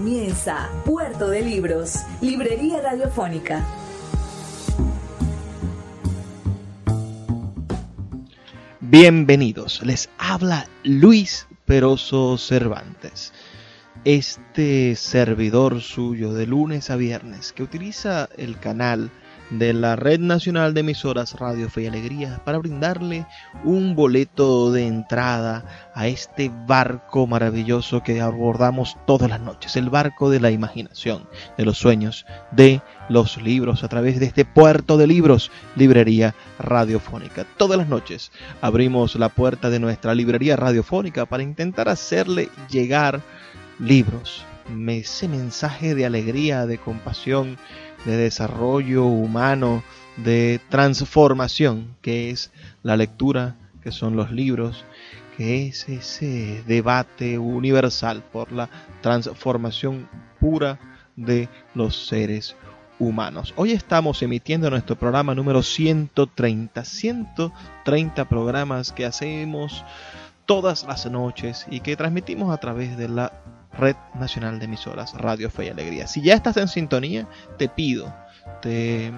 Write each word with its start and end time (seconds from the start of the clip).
Comienza 0.00 0.70
Puerto 0.86 1.28
de 1.28 1.42
Libros, 1.42 1.96
Librería 2.22 2.80
Radiofónica. 2.80 3.62
Bienvenidos, 8.80 9.82
les 9.82 10.08
habla 10.16 10.66
Luis 10.84 11.46
Peroso 11.66 12.38
Cervantes, 12.38 13.34
este 14.06 14.96
servidor 14.96 15.82
suyo 15.82 16.32
de 16.32 16.46
lunes 16.46 16.88
a 16.88 16.96
viernes 16.96 17.52
que 17.52 17.62
utiliza 17.62 18.30
el 18.38 18.58
canal 18.58 19.10
de 19.50 19.72
la 19.72 19.96
Red 19.96 20.20
Nacional 20.20 20.74
de 20.74 20.80
Emisoras 20.80 21.34
Radio 21.34 21.68
Fe 21.68 21.82
y 21.82 21.86
Alegría 21.86 22.40
para 22.44 22.58
brindarle 22.58 23.26
un 23.64 23.96
boleto 23.96 24.70
de 24.72 24.86
entrada 24.86 25.90
a 25.94 26.06
este 26.06 26.50
barco 26.66 27.26
maravilloso 27.26 28.02
que 28.02 28.20
abordamos 28.20 28.96
todas 29.06 29.28
las 29.28 29.40
noches, 29.40 29.76
el 29.76 29.90
barco 29.90 30.30
de 30.30 30.40
la 30.40 30.50
imaginación, 30.50 31.28
de 31.58 31.64
los 31.64 31.78
sueños, 31.78 32.26
de 32.52 32.80
los 33.08 33.42
libros, 33.42 33.82
a 33.82 33.88
través 33.88 34.20
de 34.20 34.26
este 34.26 34.44
puerto 34.44 34.96
de 34.96 35.08
libros, 35.08 35.50
librería 35.74 36.34
radiofónica. 36.58 37.44
Todas 37.56 37.78
las 37.78 37.88
noches 37.88 38.30
abrimos 38.60 39.16
la 39.16 39.28
puerta 39.28 39.68
de 39.68 39.80
nuestra 39.80 40.14
librería 40.14 40.56
radiofónica 40.56 41.26
para 41.26 41.42
intentar 41.42 41.88
hacerle 41.88 42.48
llegar 42.70 43.20
libros, 43.78 44.44
ese 44.88 45.26
mensaje 45.26 45.94
de 45.94 46.06
alegría, 46.06 46.66
de 46.66 46.78
compasión, 46.78 47.58
de 48.04 48.16
desarrollo 48.16 49.04
humano, 49.04 49.82
de 50.16 50.60
transformación, 50.68 51.96
que 52.02 52.30
es 52.30 52.50
la 52.82 52.96
lectura, 52.96 53.56
que 53.82 53.92
son 53.92 54.16
los 54.16 54.30
libros, 54.30 54.84
que 55.36 55.66
es 55.66 55.88
ese 55.88 56.62
debate 56.66 57.38
universal 57.38 58.22
por 58.32 58.52
la 58.52 58.68
transformación 59.00 60.08
pura 60.38 60.78
de 61.16 61.48
los 61.74 62.06
seres 62.06 62.56
humanos. 62.98 63.54
Hoy 63.56 63.72
estamos 63.72 64.22
emitiendo 64.22 64.68
nuestro 64.70 64.96
programa 64.96 65.34
número 65.34 65.62
130, 65.62 66.84
130 66.84 68.28
programas 68.28 68.92
que 68.92 69.06
hacemos 69.06 69.84
todas 70.44 70.84
las 70.84 71.06
noches 71.10 71.66
y 71.70 71.80
que 71.80 71.96
transmitimos 71.96 72.52
a 72.52 72.58
través 72.58 72.96
de 72.96 73.08
la 73.08 73.32
Red 73.80 73.96
Nacional 74.14 74.58
de 74.58 74.66
Emisoras 74.66 75.14
Radio 75.14 75.48
Fe 75.50 75.66
y 75.66 75.70
Alegría. 75.70 76.06
Si 76.06 76.22
ya 76.22 76.34
estás 76.34 76.56
en 76.58 76.68
sintonía, 76.68 77.26
te 77.58 77.68
pido, 77.68 78.14
te, 78.62 79.12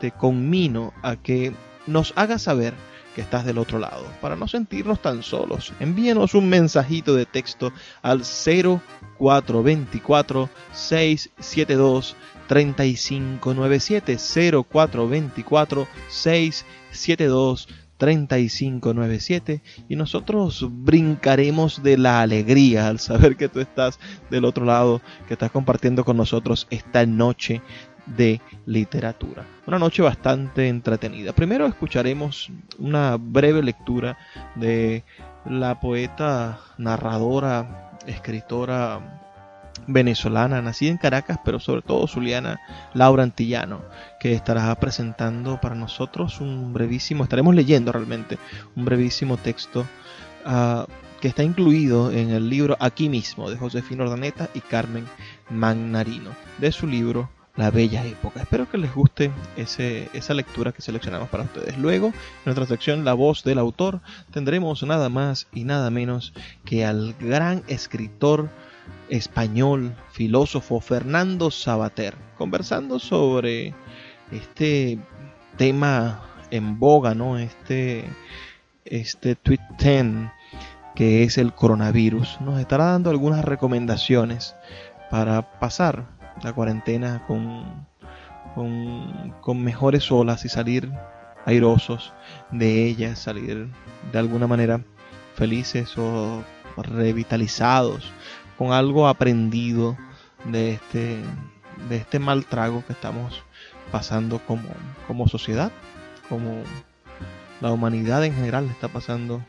te 0.00 0.10
conmino 0.10 0.92
a 1.02 1.16
que 1.16 1.54
nos 1.86 2.12
hagas 2.16 2.42
saber 2.42 2.74
que 3.14 3.20
estás 3.20 3.44
del 3.44 3.58
otro 3.58 3.78
lado, 3.78 4.04
para 4.20 4.34
no 4.34 4.48
sentirnos 4.48 5.00
tan 5.00 5.22
solos. 5.22 5.72
Envíenos 5.78 6.34
un 6.34 6.48
mensajito 6.48 7.14
de 7.14 7.26
texto 7.26 7.72
al 8.02 8.22
0424 8.22 10.50
672 10.72 12.16
3597 12.48 14.16
0424 14.16 15.86
672 16.08 17.66
3597 17.66 17.83
y 19.88 19.96
nosotros 19.96 20.66
brincaremos 20.70 21.82
de 21.82 21.96
la 21.96 22.20
alegría 22.22 22.88
al 22.88 22.98
saber 22.98 23.36
que 23.36 23.48
tú 23.48 23.60
estás 23.60 23.98
del 24.30 24.44
otro 24.44 24.64
lado, 24.64 25.00
que 25.26 25.34
estás 25.34 25.50
compartiendo 25.50 26.04
con 26.04 26.16
nosotros 26.16 26.66
esta 26.70 27.06
noche 27.06 27.62
de 28.06 28.40
literatura. 28.66 29.46
Una 29.66 29.78
noche 29.78 30.02
bastante 30.02 30.68
entretenida. 30.68 31.32
Primero 31.32 31.66
escucharemos 31.66 32.50
una 32.78 33.16
breve 33.16 33.62
lectura 33.62 34.18
de 34.54 35.04
la 35.46 35.80
poeta, 35.80 36.60
narradora, 36.76 37.98
escritora 38.06 39.23
venezolana, 39.86 40.62
nacida 40.62 40.90
en 40.90 40.98
Caracas, 40.98 41.38
pero 41.44 41.60
sobre 41.60 41.82
todo 41.82 42.06
zuliana, 42.06 42.60
Laura 42.94 43.22
Antillano, 43.22 43.82
que 44.20 44.32
estará 44.32 44.74
presentando 44.76 45.60
para 45.60 45.74
nosotros 45.74 46.40
un 46.40 46.72
brevísimo, 46.72 47.24
estaremos 47.24 47.54
leyendo 47.54 47.92
realmente 47.92 48.38
un 48.76 48.84
brevísimo 48.84 49.36
texto 49.36 49.86
uh, 50.46 50.84
que 51.20 51.28
está 51.28 51.42
incluido 51.42 52.10
en 52.10 52.30
el 52.30 52.50
libro 52.50 52.76
Aquí 52.80 53.08
mismo 53.08 53.48
de 53.50 53.56
Josefina 53.56 54.04
Ordaneta 54.04 54.48
y 54.54 54.60
Carmen 54.60 55.06
Magnarino, 55.48 56.30
de 56.58 56.70
su 56.70 56.86
libro 56.86 57.30
La 57.56 57.70
Bella 57.70 58.04
Época. 58.04 58.40
Espero 58.40 58.68
que 58.68 58.76
les 58.76 58.94
guste 58.94 59.30
ese, 59.56 60.10
esa 60.12 60.34
lectura 60.34 60.72
que 60.72 60.82
seleccionamos 60.82 61.28
para 61.30 61.44
ustedes. 61.44 61.78
Luego, 61.78 62.08
en 62.08 62.14
nuestra 62.44 62.66
sección 62.66 63.04
La 63.06 63.14
voz 63.14 63.42
del 63.42 63.58
autor, 63.58 64.00
tendremos 64.32 64.82
nada 64.82 65.08
más 65.08 65.46
y 65.52 65.64
nada 65.64 65.88
menos 65.90 66.34
que 66.66 66.84
al 66.84 67.14
gran 67.18 67.62
escritor 67.68 68.50
español, 69.08 69.94
filósofo 70.12 70.80
Fernando 70.80 71.50
Sabater, 71.50 72.14
conversando 72.36 72.98
sobre 72.98 73.74
este 74.32 74.98
tema 75.56 76.22
en 76.50 76.78
boga, 76.78 77.14
¿no? 77.14 77.38
Este, 77.38 78.04
este 78.84 79.34
tweet 79.34 79.60
10 79.78 80.30
que 80.94 81.24
es 81.24 81.38
el 81.38 81.52
coronavirus. 81.52 82.40
Nos 82.40 82.60
estará 82.60 82.84
dando 82.86 83.10
algunas 83.10 83.44
recomendaciones 83.44 84.54
para 85.10 85.58
pasar 85.58 86.06
la 86.42 86.52
cuarentena 86.52 87.24
con, 87.26 87.86
con, 88.54 89.34
con 89.40 89.62
mejores 89.62 90.10
olas 90.12 90.44
y 90.44 90.48
salir 90.48 90.92
airosos 91.44 92.12
de 92.50 92.86
ella, 92.86 93.16
salir 93.16 93.68
de 94.12 94.18
alguna 94.18 94.46
manera 94.46 94.80
felices 95.34 95.98
o 95.98 96.42
revitalizados 96.76 98.12
con 98.58 98.72
algo 98.72 99.08
aprendido 99.08 99.96
de 100.44 100.72
este, 100.72 101.18
de 101.88 101.96
este 101.96 102.18
mal 102.18 102.44
trago 102.44 102.84
que 102.86 102.92
estamos 102.92 103.42
pasando 103.90 104.38
como, 104.40 104.68
como 105.06 105.28
sociedad, 105.28 105.72
como 106.28 106.62
la 107.60 107.72
humanidad 107.72 108.24
en 108.24 108.34
general 108.34 108.66
está 108.66 108.88
pasando 108.88 109.42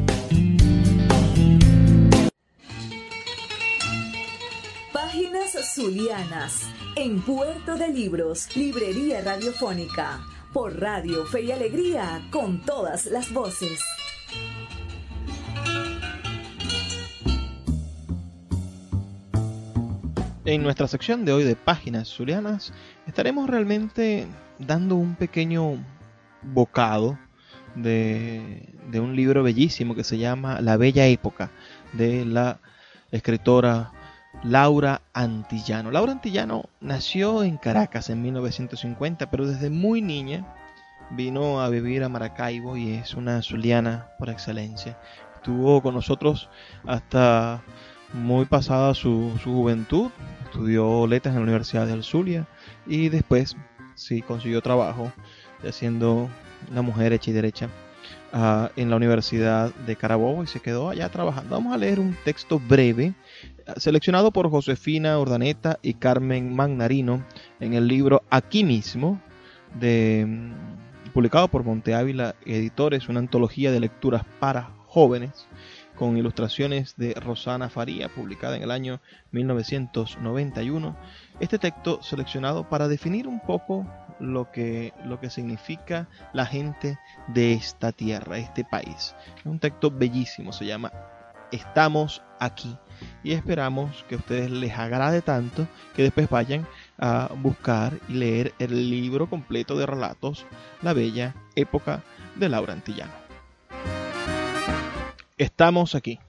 Zulianas 5.73 6.67
en 6.97 7.21
Puerto 7.21 7.77
de 7.77 7.87
Libros, 7.87 8.53
Librería 8.57 9.21
Radiofónica, 9.21 10.19
por 10.51 10.77
Radio 10.77 11.25
Fe 11.25 11.43
y 11.43 11.51
Alegría, 11.51 12.27
con 12.29 12.59
todas 12.65 13.05
las 13.05 13.31
voces. 13.31 13.79
En 20.43 20.61
nuestra 20.61 20.89
sección 20.89 21.23
de 21.23 21.31
hoy 21.31 21.45
de 21.45 21.55
páginas 21.55 22.09
zulianas 22.09 22.73
estaremos 23.07 23.49
realmente 23.49 24.27
dando 24.59 24.95
un 24.95 25.15
pequeño 25.15 25.81
bocado 26.41 27.17
de, 27.75 28.67
de, 28.89 28.99
un 28.99 29.15
libro 29.15 29.41
bellísimo 29.41 29.95
que 29.95 30.03
se 30.03 30.17
llama 30.17 30.59
La 30.59 30.75
Bella 30.75 31.07
Época 31.07 31.49
de 31.93 32.25
la 32.25 32.59
escritora 33.11 33.93
Laura 34.43 35.01
Antillano. 35.13 35.91
Laura 35.91 36.13
Antillano 36.13 36.65
nació 36.79 37.43
en 37.43 37.57
Caracas 37.57 38.09
en 38.09 38.21
1950, 38.21 39.29
pero 39.29 39.45
desde 39.45 39.69
muy 39.69 40.01
niña 40.01 40.45
vino 41.11 41.61
a 41.61 41.69
vivir 41.69 42.03
a 42.03 42.09
Maracaibo 42.09 42.75
y 42.75 42.93
es 42.93 43.13
una 43.13 43.41
zuliana 43.41 44.07
por 44.17 44.29
excelencia. 44.29 44.97
Estuvo 45.35 45.81
con 45.81 45.93
nosotros 45.93 46.49
hasta 46.87 47.61
muy 48.13 48.45
pasada 48.45 48.93
su, 48.95 49.31
juventud, 49.43 50.09
estudió 50.45 51.05
letras 51.05 51.33
en 51.33 51.41
la 51.41 51.43
Universidad 51.43 51.85
de 51.85 52.01
Zulia 52.01 52.47
y 52.87 53.09
después 53.09 53.55
sí 53.95 54.21
consiguió 54.21 54.61
trabajo 54.61 55.11
siendo 55.71 56.29
una 56.71 56.81
mujer 56.81 57.13
hecha 57.13 57.29
y 57.29 57.33
derecha 57.33 57.69
uh, 58.33 58.67
en 58.75 58.89
la 58.89 58.95
Universidad 58.95 59.73
de 59.73 59.95
Carabobo 59.95 60.43
y 60.43 60.47
se 60.47 60.59
quedó 60.59 60.89
allá 60.89 61.09
trabajando. 61.09 61.55
Vamos 61.55 61.73
a 61.73 61.77
leer 61.77 61.99
un 61.99 62.15
texto 62.23 62.59
breve 62.59 63.13
seleccionado 63.77 64.31
por 64.31 64.49
Josefina 64.49 65.17
Urdaneta 65.19 65.79
y 65.81 65.93
Carmen 65.95 66.55
Magnarino 66.55 67.23
en 67.59 67.73
el 67.73 67.87
libro 67.87 68.23
Aquí 68.29 68.63
mismo 68.63 69.21
de 69.79 70.27
publicado 71.13 71.47
por 71.49 71.63
Monte 71.63 71.93
Ávila 71.93 72.35
Editores, 72.45 73.09
una 73.09 73.19
antología 73.19 73.71
de 73.71 73.79
lecturas 73.79 74.23
para 74.39 74.71
jóvenes 74.87 75.47
con 75.95 76.17
ilustraciones 76.17 76.95
de 76.97 77.13
Rosana 77.13 77.69
Faría, 77.69 78.09
publicada 78.09 78.55
en 78.55 78.63
el 78.63 78.71
año 78.71 78.99
1991. 79.31 80.95
Este 81.39 81.59
texto 81.59 82.01
seleccionado 82.01 82.67
para 82.67 82.87
definir 82.87 83.27
un 83.27 83.39
poco 83.39 83.85
lo 84.21 84.51
que, 84.51 84.93
lo 85.03 85.19
que 85.19 85.29
significa 85.29 86.07
la 86.33 86.45
gente 86.45 86.97
de 87.27 87.53
esta 87.53 87.91
tierra, 87.91 88.37
este 88.37 88.63
país. 88.63 89.15
Es 89.37 89.45
un 89.45 89.59
texto 89.59 89.91
bellísimo, 89.91 90.53
se 90.53 90.65
llama 90.65 90.91
Estamos 91.51 92.21
aquí. 92.39 92.77
Y 93.23 93.33
esperamos 93.33 94.05
que 94.07 94.15
a 94.15 94.19
ustedes 94.19 94.51
les 94.51 94.77
agrade 94.77 95.21
tanto 95.21 95.67
que 95.95 96.03
después 96.03 96.29
vayan 96.29 96.67
a 96.97 97.29
buscar 97.35 97.93
y 98.07 98.13
leer 98.13 98.53
el 98.59 98.89
libro 98.89 99.27
completo 99.27 99.75
de 99.75 99.85
relatos 99.87 100.45
La 100.81 100.93
Bella 100.93 101.35
Época 101.55 102.03
de 102.35 102.47
Laura 102.47 102.73
Antillano. 102.73 103.11
Estamos 105.37 105.95
aquí. 105.95 106.19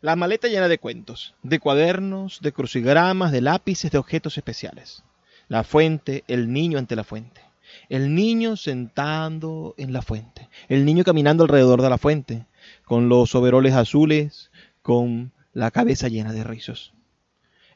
La 0.00 0.14
maleta 0.14 0.46
llena 0.46 0.68
de 0.68 0.78
cuentos, 0.78 1.34
de 1.42 1.58
cuadernos, 1.58 2.40
de 2.40 2.52
crucigramas, 2.52 3.32
de 3.32 3.40
lápices, 3.40 3.90
de 3.90 3.98
objetos 3.98 4.38
especiales. 4.38 5.02
La 5.48 5.64
fuente, 5.64 6.24
el 6.28 6.52
niño 6.52 6.78
ante 6.78 6.96
la 6.96 7.04
fuente. 7.04 7.40
El 7.88 8.14
niño 8.14 8.56
sentando 8.56 9.74
en 9.76 9.92
la 9.92 10.02
fuente. 10.02 10.48
El 10.68 10.84
niño 10.84 11.04
caminando 11.04 11.44
alrededor 11.44 11.82
de 11.82 11.90
la 11.90 11.98
fuente, 11.98 12.46
con 12.84 13.08
los 13.08 13.34
overoles 13.34 13.74
azules, 13.74 14.50
con 14.82 15.32
la 15.52 15.70
cabeza 15.70 16.08
llena 16.08 16.32
de 16.32 16.44
rizos. 16.44 16.92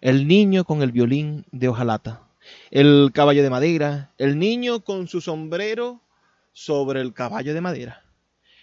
El 0.00 0.26
niño 0.26 0.64
con 0.64 0.82
el 0.82 0.93
violín 0.93 1.44
de 1.52 1.69
hojalata. 1.69 2.22
El 2.70 3.11
caballo 3.12 3.43
de 3.43 3.50
madera. 3.50 4.11
El 4.19 4.38
niño 4.38 4.81
con 4.81 5.08
su 5.08 5.20
sombrero 5.20 6.00
sobre 6.52 7.00
el 7.00 7.12
caballo 7.12 7.55
de 7.55 7.61
madera 7.61 8.02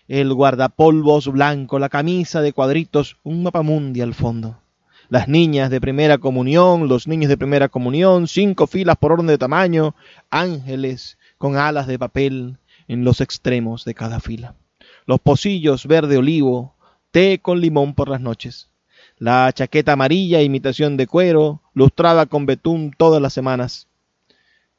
el 0.07 0.33
guardapolvos 0.33 1.27
blanco, 1.27 1.79
la 1.79 1.89
camisa 1.89 2.41
de 2.41 2.53
cuadritos, 2.53 3.17
un 3.23 3.43
mapamundi 3.43 4.01
al 4.01 4.13
fondo. 4.13 4.61
Las 5.09 5.27
niñas 5.27 5.69
de 5.69 5.79
primera 5.79 6.17
comunión, 6.17 6.89
los 6.89 7.07
niños 7.07 7.29
de 7.29 7.37
primera 7.37 7.69
comunión, 7.69 8.27
cinco 8.27 8.67
filas 8.67 8.97
por 8.97 9.13
orden 9.13 9.27
de 9.27 9.37
tamaño, 9.37 9.95
ángeles 10.29 11.17
con 11.37 11.55
alas 11.55 11.87
de 11.87 11.97
papel 11.97 12.57
en 12.87 13.03
los 13.05 13.21
extremos 13.21 13.85
de 13.85 13.93
cada 13.93 14.19
fila. 14.19 14.55
Los 15.05 15.19
pocillos 15.19 15.87
verde 15.87 16.17
olivo, 16.17 16.75
té 17.11 17.39
con 17.39 17.61
limón 17.61 17.93
por 17.93 18.09
las 18.09 18.19
noches. 18.19 18.69
La 19.17 19.51
chaqueta 19.53 19.93
amarilla, 19.93 20.41
imitación 20.41 20.97
de 20.97 21.07
cuero, 21.07 21.61
lustrada 21.73 22.25
con 22.25 22.45
betún 22.45 22.91
todas 22.97 23.21
las 23.21 23.33
semanas 23.33 23.87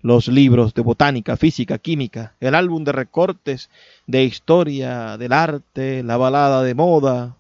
los 0.01 0.29
libros 0.29 0.75
de 0.75 0.83
botánica, 0.83 1.37
física, 1.37 1.79
química, 1.79 2.35
el 2.41 2.55
álbum 2.55 2.85
de 2.85 2.93
recortes 2.93 3.69
de 4.07 4.25
historia 4.25 5.17
del 5.17 5.33
arte, 5.33 6.03
la 6.05 6.17
balada 6.17 6.62
de 6.62 6.75
moda, 6.75 7.37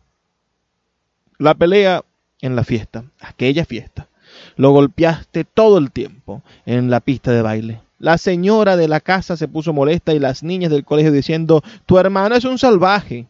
la 1.38 1.54
pelea 1.54 2.04
en 2.40 2.56
la 2.56 2.64
fiesta, 2.64 3.04
aquella 3.20 3.64
fiesta. 3.64 4.08
Lo 4.56 4.70
golpeaste 4.70 5.44
todo 5.44 5.78
el 5.78 5.90
tiempo 5.90 6.42
en 6.66 6.90
la 6.90 7.00
pista 7.00 7.32
de 7.32 7.42
baile. 7.42 7.80
La 7.98 8.18
señora 8.18 8.76
de 8.76 8.88
la 8.88 9.00
casa 9.00 9.36
se 9.36 9.48
puso 9.48 9.72
molesta 9.72 10.14
y 10.14 10.18
las 10.18 10.42
niñas 10.42 10.70
del 10.70 10.84
colegio 10.84 11.10
diciendo, 11.10 11.62
tu 11.86 11.98
hermano 11.98 12.36
es 12.36 12.44
un 12.44 12.58
salvaje. 12.58 13.26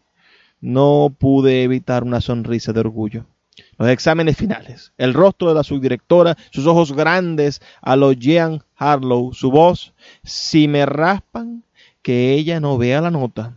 No 0.61 1.15
pude 1.17 1.63
evitar 1.63 2.03
una 2.03 2.21
sonrisa 2.21 2.73
de 2.73 2.81
orgullo 2.81 3.25
los 3.79 3.89
exámenes 3.89 4.37
finales, 4.37 4.93
el 4.99 5.15
rostro 5.15 5.49
de 5.49 5.55
la 5.55 5.63
subdirectora, 5.63 6.37
sus 6.51 6.67
ojos 6.67 6.93
grandes 6.93 7.61
a 7.81 7.97
los 7.97 8.19
Jean 8.19 8.63
Harlow, 8.77 9.33
su 9.33 9.51
voz, 9.51 9.95
si 10.25 10.69
me 10.69 10.87
raspan, 10.87 11.65
que 12.03 12.35
ella 12.35 12.61
no 12.61 12.79
vea 12.79 13.01
la 13.01 13.11
nota. 13.11 13.57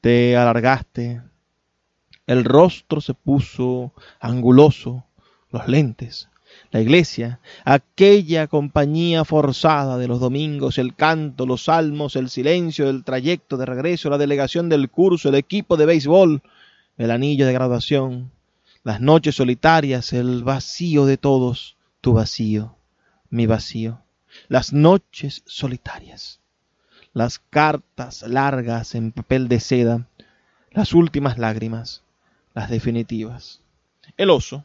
Te 0.00 0.36
alargaste, 0.36 1.22
el 2.26 2.44
rostro 2.44 3.00
se 3.00 3.14
puso 3.14 3.92
anguloso, 4.20 5.04
los 5.50 5.68
lentes, 5.68 6.28
la 6.70 6.80
iglesia, 6.80 7.40
aquella 7.64 8.46
compañía 8.48 9.24
forzada 9.24 9.96
de 9.98 10.08
los 10.08 10.20
domingos, 10.20 10.78
el 10.78 10.94
canto, 10.94 11.46
los 11.46 11.64
salmos, 11.64 12.16
el 12.16 12.28
silencio, 12.28 12.88
el 12.88 13.04
trayecto 13.04 13.56
de 13.56 13.66
regreso, 13.66 14.10
la 14.10 14.18
delegación 14.18 14.68
del 14.68 14.90
curso, 14.90 15.28
el 15.28 15.36
equipo 15.36 15.76
de 15.76 15.86
béisbol, 15.86 16.42
el 16.96 17.10
anillo 17.10 17.46
de 17.46 17.52
graduación, 17.52 18.32
las 18.82 19.00
noches 19.00 19.36
solitarias, 19.36 20.12
el 20.12 20.42
vacío 20.42 21.06
de 21.06 21.18
todos, 21.18 21.76
tu 22.00 22.14
vacío, 22.14 22.76
mi 23.30 23.46
vacío, 23.46 24.00
las 24.48 24.72
noches 24.72 25.42
solitarias, 25.46 26.40
las 27.12 27.38
cartas 27.38 28.22
largas 28.22 28.94
en 28.94 29.12
papel 29.12 29.48
de 29.48 29.60
seda, 29.60 30.08
las 30.70 30.92
últimas 30.92 31.38
lágrimas, 31.38 32.02
las 32.56 32.70
definitivas. 32.70 33.60
El 34.16 34.30
oso, 34.30 34.64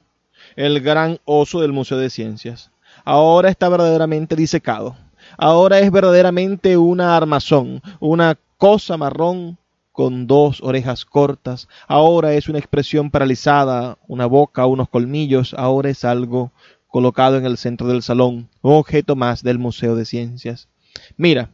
el 0.55 0.79
gran 0.79 1.19
oso 1.25 1.60
del 1.60 1.74
Museo 1.74 1.98
de 1.98 2.10
Ciencias, 2.10 2.71
ahora 3.03 3.50
está 3.50 3.67
verdaderamente 3.67 4.38
disecado, 4.38 4.95
ahora 5.38 5.79
es 5.79 5.91
verdaderamente 5.91 6.77
una 6.77 7.17
armazón, 7.17 7.81
una 8.00 8.39
cosa 8.57 8.95
marrón 8.95 9.57
con 9.91 10.25
dos 10.25 10.62
orejas 10.63 11.03
cortas, 11.03 11.67
ahora 11.86 12.33
es 12.33 12.48
una 12.48 12.60
expresión 12.60 13.12
paralizada, 13.12 13.98
una 14.07 14.25
boca, 14.25 14.65
unos 14.65 14.88
colmillos, 14.88 15.53
ahora 15.53 15.89
es 15.89 16.05
algo 16.05 16.53
colocado 16.88 17.38
en 17.38 17.45
el 17.45 17.57
centro 17.57 17.88
del 17.88 18.03
salón, 18.03 18.48
un 18.62 18.74
objeto 18.74 19.17
más 19.17 19.43
del 19.43 19.60
Museo 19.60 19.98
de 19.98 20.05
Ciencias. 20.05 20.69
Mira, 21.17 21.50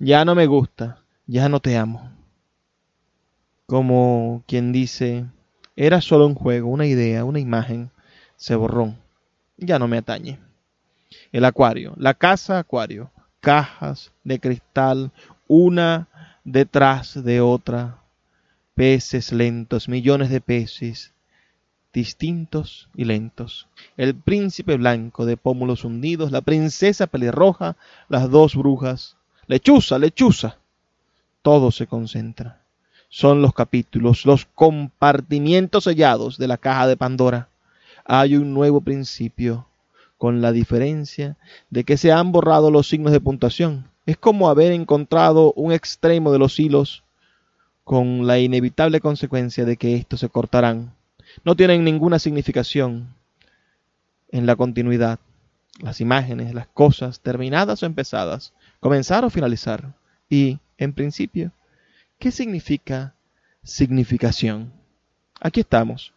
ya 0.00 0.24
no 0.24 0.34
me 0.34 0.46
gusta, 0.46 0.98
ya 1.28 1.48
no 1.48 1.60
te 1.60 1.76
amo. 1.76 2.10
como 3.66 4.42
quien 4.46 4.72
dice, 4.72 5.26
era 5.76 6.00
solo 6.00 6.26
un 6.26 6.34
juego, 6.34 6.68
una 6.68 6.86
idea, 6.86 7.24
una 7.24 7.38
imagen, 7.38 7.90
se 8.36 8.54
borró, 8.54 8.94
ya 9.58 9.78
no 9.78 9.86
me 9.86 9.98
atañe. 9.98 10.38
El 11.32 11.44
acuario, 11.44 11.94
la 11.96 12.14
casa 12.14 12.58
acuario, 12.58 13.10
cajas 13.40 14.10
de 14.24 14.40
cristal, 14.40 15.12
una 15.46 16.08
detrás 16.44 17.22
de 17.22 17.40
otra, 17.40 17.98
peces 18.74 19.32
lentos, 19.32 19.88
millones 19.88 20.30
de 20.30 20.40
peces, 20.40 21.12
distintos 21.92 22.88
y 22.94 23.04
lentos. 23.04 23.68
El 23.96 24.14
príncipe 24.14 24.76
blanco 24.76 25.24
de 25.24 25.36
pómulos 25.36 25.84
hundidos, 25.84 26.30
la 26.32 26.40
princesa 26.42 27.06
pelirroja, 27.06 27.76
las 28.08 28.30
dos 28.30 28.54
brujas, 28.54 29.16
lechuza, 29.46 29.98
lechuza. 29.98 30.58
Todo 31.42 31.70
se 31.70 31.86
concentra. 31.86 32.65
Son 33.08 33.42
los 33.42 33.54
capítulos, 33.54 34.26
los 34.26 34.46
compartimientos 34.46 35.84
sellados 35.84 36.38
de 36.38 36.48
la 36.48 36.58
caja 36.58 36.86
de 36.86 36.96
Pandora. 36.96 37.48
Hay 38.04 38.36
un 38.36 38.52
nuevo 38.52 38.80
principio, 38.80 39.66
con 40.18 40.40
la 40.40 40.52
diferencia 40.52 41.36
de 41.70 41.84
que 41.84 41.96
se 41.96 42.12
han 42.12 42.32
borrado 42.32 42.70
los 42.70 42.88
signos 42.88 43.12
de 43.12 43.20
puntuación. 43.20 43.88
Es 44.06 44.16
como 44.16 44.48
haber 44.48 44.72
encontrado 44.72 45.52
un 45.54 45.72
extremo 45.72 46.32
de 46.32 46.38
los 46.38 46.58
hilos 46.58 47.02
con 47.84 48.26
la 48.26 48.38
inevitable 48.38 49.00
consecuencia 49.00 49.64
de 49.64 49.76
que 49.76 49.94
estos 49.94 50.20
se 50.20 50.28
cortarán. 50.28 50.92
No 51.44 51.54
tienen 51.54 51.84
ninguna 51.84 52.18
significación 52.18 53.14
en 54.30 54.46
la 54.46 54.56
continuidad. 54.56 55.18
Las 55.80 56.00
imágenes, 56.00 56.54
las 56.54 56.68
cosas, 56.68 57.20
terminadas 57.20 57.82
o 57.82 57.86
empezadas, 57.86 58.54
comenzar 58.80 59.24
o 59.24 59.30
finalizar. 59.30 59.94
Y, 60.30 60.58
en 60.78 60.94
principio, 60.94 61.52
¿qué 62.18 62.30
significa 62.30 63.14
significación? 63.62 64.72
Aquí 65.40 65.60
estamos, 65.60 66.14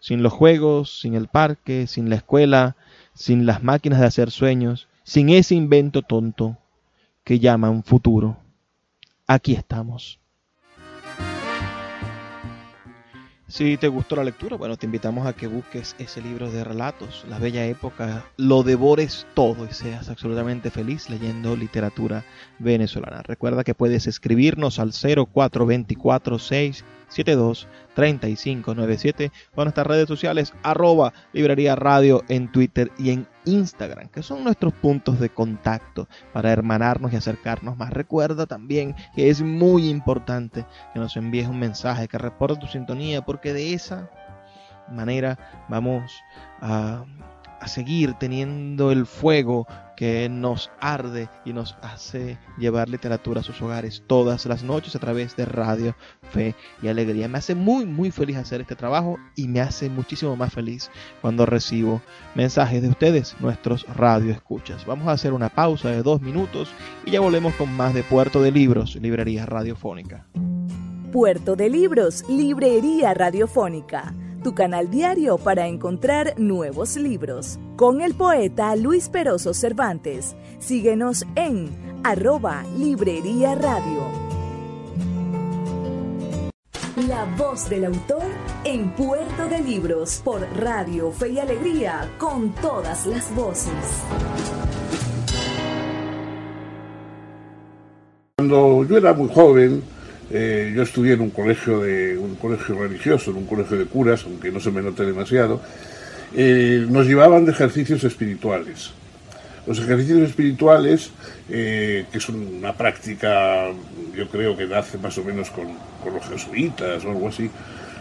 sin 0.00 0.22
los 0.22 0.32
juegos, 0.32 1.00
sin 1.00 1.14
el 1.14 1.28
parque, 1.28 1.86
sin 1.86 2.10
la 2.10 2.16
escuela, 2.16 2.76
sin 3.14 3.46
las 3.46 3.62
máquinas 3.62 4.00
de 4.00 4.06
hacer 4.06 4.30
sueños, 4.30 4.88
sin 5.04 5.28
ese 5.28 5.54
invento 5.54 6.02
tonto 6.02 6.58
que 7.24 7.38
llaman 7.38 7.82
futuro. 7.82 8.38
Aquí 9.26 9.54
estamos. 9.54 10.21
Si 13.52 13.76
te 13.76 13.88
gustó 13.88 14.16
la 14.16 14.24
lectura, 14.24 14.56
bueno, 14.56 14.78
te 14.78 14.86
invitamos 14.86 15.26
a 15.26 15.34
que 15.34 15.46
busques 15.46 15.94
ese 15.98 16.22
libro 16.22 16.50
de 16.50 16.64
relatos, 16.64 17.26
La 17.28 17.38
Bella 17.38 17.66
Época, 17.66 18.24
lo 18.38 18.62
devores 18.62 19.26
todo 19.34 19.66
y 19.70 19.74
seas 19.74 20.08
absolutamente 20.08 20.70
feliz 20.70 21.10
leyendo 21.10 21.54
literatura 21.54 22.24
venezolana. 22.58 23.20
Recuerda 23.20 23.62
que 23.62 23.74
puedes 23.74 24.06
escribirnos 24.06 24.78
al 24.78 24.92
0424 24.94 26.38
672 27.12 27.68
3597 27.94 29.30
o 29.54 29.64
nuestras 29.64 29.86
redes 29.86 30.08
sociales 30.08 30.52
arroba 30.62 31.12
librería 31.32 31.76
radio 31.76 32.24
en 32.28 32.50
Twitter 32.50 32.90
y 32.98 33.10
en 33.10 33.26
Instagram, 33.44 34.08
que 34.08 34.22
son 34.22 34.44
nuestros 34.44 34.72
puntos 34.72 35.20
de 35.20 35.28
contacto 35.28 36.08
para 36.32 36.52
hermanarnos 36.52 37.12
y 37.12 37.16
acercarnos 37.16 37.76
más. 37.76 37.90
Recuerda 37.90 38.46
también 38.46 38.94
que 39.14 39.28
es 39.28 39.42
muy 39.42 39.88
importante 39.88 40.64
que 40.92 41.00
nos 41.00 41.16
envíes 41.16 41.48
un 41.48 41.58
mensaje, 41.58 42.08
que 42.08 42.18
reporte 42.18 42.60
tu 42.60 42.66
sintonía, 42.66 43.22
porque 43.22 43.52
de 43.52 43.74
esa 43.74 44.10
manera 44.90 45.38
vamos 45.68 46.12
a 46.60 47.04
a 47.62 47.68
seguir 47.68 48.14
teniendo 48.14 48.90
el 48.90 49.06
fuego 49.06 49.68
que 49.96 50.28
nos 50.28 50.72
arde 50.80 51.28
y 51.44 51.52
nos 51.52 51.76
hace 51.80 52.36
llevar 52.58 52.88
literatura 52.88 53.40
a 53.40 53.44
sus 53.44 53.62
hogares 53.62 54.02
todas 54.08 54.46
las 54.46 54.64
noches 54.64 54.96
a 54.96 54.98
través 54.98 55.36
de 55.36 55.44
Radio 55.44 55.94
Fe 56.32 56.56
y 56.82 56.88
Alegría. 56.88 57.28
Me 57.28 57.38
hace 57.38 57.54
muy, 57.54 57.86
muy 57.86 58.10
feliz 58.10 58.36
hacer 58.36 58.62
este 58.62 58.74
trabajo 58.74 59.16
y 59.36 59.46
me 59.46 59.60
hace 59.60 59.88
muchísimo 59.88 60.34
más 60.34 60.52
feliz 60.52 60.90
cuando 61.20 61.46
recibo 61.46 62.02
mensajes 62.34 62.82
de 62.82 62.88
ustedes, 62.88 63.36
nuestros 63.38 63.86
radio 63.94 64.32
escuchas. 64.32 64.84
Vamos 64.84 65.06
a 65.06 65.12
hacer 65.12 65.32
una 65.32 65.48
pausa 65.48 65.90
de 65.90 66.02
dos 66.02 66.20
minutos 66.20 66.68
y 67.06 67.12
ya 67.12 67.20
volvemos 67.20 67.54
con 67.54 67.72
más 67.72 67.94
de 67.94 68.02
Puerto 68.02 68.42
de 68.42 68.50
Libros, 68.50 68.96
Librería 68.96 69.46
Radiofónica. 69.46 70.26
Puerto 71.12 71.54
de 71.54 71.70
Libros, 71.70 72.24
Librería 72.28 73.14
Radiofónica 73.14 74.12
tu 74.42 74.54
canal 74.54 74.90
diario 74.90 75.38
para 75.38 75.66
encontrar 75.66 76.34
nuevos 76.38 76.96
libros. 76.96 77.58
Con 77.76 78.00
el 78.00 78.14
poeta 78.14 78.74
Luis 78.76 79.08
Peroso 79.08 79.54
Cervantes. 79.54 80.36
Síguenos 80.58 81.24
en 81.36 81.70
arroba 82.04 82.64
Librería 82.76 83.54
Radio. 83.54 84.32
La 87.08 87.24
voz 87.36 87.68
del 87.70 87.86
autor 87.86 88.22
en 88.64 88.90
Puerto 88.90 89.48
de 89.48 89.60
Libros 89.60 90.20
por 90.22 90.40
Radio 90.56 91.10
Fe 91.10 91.30
y 91.30 91.38
Alegría 91.38 92.10
con 92.18 92.52
todas 92.56 93.06
las 93.06 93.34
voces. 93.34 93.72
Cuando 98.36 98.84
yo 98.84 98.96
era 98.98 99.14
muy 99.14 99.28
joven, 99.32 99.82
eh, 100.34 100.72
yo 100.74 100.82
estudié 100.82 101.12
en 101.12 101.20
un 101.20 101.30
colegio 101.30 101.80
de 101.80 102.16
un 102.16 102.36
colegio 102.36 102.78
religioso, 102.78 103.32
en 103.32 103.36
un 103.36 103.46
colegio 103.46 103.76
de 103.76 103.84
curas, 103.84 104.24
aunque 104.24 104.50
no 104.50 104.60
se 104.60 104.70
me 104.70 104.80
note 104.80 105.04
demasiado. 105.04 105.60
Eh, 106.34 106.86
nos 106.88 107.06
llevaban 107.06 107.44
de 107.44 107.52
ejercicios 107.52 108.02
espirituales. 108.04 108.92
Los 109.66 109.78
ejercicios 109.78 110.20
espirituales, 110.20 111.10
eh, 111.50 112.06
que 112.10 112.18
son 112.18 112.36
una 112.56 112.72
práctica, 112.72 113.68
yo 114.16 114.26
creo 114.28 114.56
que 114.56 114.66
nace 114.66 114.96
más 114.96 115.16
o 115.18 115.24
menos 115.24 115.50
con, 115.50 115.68
los 116.12 116.28
jesuitas 116.28 117.04
o 117.04 117.10
algo 117.10 117.28
así, 117.28 117.50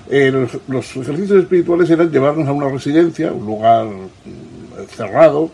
los, 0.10 0.58
los, 0.68 0.96
ejercicios 0.96 1.44
espirituales 1.44 1.90
eran 1.90 2.10
llevarnos 2.10 2.48
a 2.48 2.52
una 2.52 2.70
residencia, 2.70 3.32
un 3.32 3.46
lugar 3.46 3.86
mm, 3.86 4.88
cerrado, 4.96 5.52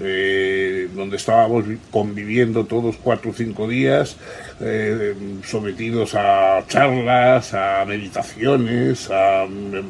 eh, 0.00 0.88
donde 0.94 1.16
estábamos 1.16 1.64
conviviendo 1.90 2.64
todos 2.64 2.96
cuatro 2.96 3.30
o 3.30 3.34
cinco 3.34 3.66
días, 3.66 4.16
eh, 4.60 5.14
sometidos 5.44 6.14
a 6.14 6.64
charlas, 6.68 7.54
a 7.54 7.84
meditaciones, 7.86 9.10
a 9.10 9.46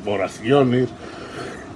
oraciones. 0.07 0.89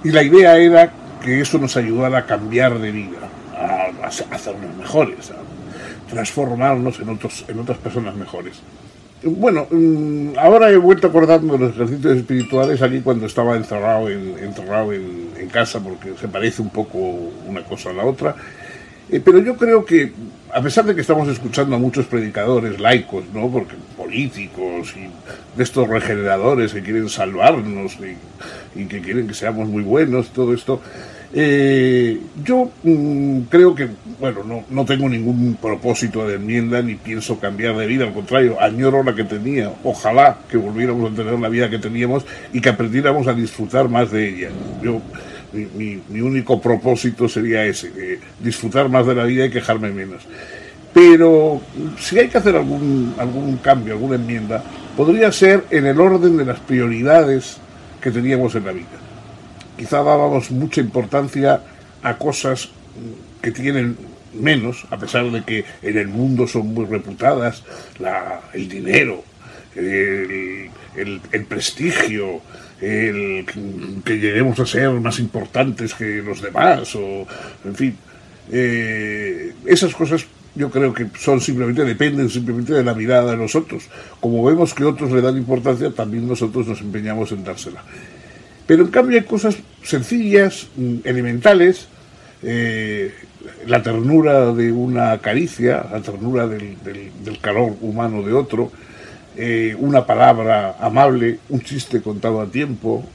Y 0.03 0.11
la 0.11 0.23
idea 0.23 0.57
era 0.57 0.91
que 1.23 1.41
eso 1.41 1.57
nos 1.57 1.77
ayudara 1.77 2.19
a 2.19 2.25
cambiar 2.25 2.79
de 2.79 2.91
vida, 2.91 3.29
a, 3.55 3.91
a 4.03 4.07
hacernos 4.07 4.75
mejores, 4.77 5.31
a 5.31 5.35
transformarnos 6.09 6.99
en, 6.99 7.09
otros, 7.09 7.45
en 7.47 7.59
otras 7.59 7.77
personas 7.77 8.15
mejores. 8.15 8.61
Bueno, 9.25 9.67
mm, 9.69 10.37
ahora 10.37 10.69
he 10.69 10.75
vuelto 10.75 11.07
acordando 11.07 11.57
los 11.57 11.71
ejercicios 11.71 12.17
espirituales 12.17 12.81
aquí 12.81 12.99
cuando 12.99 13.25
estaba 13.25 13.55
encerrado 13.55 14.09
en, 14.09 14.37
encerrado 14.37 14.91
en, 14.91 15.23
casa, 15.51 15.79
porque 15.81 16.13
se 16.19 16.27
parece 16.27 16.61
un 16.61 16.69
poco 16.69 16.97
una 16.97 17.63
cosa 17.63 17.91
a 17.91 17.93
la 17.93 18.05
otra. 18.05 18.35
Eh, 19.09 19.21
pero 19.23 19.39
yo 19.39 19.55
creo 19.55 19.85
que, 19.85 20.11
a 20.51 20.61
pesar 20.61 20.85
de 20.85 20.95
que 20.95 21.01
estamos 21.01 21.27
escuchando 21.27 21.75
a 21.75 21.79
muchos 21.79 22.05
predicadores 22.07 22.79
laicos, 22.79 23.23
¿no? 23.33 23.49
porque 23.49 23.75
políticos 23.95 24.95
y 24.97 25.09
de 25.55 25.63
estos 25.63 25.87
regeneradores 25.87 26.73
que 26.73 26.81
quieren 26.81 27.07
salvarnos 27.07 27.97
y, 27.99 28.79
y 28.81 28.85
que 28.87 28.99
quieren 29.01 29.27
que 29.27 29.35
seamos 29.35 29.69
muy 29.69 29.83
buenos, 29.83 30.29
todo 30.29 30.53
esto, 30.53 30.81
eh, 31.35 32.21
yo 32.43 32.69
mm, 32.83 33.41
creo 33.49 33.73
que, 33.73 33.89
bueno, 34.19 34.43
no, 34.43 34.65
no, 34.69 34.85
tengo 34.85 35.09
ningún 35.09 35.57
propósito 35.59 36.27
de 36.27 36.35
enmienda 36.35 36.79
ni 36.83 36.93
pienso 36.93 37.39
cambiar 37.39 37.75
de 37.75 37.87
vida, 37.87 38.05
al 38.05 38.13
contrario, 38.13 38.61
añoro 38.61 39.01
la 39.01 39.15
que 39.15 39.23
tenía. 39.23 39.73
Ojalá 39.83 40.37
que 40.47 40.57
volviéramos 40.57 41.11
a 41.11 41.15
tener 41.15 41.39
la 41.39 41.49
vida 41.49 41.71
que 41.71 41.79
teníamos 41.79 42.23
y 42.53 42.61
que 42.61 42.69
aprendiéramos 42.69 43.25
a 43.25 43.33
disfrutar 43.33 43.89
más 43.89 44.11
de 44.11 44.29
ella. 44.29 44.49
Yo, 44.83 45.01
mi, 45.53 45.99
mi, 46.07 46.21
único 46.21 46.61
propósito 46.61 47.27
sería 47.27 47.65
ese, 47.65 48.19
disfrutar 48.39 48.87
más 48.89 49.07
de 49.07 49.15
la 49.15 49.23
vida 49.23 49.47
y 49.47 49.49
quejarme 49.49 49.89
menos. 49.89 50.21
Pero 50.93 51.61
si 51.97 52.19
hay 52.19 52.27
que 52.27 52.37
hacer 52.37 52.55
algún, 52.55 53.15
algún 53.17 53.57
cambio, 53.57 53.93
alguna 53.93 54.15
enmienda, 54.15 54.63
podría 54.95 55.31
ser 55.31 55.65
en 55.71 55.87
el 55.87 55.99
orden 55.99 56.37
de 56.37 56.45
las 56.45 56.59
prioridades 56.59 57.57
que 57.99 58.11
teníamos 58.11 58.53
en 58.53 58.65
la 58.65 58.71
vida 58.71 59.12
quizá 59.77 59.97
dábamos 59.97 60.51
mucha 60.51 60.81
importancia 60.81 61.61
a 62.01 62.17
cosas 62.17 62.69
que 63.41 63.51
tienen 63.51 63.97
menos, 64.33 64.85
a 64.89 64.97
pesar 64.97 65.29
de 65.31 65.43
que 65.43 65.65
en 65.81 65.97
el 65.97 66.07
mundo 66.07 66.47
son 66.47 66.73
muy 66.73 66.85
reputadas, 66.85 67.63
el 68.53 68.69
dinero, 68.69 69.23
el, 69.75 71.45
prestigio, 71.47 72.41
el 72.81 73.45
que 74.03 74.19
lleguemos 74.19 74.59
a 74.59 74.65
ser 74.65 74.89
más 74.91 75.19
importantes 75.19 75.93
que 75.93 76.21
los 76.21 76.41
demás, 76.41 76.95
o 76.95 77.27
en 77.65 77.75
fin, 77.75 77.97
eh, 78.51 79.53
esas 79.65 79.93
cosas 79.95 80.25
yo 80.55 80.69
creo 80.69 80.93
que 80.93 81.07
son 81.17 81.41
simplemente, 81.41 81.83
dependen 81.83 82.29
simplemente 82.29 82.73
de 82.73 82.83
la 82.83 82.93
mirada 82.93 83.31
de 83.31 83.37
nosotros. 83.37 83.85
Como 84.19 84.43
vemos 84.43 84.73
que 84.73 84.83
otros 84.83 85.11
le 85.11 85.21
dan 85.21 85.37
importancia, 85.37 85.91
también 85.91 86.27
nosotros 86.27 86.67
nos 86.67 86.81
empeñamos 86.81 87.31
en 87.31 87.43
dársela. 87.43 87.83
Pero 88.65 88.83
en 88.83 88.91
cambio 88.91 89.17
hay 89.17 89.25
cosas 89.25 89.57
sencillas, 89.83 90.67
mm, 90.75 90.97
elementales, 91.03 91.87
eh, 92.41 93.13
la 93.67 93.81
ternura 93.81 94.53
de 94.53 94.71
una 94.71 95.17
caricia, 95.19 95.85
la 95.91 96.01
ternura 96.01 96.47
del, 96.47 96.77
calor 97.41 97.75
humano 97.81 98.21
de 98.21 98.33
otro, 98.33 98.71
eh, 99.35 99.75
una 99.77 100.05
palabra 100.05 100.77
amable, 100.79 101.39
un 101.49 101.61
chiste 101.61 102.01
contado 102.01 102.41
a 102.41 102.47
tiempo, 102.47 103.05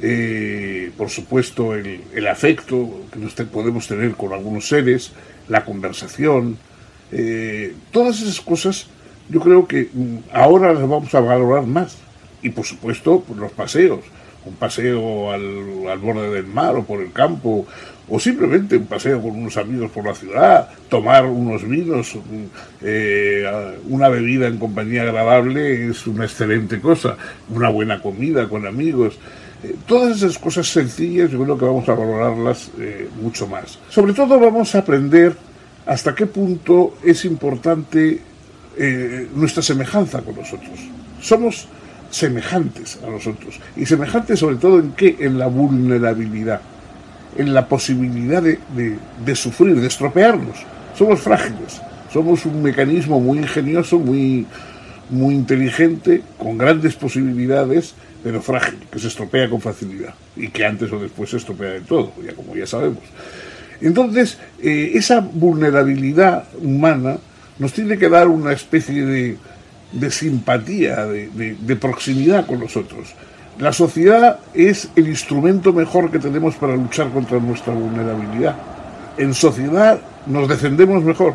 eh, 0.00 0.90
por 0.96 1.10
supuesto 1.10 1.74
el, 1.74 2.26
afecto 2.26 3.02
que 3.36 3.44
podemos 3.44 3.86
tener 3.86 4.12
con 4.12 4.32
algunos 4.32 4.68
seres, 4.68 5.12
la 5.48 5.64
conversación, 5.64 6.56
todas 7.90 8.22
esas 8.22 8.40
cosas 8.40 8.86
yo 9.30 9.40
creo 9.40 9.66
que 9.66 9.88
mm, 9.92 10.16
ahora 10.32 10.74
las 10.74 10.88
vamos 10.88 11.14
a 11.14 11.20
valorar 11.20 11.66
más. 11.66 11.96
Y 12.42 12.50
por 12.50 12.64
supuesto 12.64 13.22
pues, 13.26 13.38
los 13.38 13.52
paseos, 13.52 14.00
un 14.44 14.54
paseo 14.54 15.32
al, 15.32 15.86
al 15.88 15.98
borde 15.98 16.30
del 16.30 16.46
mar 16.46 16.76
o 16.76 16.84
por 16.84 17.00
el 17.00 17.12
campo, 17.12 17.66
o 18.10 18.18
simplemente 18.18 18.76
un 18.76 18.86
paseo 18.86 19.22
con 19.22 19.30
unos 19.30 19.56
amigos 19.56 19.90
por 19.92 20.04
la 20.04 20.14
ciudad, 20.14 20.68
tomar 20.88 21.24
unos 21.26 21.66
vinos, 21.66 22.18
eh, 22.82 23.78
una 23.88 24.08
bebida 24.08 24.48
en 24.48 24.58
compañía 24.58 25.02
agradable 25.02 25.90
es 25.90 26.06
una 26.08 26.24
excelente 26.24 26.80
cosa, 26.80 27.16
una 27.48 27.68
buena 27.68 28.02
comida 28.02 28.48
con 28.48 28.66
amigos. 28.66 29.16
Eh, 29.62 29.76
todas 29.86 30.16
esas 30.16 30.38
cosas 30.38 30.66
sencillas 30.66 31.30
yo 31.30 31.40
creo 31.44 31.56
que 31.56 31.64
vamos 31.64 31.88
a 31.88 31.94
valorarlas 31.94 32.72
eh, 32.80 33.08
mucho 33.22 33.46
más. 33.46 33.78
Sobre 33.88 34.12
todo 34.12 34.40
vamos 34.40 34.74
a 34.74 34.78
aprender 34.78 35.36
hasta 35.86 36.12
qué 36.14 36.26
punto 36.26 36.96
es 37.04 37.24
importante 37.24 38.22
nuestra 39.34 39.62
semejanza 39.62 40.22
con 40.22 40.36
nosotros. 40.36 40.80
Somos 41.20 41.68
semejantes 42.10 42.98
a 43.06 43.10
nosotros. 43.10 43.60
Y 43.76 43.86
semejantes 43.86 44.38
sobre 44.38 44.56
todo 44.56 44.78
en 44.78 44.92
qué? 44.92 45.16
En 45.20 45.38
la 45.38 45.46
vulnerabilidad 45.46 46.60
en 47.36 47.54
la 47.54 47.66
posibilidad 47.66 48.42
de, 48.42 49.36
sufrir, 49.36 49.80
de 49.80 49.86
estropearnos. 49.86 50.56
Somos 50.96 51.20
frágiles, 51.20 51.80
somos 52.12 52.44
un 52.46 52.62
mecanismo 52.62 53.20
muy 53.20 53.38
ingenioso, 53.38 53.98
muy, 53.98 54.46
muy 55.08 55.34
inteligente, 55.34 56.22
con 56.38 56.58
grandes 56.58 56.94
posibilidades, 56.96 57.94
pero 58.22 58.42
frágil, 58.42 58.80
que 58.90 58.98
se 58.98 59.08
estropea 59.08 59.48
con 59.48 59.60
facilidad 59.60 60.14
y 60.36 60.48
que 60.48 60.64
antes 60.66 60.92
o 60.92 60.98
después 60.98 61.30
se 61.30 61.38
estropea 61.38 61.70
de 61.70 61.80
todo, 61.80 62.12
ya 62.24 62.34
como 62.34 62.54
ya 62.54 62.66
sabemos. 62.66 63.02
Entonces, 63.80 64.38
eh, 64.62 64.92
esa 64.94 65.20
vulnerabilidad 65.20 66.44
humana 66.60 67.18
nos 67.58 67.72
tiene 67.72 67.96
que 67.96 68.08
dar 68.10 68.28
una 68.28 68.52
especie 68.52 69.06
de, 69.06 69.38
de 69.92 70.10
simpatía, 70.10 71.06
de, 71.06 71.56
de 71.60 71.76
proximidad 71.76 72.46
con 72.46 72.60
nosotros. 72.60 73.14
La 73.58 73.72
sociedad 73.72 74.38
es 74.54 74.88
el 74.96 75.08
instrumento 75.08 75.72
mejor 75.72 76.10
que 76.10 76.18
tenemos 76.18 76.54
para 76.54 76.76
luchar 76.76 77.10
contra 77.10 77.38
nuestra 77.38 77.74
vulnerabilidad. 77.74 78.56
En 79.18 79.34
sociedad 79.34 80.00
nos 80.26 80.48
defendemos 80.48 81.04
mejor. 81.04 81.34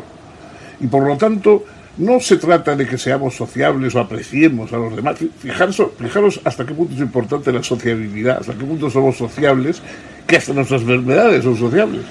Y 0.80 0.88
por 0.88 1.06
lo 1.06 1.16
tanto, 1.16 1.64
no 1.98 2.20
se 2.20 2.36
trata 2.36 2.76
de 2.76 2.86
que 2.86 2.98
seamos 2.98 3.34
sociables 3.36 3.94
o 3.94 4.00
apreciemos 4.00 4.72
a 4.72 4.76
los 4.76 4.94
demás. 4.94 5.16
Fijaros, 5.38 5.82
fijaros 5.98 6.40
hasta 6.44 6.66
qué 6.66 6.74
punto 6.74 6.94
es 6.94 7.00
importante 7.00 7.52
la 7.52 7.62
sociabilidad, 7.62 8.38
hasta 8.40 8.54
qué 8.54 8.64
punto 8.64 8.90
somos 8.90 9.16
sociables, 9.16 9.80
que 10.26 10.36
hasta 10.36 10.52
nuestras 10.52 10.82
enfermedades 10.82 11.44
son 11.44 11.56
sociables. 11.56 12.02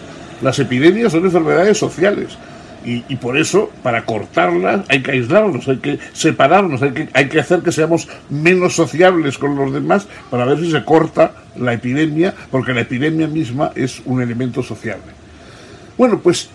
Las 0.41 0.57
epidemias 0.59 1.11
son 1.11 1.25
enfermedades 1.25 1.77
sociales. 1.77 2.37
Y, 2.85 3.15
por 3.15 3.37
eso, 3.37 3.71
para 3.81 4.05
cortarlas, 4.05 4.85
hay 4.89 5.01
que 5.01 5.11
aislarnos, 5.11 5.67
hay 5.67 5.77
que 5.77 5.99
separarnos, 6.13 6.81
hay 6.83 6.91
que, 6.91 7.09
hay 7.13 7.27
que 7.27 7.39
hacer 7.39 7.61
que 7.61 7.71
seamos 7.71 8.07
menos 8.29 8.75
sociables 8.75 9.39
con 9.39 9.55
los 9.55 9.73
demás 9.73 10.07
para 10.29 10.45
ver 10.45 10.59
si 10.59 10.71
se 10.71 10.83
corta 10.83 11.31
la 11.55 11.73
epidemia, 11.73 12.33
porque 12.51 12.73
la 12.73 12.81
epidemia 12.81 13.27
misma 13.27 13.71
es 13.75 14.01
un 14.05 14.21
elemento 14.21 14.61
sociable. 14.61 15.15
Bueno, 15.97 16.19
pues 16.19 16.49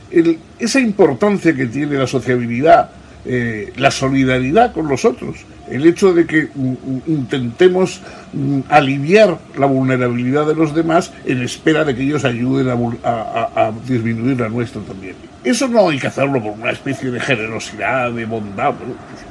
esa 0.58 0.80
importancia 0.80 1.54
que 1.54 1.66
tiene 1.66 1.96
la 1.96 2.06
sociabilidad, 2.06 2.90
eh, 3.24 3.72
la 3.76 3.90
solidaridad 3.90 4.72
con 4.72 4.88
los 4.88 5.04
otros, 5.04 5.36
el 5.70 5.86
hecho 5.86 6.14
de 6.14 6.26
que 6.26 6.48
mm, 6.54 6.68
mm, 6.68 7.02
intentemos 7.06 8.00
mm, 8.32 8.60
aliviar 8.68 9.38
la 9.58 9.66
vulnerabilidad 9.66 10.46
de 10.46 10.54
los 10.54 10.74
demás 10.74 11.12
en 11.26 11.42
espera 11.42 11.84
de 11.84 11.94
que 11.94 12.02
ellos 12.02 12.24
ayuden 12.24 12.68
a, 13.04 13.72
disminuir 13.86 14.40
la 14.40 14.48
nuestra 14.48 14.80
también. 14.82 15.14
Eso 15.44 15.68
no 15.68 15.88
hay 15.88 15.98
que 15.98 16.06
hacerlo 16.06 16.42
por 16.42 16.52
una 16.52 16.70
especie 16.70 17.10
de 17.10 17.20
generosidad, 17.20 18.10
de 18.10 18.24
bondad, 18.24 18.74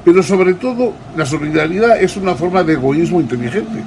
pero 0.06 0.22
sobre 0.22 0.54
todo 0.54 0.94
la 1.18 1.26
solidaridad 1.26 2.02
es 2.02 2.16
una 2.16 2.36
forma 2.36 2.64
de 2.64 2.74
egoísmo 2.74 3.20
inteligente. 3.20 3.84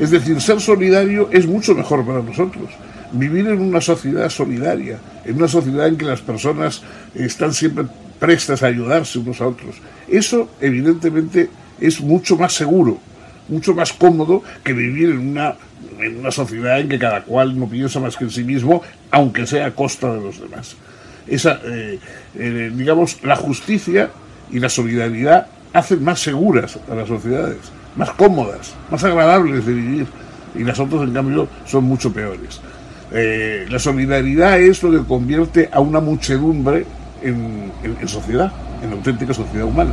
Es 0.00 0.10
decir, 0.10 0.40
ser 0.40 0.60
solidario 0.60 1.28
es 1.32 1.46
mucho 1.46 1.74
mejor 1.74 2.04
para 2.04 2.20
nosotros. 2.20 2.68
Vivir 3.12 3.46
en 3.46 3.60
una 3.60 3.80
sociedad 3.80 4.28
solidaria, 4.28 4.98
en 5.24 5.36
una 5.36 5.48
sociedad 5.48 5.86
en 5.86 5.96
que 5.96 6.04
las 6.04 6.20
personas 6.20 6.82
están 7.14 7.54
siempre 7.54 7.84
prestas 8.18 8.62
a 8.62 8.66
ayudarse 8.66 9.18
unos 9.18 9.40
a 9.40 9.46
otros. 9.46 9.76
Eso, 10.08 10.48
evidentemente, 10.60 11.48
es 11.80 12.00
mucho 12.00 12.36
más 12.36 12.52
seguro, 12.52 12.98
mucho 13.48 13.74
más 13.74 13.92
cómodo 13.92 14.42
que 14.64 14.72
vivir 14.72 15.10
en 15.10 15.18
una, 15.18 15.56
en 16.00 16.18
una 16.18 16.30
sociedad 16.30 16.80
en 16.80 16.88
que 16.88 16.98
cada 16.98 17.22
cual 17.22 17.58
no 17.58 17.68
piensa 17.68 18.00
más 18.00 18.16
que 18.16 18.24
en 18.24 18.30
sí 18.30 18.44
mismo, 18.44 18.82
aunque 19.10 19.46
sea 19.46 19.66
a 19.66 19.70
costa 19.72 20.12
de 20.12 20.20
los 20.20 20.40
demás. 20.40 20.76
Esa, 21.26 21.60
eh, 21.64 21.98
eh, 22.36 22.72
digamos, 22.74 23.22
la 23.22 23.36
justicia 23.36 24.10
y 24.50 24.60
la 24.60 24.68
solidaridad 24.68 25.48
hacen 25.72 26.02
más 26.02 26.20
seguras 26.20 26.78
a 26.90 26.94
las 26.94 27.08
sociedades, 27.08 27.58
más 27.96 28.10
cómodas, 28.12 28.74
más 28.90 29.02
agradables 29.04 29.66
de 29.66 29.74
vivir, 29.74 30.06
y 30.54 30.64
las 30.64 30.78
otras, 30.78 31.02
en 31.02 31.12
cambio, 31.12 31.48
son 31.66 31.84
mucho 31.84 32.12
peores. 32.12 32.60
Eh, 33.12 33.66
la 33.68 33.78
solidaridad 33.78 34.58
es 34.60 34.82
lo 34.82 34.90
que 34.90 35.06
convierte 35.06 35.68
a 35.70 35.80
una 35.80 36.00
muchedumbre 36.00 36.86
en, 37.22 37.72
en 37.84 38.08
sociedad, 38.08 38.52
en 38.82 38.92
auténtica 38.92 39.34
sociedad 39.34 39.66
humana. 39.66 39.92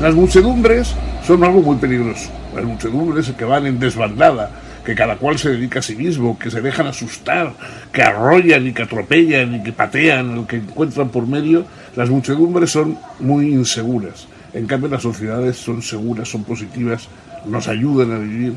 Las 0.00 0.14
muchedumbres 0.14 0.94
son 1.26 1.44
algo 1.44 1.60
muy 1.60 1.76
peligroso. 1.76 2.30
Las 2.54 2.64
muchedumbres 2.64 3.30
que 3.36 3.44
van 3.44 3.66
en 3.66 3.78
desbandada, 3.78 4.50
que 4.84 4.94
cada 4.94 5.16
cual 5.16 5.38
se 5.38 5.50
dedica 5.50 5.80
a 5.80 5.82
sí 5.82 5.94
mismo, 5.94 6.38
que 6.38 6.50
se 6.50 6.62
dejan 6.62 6.86
asustar, 6.86 7.52
que 7.92 8.02
arrollan 8.02 8.66
y 8.66 8.72
que 8.72 8.82
atropellan 8.82 9.56
y 9.56 9.62
que 9.62 9.72
patean 9.72 10.34
lo 10.34 10.46
que 10.46 10.56
encuentran 10.56 11.10
por 11.10 11.26
medio, 11.26 11.64
las 11.96 12.08
muchedumbres 12.08 12.70
son 12.70 12.98
muy 13.18 13.52
inseguras. 13.52 14.26
En 14.54 14.66
cambio, 14.66 14.88
las 14.88 15.02
sociedades 15.02 15.58
son 15.58 15.82
seguras, 15.82 16.28
son 16.28 16.44
positivas, 16.44 17.08
nos 17.46 17.68
ayudan 17.68 18.12
a 18.12 18.18
vivir, 18.18 18.54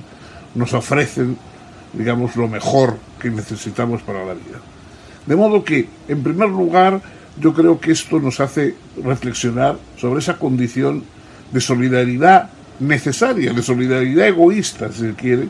nos 0.56 0.74
ofrecen, 0.74 1.38
digamos, 1.92 2.36
lo 2.36 2.48
mejor 2.48 2.98
que 3.20 3.30
necesitamos 3.30 4.02
para 4.02 4.26
la 4.26 4.34
vida. 4.34 4.60
De 5.26 5.36
modo 5.36 5.64
que, 5.64 5.88
en 6.08 6.24
primer 6.24 6.50
lugar, 6.50 7.02
yo 7.40 7.54
creo 7.54 7.80
que 7.80 7.92
esto 7.92 8.20
nos 8.20 8.40
hace 8.40 8.76
reflexionar 9.04 9.78
sobre 9.98 10.20
esa 10.20 10.38
condición 10.38 11.04
de 11.52 11.62
solidaridad 11.62 12.50
necesaria, 12.80 13.54
de 13.54 13.62
solidaridad 13.62 14.28
egoísta, 14.28 14.92
si 14.92 15.02
se 15.02 15.14
quiere, 15.14 15.48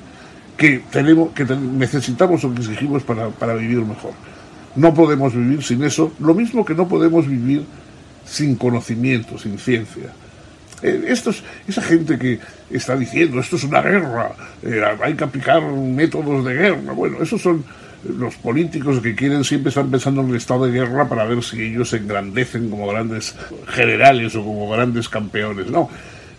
que, 0.57 0.81
tenemos, 0.91 1.31
que 1.31 1.45
necesitamos 1.45 2.43
o 2.43 2.53
que 2.53 2.61
exigimos 2.61 3.03
para, 3.03 3.29
para 3.29 3.53
vivir 3.55 3.79
mejor. 3.79 4.13
No 4.75 4.93
podemos 4.93 5.33
vivir 5.33 5.63
sin 5.63 5.83
eso, 5.83 6.11
lo 6.19 6.33
mismo 6.33 6.65
que 6.65 6.73
no 6.73 6.87
podemos 6.87 7.27
vivir 7.27 7.65
sin 8.25 8.55
conocimiento, 8.55 9.37
sin 9.37 9.57
ciencia. 9.57 10.11
Eh, 10.81 11.05
esto 11.07 11.31
esa 11.67 11.81
gente 11.81 12.17
que 12.17 12.39
está 12.69 12.95
diciendo 12.95 13.39
esto 13.39 13.55
es 13.55 13.63
una 13.63 13.81
guerra, 13.81 14.33
eh, 14.63 14.81
hay 15.01 15.13
que 15.13 15.23
aplicar 15.23 15.61
métodos 15.61 16.43
de 16.43 16.53
guerra, 16.53 16.91
bueno, 16.93 17.21
esos 17.21 17.41
son 17.41 17.63
los 18.05 18.35
políticos 18.35 18.99
que 19.01 19.15
quieren 19.15 19.43
siempre 19.43 19.69
están 19.69 19.89
pensando 19.89 20.21
en 20.21 20.29
el 20.29 20.35
estado 20.35 20.65
de 20.65 20.71
guerra 20.71 21.07
para 21.07 21.25
ver 21.25 21.43
si 21.43 21.61
ellos 21.61 21.89
se 21.89 21.97
engrandecen 21.97 22.69
como 22.69 22.87
grandes 22.87 23.35
generales 23.67 24.35
o 24.35 24.43
como 24.43 24.69
grandes 24.69 25.07
campeones. 25.09 25.67
No, 25.67 25.89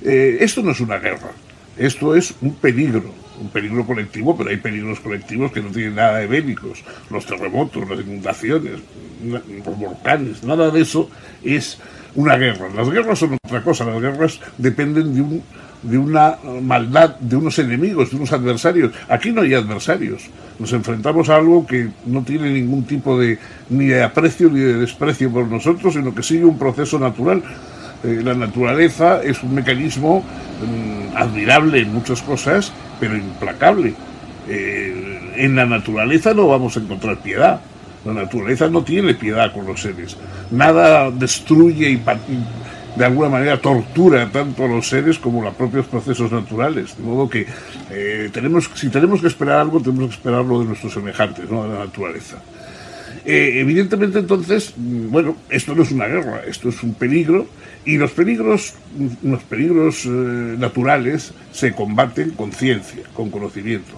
eh, 0.02 0.38
esto 0.40 0.62
no 0.62 0.72
es 0.72 0.80
una 0.80 0.98
guerra, 0.98 1.30
esto 1.78 2.14
es 2.14 2.34
un 2.42 2.54
peligro, 2.56 3.12
un 3.40 3.48
peligro 3.48 3.86
colectivo, 3.86 4.36
pero 4.36 4.50
hay 4.50 4.58
peligros 4.58 5.00
colectivos 5.00 5.52
que 5.52 5.62
no 5.62 5.70
tienen 5.70 5.94
nada 5.94 6.18
de 6.18 6.26
bélicos, 6.26 6.84
los 7.10 7.24
terremotos, 7.24 7.88
las 7.88 8.00
inundaciones, 8.00 8.80
los 9.22 9.78
volcanes, 9.78 10.44
nada 10.44 10.70
de 10.70 10.82
eso 10.82 11.08
es 11.42 11.78
una 12.14 12.36
guerra. 12.36 12.68
Las 12.74 12.88
guerras 12.90 13.18
son 13.18 13.38
otra 13.42 13.62
cosa, 13.62 13.84
las 13.84 14.00
guerras 14.00 14.40
dependen 14.58 15.14
de 15.14 15.22
un 15.22 15.42
de 15.84 15.98
una 15.98 16.36
maldad, 16.62 17.16
de 17.20 17.36
unos 17.36 17.58
enemigos, 17.58 18.10
de 18.10 18.16
unos 18.16 18.32
adversarios. 18.32 18.92
Aquí 19.08 19.30
no 19.30 19.42
hay 19.42 19.54
adversarios. 19.54 20.22
Nos 20.58 20.72
enfrentamos 20.72 21.28
a 21.28 21.36
algo 21.36 21.66
que 21.66 21.88
no 22.06 22.22
tiene 22.22 22.50
ningún 22.50 22.84
tipo 22.84 23.18
de 23.18 23.38
ni 23.70 23.86
de 23.86 24.02
aprecio 24.02 24.48
ni 24.50 24.60
de 24.60 24.74
desprecio 24.74 25.30
por 25.30 25.46
nosotros, 25.46 25.94
sino 25.94 26.14
que 26.14 26.22
sigue 26.22 26.44
un 26.44 26.58
proceso 26.58 26.98
natural. 26.98 27.42
Eh, 28.02 28.20
la 28.24 28.34
naturaleza 28.34 29.22
es 29.22 29.42
un 29.42 29.54
mecanismo 29.54 30.20
mm, 30.20 31.16
admirable 31.16 31.80
en 31.80 31.92
muchas 31.92 32.22
cosas, 32.22 32.72
pero 32.98 33.16
implacable. 33.16 33.94
Eh, 34.48 35.32
en 35.36 35.56
la 35.56 35.66
naturaleza 35.66 36.34
no 36.34 36.48
vamos 36.48 36.76
a 36.76 36.80
encontrar 36.80 37.18
piedad. 37.18 37.60
La 38.04 38.12
naturaleza 38.12 38.68
no 38.68 38.84
tiene 38.84 39.14
piedad 39.14 39.52
con 39.52 39.66
los 39.66 39.80
seres. 39.80 40.16
Nada 40.50 41.10
destruye 41.10 41.90
y 41.90 41.96
de 42.96 43.04
alguna 43.04 43.28
manera 43.28 43.60
tortura 43.60 44.30
tanto 44.30 44.64
a 44.64 44.68
los 44.68 44.88
seres 44.88 45.18
como 45.18 45.42
a 45.42 45.46
los 45.46 45.54
propios 45.54 45.86
procesos 45.86 46.30
naturales. 46.30 46.96
De 46.96 47.02
modo 47.02 47.28
que 47.28 47.46
eh, 47.90 48.30
tenemos, 48.32 48.70
si 48.74 48.88
tenemos 48.88 49.20
que 49.20 49.26
esperar 49.26 49.58
algo, 49.58 49.80
tenemos 49.80 50.10
que 50.10 50.14
esperarlo 50.14 50.60
de 50.60 50.66
nuestros 50.66 50.92
semejantes, 50.92 51.48
de 51.48 51.54
la 51.54 51.78
naturaleza. 51.86 52.36
Eh, 53.24 53.60
evidentemente 53.60 54.18
entonces, 54.18 54.74
mm, 54.76 55.10
bueno, 55.10 55.36
esto 55.48 55.74
no 55.74 55.82
es 55.82 55.90
una 55.90 56.06
guerra, 56.06 56.42
esto 56.46 56.68
es 56.68 56.82
un 56.82 56.94
peligro 56.94 57.46
Y 57.86 57.98
los 57.98 58.12
peligros, 58.12 58.74
los 59.22 59.42
peligros 59.42 60.06
eh, 60.06 60.08
naturales 60.08 61.34
se 61.52 61.72
combaten 61.72 62.30
con 62.30 62.50
ciencia, 62.50 63.02
con 63.12 63.30
conocimiento. 63.30 63.92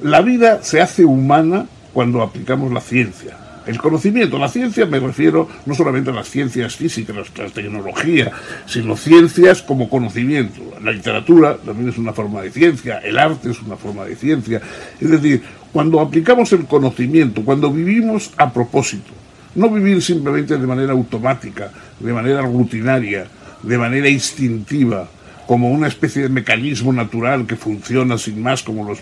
La 0.00 0.20
vida 0.20 0.62
se 0.62 0.80
hace 0.80 1.04
humana 1.04 1.66
cuando 1.92 2.22
aplicamos 2.22 2.72
la 2.72 2.80
ciencia. 2.80 3.36
El 3.70 3.78
conocimiento, 3.78 4.36
la 4.36 4.48
ciencia 4.48 4.84
me 4.84 4.98
refiero 4.98 5.48
no 5.64 5.76
solamente 5.76 6.10
a 6.10 6.12
las 6.12 6.28
ciencias 6.28 6.74
físicas, 6.74 7.14
la 7.38 7.46
tecnología, 7.50 8.32
sino 8.66 8.96
ciencias 8.96 9.62
como 9.62 9.88
conocimiento. 9.88 10.60
La 10.82 10.90
literatura 10.90 11.56
también 11.56 11.88
es 11.88 11.96
una 11.96 12.12
forma 12.12 12.42
de 12.42 12.50
ciencia, 12.50 12.98
el 12.98 13.16
arte 13.16 13.48
es 13.48 13.62
una 13.62 13.76
forma 13.76 14.06
de 14.06 14.16
ciencia. 14.16 14.60
Es 15.00 15.08
decir, 15.08 15.44
cuando 15.72 16.00
aplicamos 16.00 16.52
el 16.52 16.66
conocimiento, 16.66 17.44
cuando 17.44 17.70
vivimos 17.70 18.32
a 18.38 18.52
propósito, 18.52 19.12
no 19.54 19.70
vivir 19.70 20.02
simplemente 20.02 20.58
de 20.58 20.66
manera 20.66 20.90
automática, 20.90 21.70
de 22.00 22.12
manera 22.12 22.42
rutinaria, 22.42 23.28
de 23.62 23.78
manera 23.78 24.08
instintiva, 24.08 25.08
como 25.46 25.70
una 25.70 25.86
especie 25.86 26.22
de 26.22 26.28
mecanismo 26.28 26.92
natural 26.92 27.46
que 27.46 27.54
funciona 27.54 28.18
sin 28.18 28.42
más 28.42 28.64
como 28.64 28.84
los, 28.84 29.00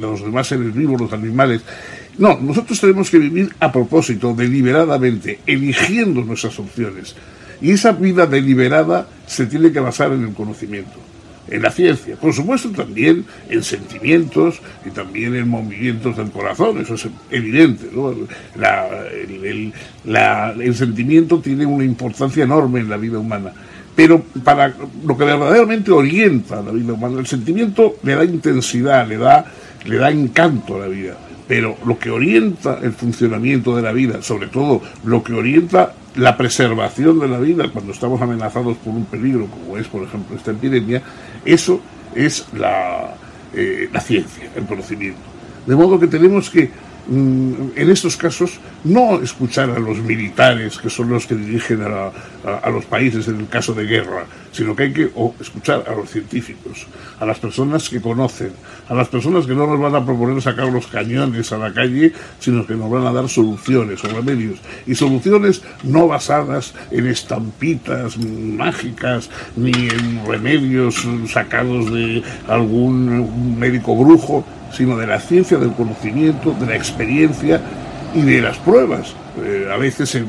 los 0.00 0.20
demás 0.22 0.46
seres 0.46 0.74
vivos, 0.74 1.00
los 1.00 1.12
animales. 1.14 1.62
No, 2.18 2.38
nosotros 2.40 2.80
tenemos 2.80 3.10
que 3.10 3.18
vivir 3.18 3.54
a 3.60 3.70
propósito, 3.70 4.34
deliberadamente, 4.34 5.40
eligiendo 5.46 6.22
nuestras 6.22 6.58
opciones. 6.58 7.14
Y 7.60 7.70
esa 7.70 7.92
vida 7.92 8.26
deliberada 8.26 9.08
se 9.26 9.46
tiene 9.46 9.72
que 9.72 9.80
basar 9.80 10.12
en 10.12 10.24
el 10.24 10.34
conocimiento 10.34 11.08
en 11.50 11.62
la 11.62 11.70
ciencia. 11.70 12.16
Por 12.16 12.32
supuesto 12.32 12.70
también 12.70 13.24
en 13.48 13.62
sentimientos 13.62 14.60
y 14.84 14.90
también 14.90 15.34
en 15.34 15.48
movimientos 15.48 16.16
del 16.16 16.30
corazón, 16.30 16.78
eso 16.80 16.94
es 16.94 17.08
evidente. 17.30 17.88
el, 19.44 20.74
sentimiento 20.74 21.40
tiene 21.40 21.66
una 21.66 21.84
importancia 21.84 22.44
enorme 22.44 22.80
en 22.80 22.88
la 22.88 22.96
vida 22.96 23.18
humana. 23.18 23.52
Pero 23.96 24.22
para 24.44 24.72
lo 25.04 25.18
que 25.18 25.24
verdaderamente 25.24 25.90
orienta 25.90 26.62
la 26.62 26.70
vida 26.70 26.92
humana, 26.92 27.18
el 27.18 27.26
sentimiento 27.26 27.96
le 28.02 28.14
da 28.14 28.24
intensidad, 28.24 29.08
le 29.08 29.16
da, 29.16 29.44
le 29.86 29.96
da 29.96 30.10
encanto 30.10 30.76
a 30.76 30.80
la 30.80 30.86
vida. 30.86 31.16
Pero 31.48 31.76
lo 31.86 31.98
que 31.98 32.10
orienta 32.10 32.78
el 32.82 32.92
funcionamiento 32.92 33.74
de 33.74 33.82
la 33.82 33.92
vida, 33.92 34.22
sobre 34.22 34.48
todo 34.48 34.82
lo 35.04 35.22
que 35.24 35.32
orienta 35.32 35.94
la 36.14 36.36
preservación 36.36 37.18
de 37.18 37.28
la 37.28 37.38
vida 37.38 37.70
cuando 37.72 37.92
estamos 37.92 38.20
amenazados 38.20 38.76
por 38.76 38.94
un 38.94 39.06
peligro, 39.06 39.46
como 39.46 39.78
es, 39.78 39.88
por 39.88 40.02
ejemplo, 40.02 40.36
esta 40.36 40.50
epidemia, 40.50 41.02
eso 41.44 41.80
es 42.14 42.46
la, 42.52 43.14
eh, 43.54 43.88
ciencia, 44.00 44.50
el 44.54 44.66
conocimiento. 44.66 45.20
De 45.66 45.74
modo 45.74 45.98
que 45.98 46.06
tenemos 46.06 46.50
que 46.50 46.70
en 47.10 47.90
estos 47.90 48.16
casos 48.16 48.60
no 48.84 49.20
escuchar 49.22 49.70
a 49.70 49.78
los 49.78 49.98
militares, 49.98 50.76
que 50.76 50.90
son 50.90 51.08
los 51.08 51.26
que 51.26 51.34
dirigen 51.34 51.82
a, 51.82 52.70
los 52.70 52.84
países 52.84 53.28
en 53.28 53.40
el 53.40 53.48
caso 53.48 53.72
de 53.72 53.84
guerra, 53.84 54.26
sino 54.52 54.76
que 54.76 54.84
hay 54.84 54.92
que 54.92 55.10
escuchar 55.40 55.84
a 55.88 55.94
los 55.94 56.10
científicos, 56.10 56.86
a 57.18 57.24
las 57.26 57.38
personas 57.38 57.88
que 57.88 58.00
conocen, 58.00 58.52
a 58.88 58.94
las 58.94 59.08
personas 59.08 59.46
que 59.46 59.54
no 59.54 59.66
nos 59.66 59.80
van 59.80 59.94
a 59.94 60.04
proponer 60.04 60.40
sacar 60.42 60.68
los 60.68 60.86
cañones 60.86 61.50
a 61.52 61.58
la 61.58 61.72
calle, 61.72 62.12
sino 62.38 62.66
que 62.66 62.74
nos 62.74 62.90
van 62.90 63.06
a 63.06 63.12
dar 63.12 63.28
soluciones 63.28 64.04
o 64.04 64.08
remedios. 64.08 64.58
Y 64.86 64.94
soluciones 64.94 65.62
no 65.82 66.08
basadas 66.08 66.74
en 66.90 67.06
estampitas 67.06 68.18
mágicas 68.18 69.30
ni 69.56 69.72
en 69.72 70.26
remedios 70.26 71.06
sacados 71.26 71.90
de 71.92 72.22
algún 72.48 73.58
médico 73.58 73.96
brujo, 73.96 74.44
sino 74.72 74.96
de 74.96 75.06
la 75.06 75.20
ciencia, 75.20 75.58
del 75.58 75.72
conocimiento, 75.72 76.54
de 76.58 76.66
la 76.66 76.76
experiencia 76.76 77.60
y 78.14 78.22
de 78.22 78.40
las 78.40 78.58
pruebas. 78.58 79.14
Eh, 79.42 79.68
a 79.72 79.76
veces 79.76 80.20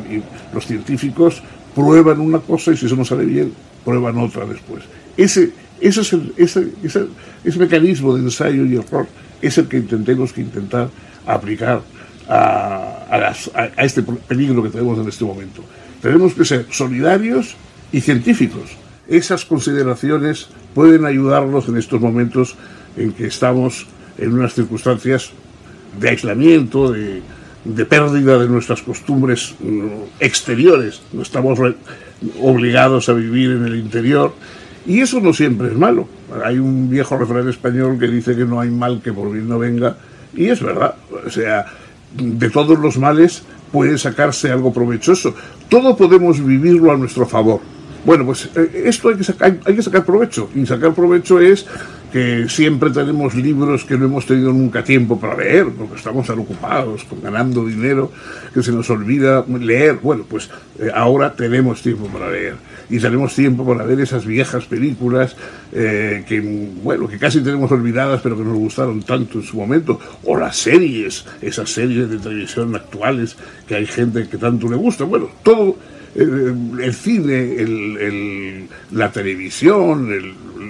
los 0.53 0.65
científicos 0.65 1.41
prueban 1.75 2.19
una 2.19 2.39
cosa 2.39 2.71
y 2.71 2.77
si 2.77 2.85
eso 2.85 2.95
no 2.95 3.05
sale 3.05 3.25
bien, 3.25 3.53
prueban 3.85 4.17
otra 4.17 4.45
después. 4.45 4.83
Ese, 5.17 5.51
ese, 5.79 6.01
es 6.01 6.13
el, 6.13 6.33
ese, 6.37 6.67
ese, 6.83 7.59
mecanismo 7.59 8.15
de 8.15 8.23
ensayo 8.23 8.65
y 8.65 8.75
error 8.75 9.07
es 9.41 9.57
el 9.57 9.67
que 9.67 9.77
intentemos 9.77 10.33
que 10.33 10.41
intentar 10.41 10.89
aplicar 11.25 11.81
a, 12.27 13.33
a, 13.55 13.83
este 13.83 14.03
peligro 14.03 14.61
que 14.63 14.69
tenemos 14.69 14.99
en 14.99 15.07
este 15.07 15.25
momento. 15.25 15.63
Tenemos 16.01 16.33
que 16.33 16.45
ser 16.45 16.65
solidarios 16.71 17.55
y 17.91 18.01
científicos. 18.01 18.71
Esas 19.07 19.45
consideraciones 19.45 20.47
pueden 20.75 21.05
ayudarnos 21.05 21.67
en 21.67 21.77
estos 21.77 21.99
momentos 21.99 22.55
en 22.95 23.11
que 23.11 23.27
estamos 23.27 23.87
en 24.19 24.33
unas 24.33 24.53
circunstancias 24.53 25.31
de 25.99 26.09
aislamiento, 26.09 26.91
de, 26.91 27.21
pérdida 27.85 28.37
de 28.37 28.47
nuestras 28.47 28.81
costumbres 28.81 29.55
mm, 29.59 29.87
exteriores. 30.19 31.01
No 31.13 31.21
estamos 31.21 31.59
obligados 32.41 33.09
a 33.09 33.13
vivir 33.13 33.51
en 33.51 33.65
el 33.65 33.75
interior. 33.75 34.33
Y 34.85 35.01
eso 35.01 35.19
no 35.19 35.33
siempre 35.33 35.67
es 35.67 35.75
malo. 35.75 36.07
Hay 36.43 36.57
un 36.57 36.89
viejo 36.89 37.17
refrán 37.17 37.47
español 37.49 37.99
que 37.99 38.07
dice 38.07 38.35
que 38.35 38.45
no 38.45 38.59
hay 38.59 38.69
mal 38.69 39.01
que 39.03 39.13
por 39.13 39.31
bien 39.31 39.47
no 39.47 39.59
venga. 39.59 39.97
Y 40.35 40.47
es 40.47 40.61
verdad. 40.61 40.95
O 41.25 41.29
sea, 41.29 41.65
de 42.17 42.49
todos 42.49 42.79
los 42.79 42.97
males 42.97 43.43
puede 43.71 43.97
sacarse 43.97 44.51
algo 44.51 44.73
provechoso. 44.73 45.35
Todo 45.69 45.95
podemos 45.95 46.43
vivirlo 46.43 46.91
a 46.91 46.97
nuestro 46.97 47.25
favor. 47.25 47.61
Bueno, 48.05 48.25
pues 48.25 48.49
eh, 48.55 48.83
esto 48.85 49.09
hay 49.09 49.15
que, 49.15 49.23
sacar, 49.23 49.57
hay 49.65 49.75
que 49.75 49.81
sacar 49.81 50.05
provecho. 50.05 50.49
Y 50.55 50.65
sacar 50.65 50.93
provecho 50.93 51.39
es 51.39 51.65
que 52.11 52.47
siempre 52.49 52.89
tenemos 52.89 53.35
libros 53.35 53.85
que 53.85 53.97
no 53.97 54.05
hemos 54.05 54.25
tenido 54.25 54.51
nunca 54.51 54.83
tiempo 54.83 55.19
para 55.19 55.37
leer, 55.37 55.67
porque 55.77 55.95
estamos 55.95 56.25
tan 56.25 56.39
ocupados 56.39 57.03
con 57.03 57.21
ganando 57.21 57.65
dinero 57.65 58.11
que 58.53 58.63
se 58.63 58.71
nos 58.71 58.89
olvida 58.89 59.45
leer. 59.47 59.99
Bueno, 60.01 60.25
pues 60.27 60.49
eh, 60.79 60.89
ahora 60.93 61.33
tenemos 61.33 61.81
tiempo 61.81 62.07
para 62.07 62.31
leer 62.31 62.55
y 62.89 62.97
tenemos 62.99 63.35
tiempo 63.35 63.65
para 63.65 63.85
ver 63.85 63.99
esas 63.99 64.25
viejas 64.25 64.65
películas 64.65 65.35
eh, 65.71 66.23
que, 66.27 66.41
bueno, 66.81 67.07
que 67.07 67.19
casi 67.19 67.41
tenemos 67.41 67.71
olvidadas, 67.71 68.21
pero 68.21 68.35
que 68.35 68.43
nos 68.43 68.57
gustaron 68.57 69.03
tanto 69.03 69.39
en 69.39 69.45
su 69.45 69.57
momento, 69.57 69.99
o 70.23 70.35
las 70.35 70.57
series, 70.57 71.25
esas 71.41 71.69
series 71.69 72.09
de 72.09 72.17
televisión 72.17 72.75
actuales 72.75 73.35
que 73.67 73.75
hay 73.75 73.85
gente 73.85 74.27
que 74.27 74.37
tanto 74.37 74.67
le 74.67 74.75
gusta. 74.75 75.03
Bueno, 75.03 75.29
todo 75.43 75.77
eh, 76.15 76.53
el, 76.81 76.93
cine, 76.93 78.67
la 78.91 79.11
televisión, 79.11 80.09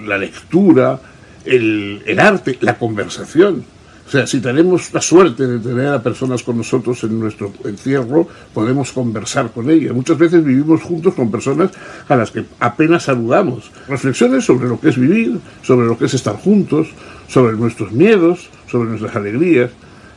la 0.06 0.18
lectura, 0.18 1.00
el, 1.44 2.18
arte, 2.18 2.58
la 2.60 2.78
conversación. 2.78 3.64
O 4.06 4.10
sea, 4.10 4.26
si 4.26 4.40
tenemos 4.40 4.92
la 4.92 5.00
suerte 5.00 5.46
de 5.46 5.58
tener 5.60 5.86
a 5.86 6.02
personas 6.02 6.42
con 6.42 6.56
nosotros 6.56 7.04
en 7.04 7.20
nuestro 7.20 7.52
encierro, 7.64 8.26
podemos 8.52 8.90
conversar 8.90 9.52
con 9.52 9.70
ellas. 9.70 9.94
Muchas 9.94 10.18
veces 10.18 10.44
vivimos 10.44 10.82
juntos 10.82 11.14
con 11.14 11.30
personas 11.30 11.70
a 12.08 12.16
las 12.16 12.32
que 12.32 12.44
apenas 12.58 13.04
saludamos. 13.04 13.70
Reflexiones 13.86 14.44
sobre 14.44 14.68
lo 14.68 14.80
que 14.80 14.88
es 14.88 14.98
vivir, 14.98 15.38
sobre 15.62 15.86
lo 15.86 15.96
que 15.96 16.06
es 16.06 16.14
estar 16.14 16.34
juntos, 16.34 16.88
sobre 17.28 17.56
nuestros 17.56 17.92
miedos, 17.92 18.50
sobre 18.68 18.88
nuestras 18.88 19.14
alegrías. 19.14 19.70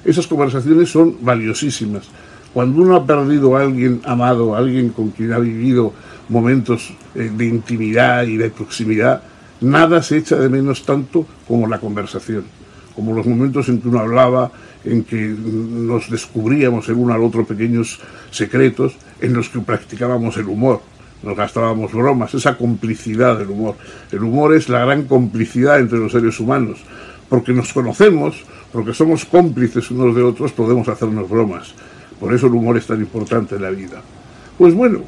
Esas 0.03 0.25
conversaciones 0.25 0.89
son 0.89 1.17
valiosísimas. 1.21 2.09
Cuando 2.53 2.81
uno 2.81 2.95
ha 2.95 3.05
perdido 3.05 3.57
a 3.57 3.61
alguien 3.61 4.01
amado, 4.05 4.55
a 4.55 4.59
alguien 4.59 4.89
con 4.89 5.09
quien 5.09 5.33
ha 5.33 5.39
vivido 5.39 5.93
momentos 6.29 6.93
eh, 7.15 7.31
de 7.35 7.45
intimidad 7.45 8.23
y 8.23 8.37
de 8.37 8.49
proximidad, 8.49 9.23
Nada 9.63 10.03
se 10.03 10.17
echa 10.17 10.35
de 10.35 10.49
menos 10.49 10.83
tanto 10.83 11.25
como 11.47 11.67
la 11.67 11.79
conversación, 11.79 12.43
como 12.95 13.13
los 13.13 13.25
momentos 13.25 13.69
en 13.69 13.79
que 13.79 13.87
uno 13.87 13.99
hablaba, 13.99 14.51
en 14.83 15.05
que 15.05 15.15
nos 15.15 16.09
descubríamos 16.09 16.89
el 16.89 16.95
uno 16.95 17.13
al 17.13 17.23
otro 17.23 17.45
pequeños 17.45 17.97
secretos, 18.29 18.97
en 19.21 19.31
los 19.31 19.47
que 19.47 19.59
practicábamos 19.59 20.35
el 20.35 20.47
humor, 20.47 20.81
nos 21.23 21.37
gastábamos 21.37 21.93
bromas, 21.93 22.33
esa 22.33 22.57
complicidad 22.57 23.39
del 23.39 23.51
humor. 23.51 23.75
El 24.11 24.23
humor 24.23 24.53
es 24.53 24.67
la 24.67 24.83
gran 24.83 25.05
complicidad 25.05 25.79
entre 25.79 25.99
los 25.99 26.11
seres 26.11 26.37
humanos, 26.41 26.79
porque 27.29 27.53
nos 27.53 27.71
conocemos, 27.71 28.43
porque 28.73 28.93
somos 28.93 29.23
cómplices 29.23 29.89
unos 29.91 30.13
de 30.13 30.23
otros, 30.23 30.51
podemos 30.51 30.89
hacernos 30.89 31.29
bromas. 31.29 31.73
Por 32.19 32.33
eso 32.33 32.47
el 32.47 32.53
humor 32.53 32.77
es 32.77 32.87
tan 32.87 32.99
importante 32.99 33.55
en 33.55 33.61
la 33.61 33.69
vida. 33.69 34.01
Pues 34.57 34.73
bueno, 34.73 34.99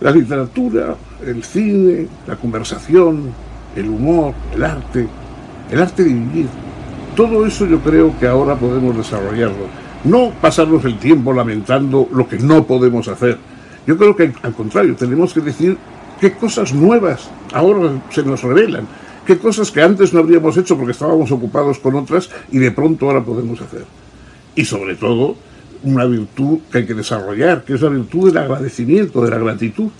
la 0.00 0.10
literatura, 0.10 0.96
el 1.24 1.42
cine, 1.42 2.06
la 2.26 2.36
conversación, 2.36 3.30
el 3.74 3.88
humor, 3.88 4.34
el 4.54 4.64
arte, 4.64 5.06
el 5.70 5.80
arte 5.80 6.04
de 6.04 6.12
vivir. 6.12 6.48
Todo 7.14 7.46
eso 7.46 7.66
yo 7.66 7.80
creo 7.80 8.18
que 8.18 8.26
ahora 8.26 8.56
podemos 8.56 8.96
desarrollarlo. 8.96 9.66
No 10.04 10.32
pasarnos 10.40 10.84
el 10.84 10.98
tiempo 10.98 11.32
lamentando 11.32 12.08
lo 12.12 12.28
que 12.28 12.38
no 12.38 12.66
podemos 12.66 13.08
hacer. 13.08 13.38
Yo 13.86 13.96
creo 13.96 14.14
que 14.14 14.32
al 14.42 14.52
contrario, 14.52 14.94
tenemos 14.96 15.32
que 15.32 15.40
decir 15.40 15.78
qué 16.20 16.32
cosas 16.32 16.74
nuevas 16.74 17.30
ahora 17.52 18.02
se 18.10 18.22
nos 18.22 18.42
revelan, 18.42 18.86
qué 19.24 19.38
cosas 19.38 19.70
que 19.70 19.82
antes 19.82 20.12
no 20.12 20.20
habríamos 20.20 20.56
hecho 20.56 20.76
porque 20.76 20.92
estábamos 20.92 21.30
ocupados 21.32 21.78
con 21.78 21.94
otras 21.94 22.30
y 22.50 22.58
de 22.58 22.70
pronto 22.70 23.06
ahora 23.06 23.24
podemos 23.24 23.60
hacer. 23.60 23.84
Y 24.54 24.64
sobre 24.64 24.96
todo, 24.96 25.36
una 25.86 26.04
virtud 26.04 26.58
que 26.70 26.78
hay 26.78 26.86
que 26.86 26.94
desarrollar, 26.94 27.64
que 27.64 27.74
es 27.74 27.80
la 27.80 27.88
virtud 27.88 28.28
del 28.28 28.38
agradecimiento, 28.38 29.24
de 29.24 29.30
la 29.30 29.38
gratitud. 29.38 29.90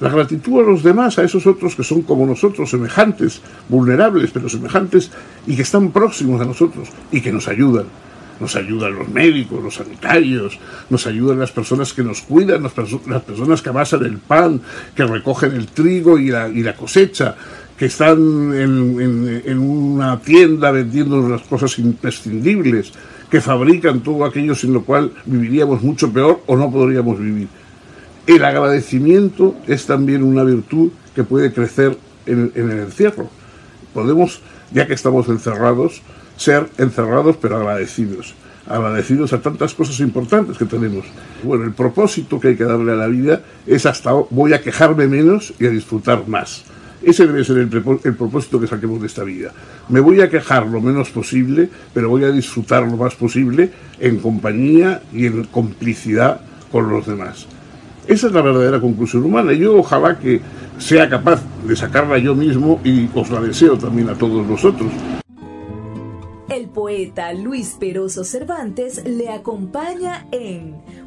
La 0.00 0.10
gratitud 0.10 0.60
a 0.60 0.62
los 0.62 0.82
demás, 0.82 1.18
a 1.18 1.22
esos 1.22 1.46
otros 1.46 1.74
que 1.74 1.82
son 1.82 2.02
como 2.02 2.26
nosotros, 2.26 2.68
semejantes, 2.68 3.40
vulnerables, 3.68 4.30
pero 4.30 4.48
semejantes 4.48 5.10
y 5.46 5.56
que 5.56 5.62
están 5.62 5.90
próximos 5.90 6.40
a 6.40 6.44
nosotros 6.44 6.88
y 7.10 7.20
que 7.22 7.32
nos 7.32 7.48
ayudan. 7.48 7.86
nos 8.38 8.54
ayudan 8.54 8.94
los 8.94 9.08
médicos, 9.08 9.64
los 9.64 9.76
sanitarios, 9.76 10.58
nos 10.90 11.06
ayudan 11.06 11.38
las 11.38 11.52
personas 11.52 11.94
que 11.94 12.04
nos 12.04 12.20
cuidan, 12.20 12.62
las, 12.62 12.72
personas 12.72 13.62
que 13.62 13.70
amasan 13.70 14.04
el 14.04 14.18
pan, 14.18 14.60
que 14.94 15.04
recogen 15.06 15.52
el 15.52 15.68
trigo 15.68 16.18
y 16.18 16.28
la, 16.28 16.46
y 16.46 16.62
la 16.62 16.74
cosecha, 16.76 17.34
que 17.78 17.86
están 17.86 18.18
en, 18.54 19.42
en, 19.42 19.58
una 19.58 20.18
tienda 20.20 20.70
vendiendo 20.70 21.26
las 21.26 21.40
cosas 21.42 21.78
imprescindibles, 21.78 22.92
que 23.30 23.40
fabrican 23.40 24.00
todo 24.00 24.24
aquello 24.24 24.54
sin 24.54 24.72
lo 24.72 24.84
cual 24.84 25.12
viviríamos 25.24 25.82
mucho 25.82 26.12
peor 26.12 26.40
o 26.46 26.56
no 26.56 26.70
podríamos 26.70 27.18
vivir. 27.18 27.48
El 28.26 28.44
agradecimiento 28.44 29.54
es 29.66 29.86
también 29.86 30.22
una 30.22 30.42
virtud 30.44 30.90
que 31.14 31.24
puede 31.24 31.52
crecer 31.52 31.96
en, 32.26 32.52
en 32.54 32.70
el 32.70 32.78
encierro. 32.80 33.28
Podemos, 33.94 34.40
ya 34.72 34.86
que 34.86 34.94
estamos 34.94 35.28
encerrados, 35.28 36.02
ser 36.36 36.68
encerrados 36.78 37.36
pero 37.36 37.56
agradecidos. 37.56 38.34
Agradecidos 38.68 39.32
a 39.32 39.40
tantas 39.40 39.74
cosas 39.74 40.00
importantes 40.00 40.58
que 40.58 40.64
tenemos. 40.64 41.06
Bueno, 41.44 41.64
el 41.64 41.72
propósito 41.72 42.40
que 42.40 42.48
hay 42.48 42.56
que 42.56 42.64
darle 42.64 42.92
a 42.92 42.96
la 42.96 43.06
vida 43.06 43.42
es 43.66 43.86
hasta 43.86 44.12
voy 44.12 44.52
a 44.54 44.60
quejarme 44.60 45.06
menos 45.06 45.54
y 45.60 45.66
a 45.66 45.70
disfrutar 45.70 46.26
más. 46.26 46.64
Ese 47.06 47.24
debe 47.24 47.44
ser 47.44 47.58
el, 47.58 47.68
propósito 47.68 48.58
que 48.58 48.66
saquemos 48.66 49.00
de 49.00 49.06
esta 49.06 49.22
vida. 49.22 49.52
Me 49.88 50.00
voy 50.00 50.20
a 50.22 50.28
quejar 50.28 50.66
lo 50.66 50.80
menos 50.80 51.10
posible, 51.10 51.70
pero 51.94 52.08
voy 52.08 52.24
a 52.24 52.32
disfrutar 52.32 52.82
lo 52.82 52.96
más 52.96 53.14
posible 53.14 53.70
en 54.00 54.18
compañía 54.18 55.02
y 55.12 55.26
en 55.26 55.44
complicidad 55.44 56.40
con 56.72 56.90
los 56.90 57.06
demás. 57.06 57.46
Esa 58.08 58.26
es 58.26 58.32
la 58.32 58.42
verdadera 58.42 58.80
conclusión 58.80 59.24
humana. 59.24 59.52
Yo 59.52 59.76
ojalá 59.76 60.18
que 60.18 60.40
sea 60.78 61.08
capaz 61.08 61.44
de 61.64 61.76
sacarla 61.76 62.18
yo 62.18 62.34
mismo 62.34 62.80
y 62.82 63.08
os 63.14 63.30
la 63.30 63.40
deseo 63.40 63.78
también 63.78 64.08
a 64.08 64.14
todos 64.14 64.44
vosotros. 64.44 64.90
El 66.48 66.66
poeta 66.66 67.32
Luis 67.34 67.76
Peroso 67.78 68.24
Cervantes 68.24 69.04
le 69.06 69.28
acompaña 69.28 70.26
en 70.32 70.74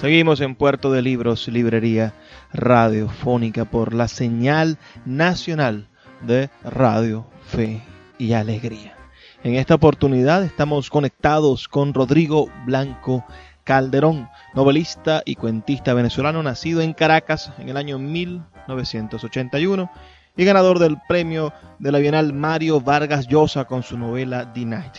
Seguimos 0.00 0.40
en 0.40 0.54
Puerto 0.54 0.90
de 0.90 1.02
Libros, 1.02 1.46
librería 1.48 2.14
radiofónica 2.54 3.66
por 3.66 3.92
la 3.92 4.08
señal 4.08 4.78
nacional 5.04 5.88
de 6.22 6.48
Radio 6.64 7.26
Fe 7.44 7.82
y 8.16 8.32
Alegría. 8.32 8.96
En 9.44 9.56
esta 9.56 9.74
oportunidad 9.74 10.42
estamos 10.42 10.88
conectados 10.88 11.68
con 11.68 11.92
Rodrigo 11.92 12.50
Blanco 12.64 13.26
Calderón, 13.64 14.30
novelista 14.54 15.20
y 15.26 15.34
cuentista 15.34 15.92
venezolano 15.92 16.42
nacido 16.42 16.80
en 16.80 16.94
Caracas 16.94 17.52
en 17.58 17.68
el 17.68 17.76
año 17.76 17.98
1981 17.98 19.90
y 20.34 20.44
ganador 20.46 20.78
del 20.78 20.96
premio 21.08 21.52
de 21.78 21.92
la 21.92 21.98
Bienal 21.98 22.32
Mario 22.32 22.80
Vargas 22.80 23.28
Llosa 23.28 23.66
con 23.66 23.82
su 23.82 23.98
novela 23.98 24.50
The 24.54 24.64
Night. 24.64 24.96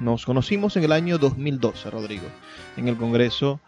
Nos 0.00 0.26
conocimos 0.26 0.76
en 0.76 0.84
el 0.84 0.92
año 0.92 1.16
2012, 1.16 1.90
Rodrigo, 1.90 2.26
en 2.76 2.88
el 2.88 2.98
Congreso 2.98 3.58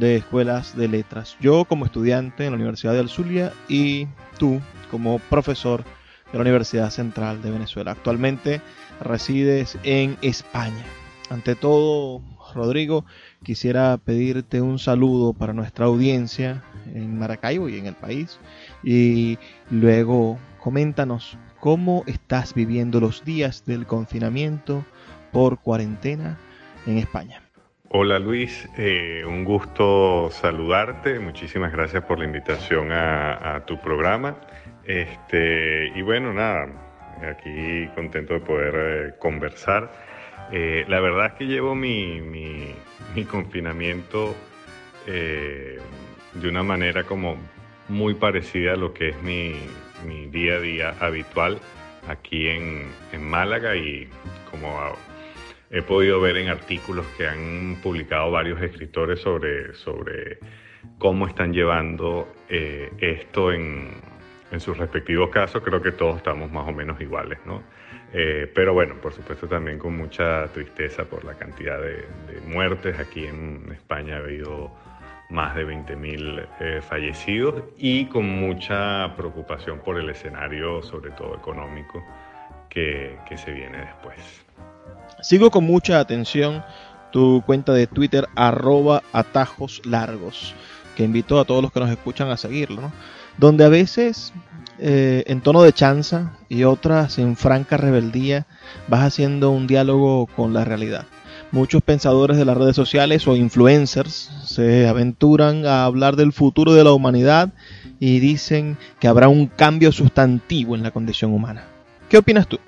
de 0.00 0.16
escuelas 0.16 0.76
de 0.76 0.88
letras. 0.88 1.36
Yo 1.40 1.66
como 1.66 1.84
estudiante 1.84 2.44
en 2.44 2.52
la 2.52 2.56
Universidad 2.56 2.94
de 2.94 3.06
Zulia 3.06 3.52
y 3.68 4.08
tú 4.38 4.60
como 4.90 5.18
profesor 5.18 5.84
de 6.32 6.38
la 6.38 6.40
Universidad 6.40 6.90
Central 6.90 7.42
de 7.42 7.50
Venezuela. 7.50 7.92
Actualmente 7.92 8.62
resides 9.00 9.78
en 9.84 10.16
España. 10.22 10.84
Ante 11.28 11.54
todo, 11.54 12.22
Rodrigo, 12.54 13.04
quisiera 13.44 13.98
pedirte 13.98 14.60
un 14.60 14.78
saludo 14.78 15.34
para 15.34 15.52
nuestra 15.52 15.86
audiencia 15.86 16.64
en 16.94 17.18
Maracaibo 17.18 17.68
y 17.68 17.78
en 17.78 17.86
el 17.86 17.94
país. 17.94 18.40
Y 18.82 19.38
luego 19.70 20.38
coméntanos 20.60 21.36
cómo 21.60 22.04
estás 22.06 22.54
viviendo 22.54 23.00
los 23.00 23.24
días 23.24 23.64
del 23.66 23.86
confinamiento 23.86 24.84
por 25.30 25.60
cuarentena 25.60 26.38
en 26.86 26.98
España. 26.98 27.42
Hola 27.92 28.20
Luis, 28.20 28.68
eh, 28.78 29.24
un 29.26 29.42
gusto 29.42 30.30
saludarte, 30.30 31.18
muchísimas 31.18 31.72
gracias 31.72 32.04
por 32.04 32.20
la 32.20 32.24
invitación 32.24 32.92
a, 32.92 33.64
tu 33.66 33.80
programa. 33.80 34.36
Este, 34.84 35.88
y 35.88 36.00
bueno, 36.00 36.32
nada, 36.32 36.68
aquí 37.28 37.88
contento 37.96 38.34
de 38.34 38.40
poder 38.42 38.74
eh, 38.76 39.14
conversar. 39.18 39.90
Eh, 40.52 40.84
la 40.86 41.00
verdad 41.00 41.26
es 41.26 41.32
que 41.32 41.46
llevo 41.46 41.74
mi, 41.74 42.76
confinamiento 43.28 44.36
de 45.04 46.48
una 46.48 46.62
manera 46.62 47.02
como 47.02 47.38
muy 47.88 48.14
parecida 48.14 48.74
a 48.74 48.76
lo 48.76 48.94
que 48.94 49.08
es 49.08 49.20
mi, 49.20 49.56
día 50.28 50.54
a 50.54 50.60
día 50.60 50.94
habitual 51.00 51.58
aquí 52.06 52.46
en, 52.46 52.86
en 53.12 53.28
Málaga 53.28 53.74
y 53.74 54.08
como 54.48 54.78
he 55.70 55.82
podido 55.82 56.20
ver 56.20 56.36
en 56.36 56.48
artículos 56.48 57.06
que 57.16 57.28
han 57.28 57.76
publicado 57.82 58.30
varios 58.30 58.60
escritores 58.60 59.20
sobre, 59.20 59.72
sobre 59.74 60.38
cómo 60.98 61.28
están 61.28 61.52
llevando 61.52 62.28
eh, 62.48 62.90
esto 62.98 63.52
en, 63.52 63.88
en, 64.50 64.60
sus 64.60 64.76
respectivos 64.76 65.30
casos. 65.30 65.62
Creo 65.62 65.80
que 65.80 65.92
todos 65.92 66.16
estamos 66.16 66.50
más 66.50 66.68
o 66.68 66.72
menos 66.72 67.00
iguales, 67.00 67.38
¿no? 67.46 67.62
Eh, 68.12 68.50
pero 68.52 68.74
bueno, 68.74 68.96
por 69.00 69.12
supuesto 69.12 69.46
también 69.46 69.78
con 69.78 69.96
mucha 69.96 70.48
tristeza 70.48 71.04
por 71.04 71.24
la 71.24 71.34
cantidad 71.34 71.80
de, 71.80 72.04
muertes. 72.46 72.98
Aquí 72.98 73.26
en 73.26 73.70
España 73.72 74.16
ha 74.16 74.18
habido 74.18 74.72
más 75.30 75.54
de 75.54 75.64
20.000 75.64 76.48
eh, 76.58 76.80
fallecidos 76.82 77.62
y 77.78 78.06
con 78.06 78.26
mucha 78.26 79.14
preocupación 79.16 79.78
por 79.78 80.00
el 80.00 80.10
escenario, 80.10 80.82
sobre 80.82 81.12
todo 81.12 81.36
económico, 81.36 82.02
que, 82.68 83.16
que 83.28 83.38
se 83.38 83.52
viene 83.52 83.78
después. 83.78 84.49
Sigo 85.22 85.50
con 85.50 85.64
mucha 85.64 86.00
atención 86.00 86.62
tu 87.12 87.42
cuenta 87.44 87.72
de 87.72 87.86
Twitter 87.86 88.26
arroba 88.36 89.02
atajos 89.12 89.82
largos, 89.84 90.54
que 90.96 91.04
invito 91.04 91.38
a 91.38 91.44
todos 91.44 91.62
los 91.62 91.72
que 91.72 91.80
nos 91.80 91.90
escuchan 91.90 92.30
a 92.30 92.36
seguirlo, 92.36 92.90
donde 93.36 93.64
a 93.64 93.68
veces 93.68 94.32
eh, 94.78 95.24
en 95.26 95.42
tono 95.42 95.62
de 95.62 95.72
chanza 95.72 96.32
y 96.48 96.64
otras 96.64 97.18
en 97.18 97.36
franca 97.36 97.76
rebeldía 97.76 98.46
vas 98.88 99.02
haciendo 99.02 99.50
un 99.50 99.66
diálogo 99.66 100.26
con 100.26 100.54
la 100.54 100.64
realidad. 100.64 101.06
Muchos 101.52 101.82
pensadores 101.82 102.36
de 102.36 102.44
las 102.44 102.56
redes 102.56 102.76
sociales 102.76 103.26
o 103.26 103.36
influencers 103.36 104.30
se 104.44 104.86
aventuran 104.86 105.66
a 105.66 105.84
hablar 105.84 106.16
del 106.16 106.32
futuro 106.32 106.72
de 106.72 106.84
la 106.84 106.92
humanidad 106.92 107.50
y 107.98 108.20
dicen 108.20 108.78
que 109.00 109.08
habrá 109.08 109.28
un 109.28 109.46
cambio 109.48 109.92
sustantivo 109.92 110.76
en 110.76 110.82
la 110.82 110.92
condición 110.92 111.32
humana. 111.32 111.64
¿Qué 112.08 112.18
opinas 112.18 112.46
tú? 112.46 112.58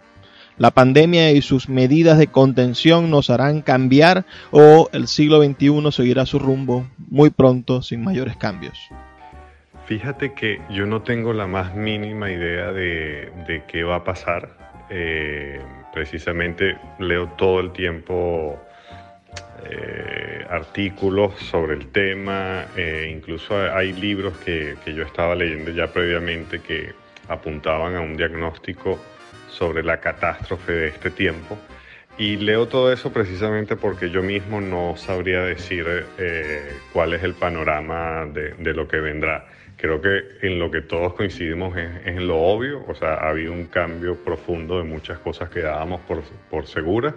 La 0.62 0.70
pandemia 0.70 1.32
y 1.32 1.42
sus 1.42 1.68
medidas 1.68 2.18
de 2.18 2.28
contención 2.28 3.10
nos 3.10 3.30
harán 3.30 3.62
cambiar 3.62 4.24
o 4.52 4.88
el 4.92 5.08
siglo 5.08 5.42
XXI 5.42 5.90
seguirá 5.90 6.24
su 6.24 6.38
rumbo 6.38 6.86
muy 7.10 7.30
pronto 7.30 7.82
sin 7.82 8.04
mayores 8.04 8.36
cambios? 8.36 8.78
Fíjate 9.86 10.34
que 10.34 10.60
yo 10.70 10.86
no 10.86 11.02
tengo 11.02 11.32
la 11.32 11.48
más 11.48 11.74
mínima 11.74 12.30
idea 12.30 12.70
de, 12.70 13.64
qué 13.66 13.82
va 13.82 13.96
a 13.96 14.04
pasar. 14.04 14.50
Eh, 14.88 15.60
precisamente 15.92 16.76
leo 17.00 17.26
todo 17.36 17.58
el 17.58 17.72
tiempo 17.72 18.56
eh, 19.68 20.46
artículos 20.48 21.34
sobre 21.40 21.74
el 21.74 21.88
tema, 21.88 22.66
eh, 22.76 23.12
incluso 23.12 23.56
hay 23.56 23.92
libros 23.94 24.36
que, 24.44 24.76
que 24.84 24.94
yo 24.94 25.02
estaba 25.02 25.34
leyendo 25.34 25.72
ya 25.72 25.88
previamente 25.88 26.60
que 26.60 26.92
apuntaban 27.26 27.96
a 27.96 28.00
un 28.00 28.16
diagnóstico 28.16 29.00
sobre 29.52 29.82
la 29.82 30.00
catástrofe 30.00 30.72
de 30.72 30.88
este 30.88 31.10
tiempo. 31.10 31.58
Y 32.18 32.36
leo 32.36 32.68
todo 32.68 32.92
eso 32.92 33.12
precisamente 33.12 33.76
porque 33.76 34.10
yo 34.10 34.22
mismo 34.22 34.60
no 34.60 34.96
sabría 34.96 35.42
decir 35.42 35.86
eh, 36.18 36.72
cuál 36.92 37.14
es 37.14 37.22
el 37.22 37.34
panorama 37.34 38.26
de, 38.26 38.74
lo 38.74 38.86
que 38.86 38.98
vendrá. 38.98 39.46
Creo 39.76 40.00
que 40.00 40.20
en 40.42 40.58
lo 40.58 40.70
que 40.70 40.82
todos 40.82 41.14
coincidimos 41.14 41.76
es, 41.76 42.06
en 42.06 42.26
lo 42.26 42.36
obvio, 42.38 42.84
o 42.86 42.94
sea, 42.94 43.14
ha 43.14 43.30
habido 43.30 43.52
un 43.52 43.66
cambio 43.66 44.16
profundo 44.16 44.78
de 44.78 44.84
muchas 44.84 45.18
cosas 45.18 45.48
que 45.48 45.60
dábamos 45.60 46.00
por, 46.02 46.22
por 46.50 46.66
seguras 46.66 47.14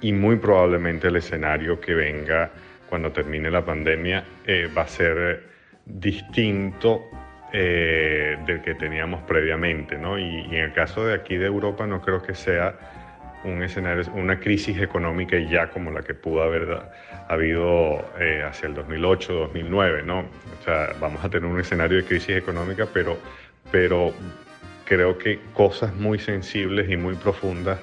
y 0.00 0.12
muy 0.12 0.36
probablemente 0.36 1.08
el 1.08 1.16
escenario 1.16 1.80
que 1.80 1.94
venga 1.94 2.50
cuando 2.88 3.12
termine 3.12 3.50
la 3.50 3.64
pandemia 3.64 4.24
eh, 4.46 4.68
va 4.76 4.82
a 4.82 4.88
ser 4.88 5.44
distinto 5.84 7.04
eh, 7.52 8.38
del 8.44 8.60
que 8.62 8.74
teníamos 8.74 9.22
previamente, 9.22 9.96
¿no? 9.96 10.18
Y, 10.18 10.46
en 10.46 10.54
el 10.54 10.72
caso 10.72 11.06
de 11.06 11.14
aquí 11.14 11.36
de 11.36 11.46
Europa 11.46 11.86
no 11.86 12.00
creo 12.02 12.22
que 12.22 12.34
sea 12.34 12.74
un 13.44 13.62
escenario, 13.62 14.04
una 14.14 14.40
crisis 14.40 14.78
económica 14.80 15.36
y 15.36 15.48
ya 15.48 15.70
como 15.70 15.92
la 15.92 16.02
que 16.02 16.14
pudo 16.14 16.42
haber 16.42 16.76
habido 17.28 18.04
eh, 18.18 18.42
hacia 18.42 18.68
el 18.68 18.74
2008, 18.74 19.32
2009, 19.32 20.02
¿no? 20.02 20.20
O 20.20 20.64
sea, 20.64 20.90
vamos 21.00 21.24
a 21.24 21.30
tener 21.30 21.48
un 21.48 21.60
escenario 21.60 21.98
de 21.98 22.04
crisis 22.04 22.36
económica, 22.36 22.86
pero, 22.92 23.16
pero 23.70 24.12
creo 24.84 25.16
que 25.16 25.38
cosas 25.54 25.94
muy 25.94 26.18
sensibles 26.18 26.90
y 26.90 26.96
muy 26.96 27.14
profundas 27.14 27.78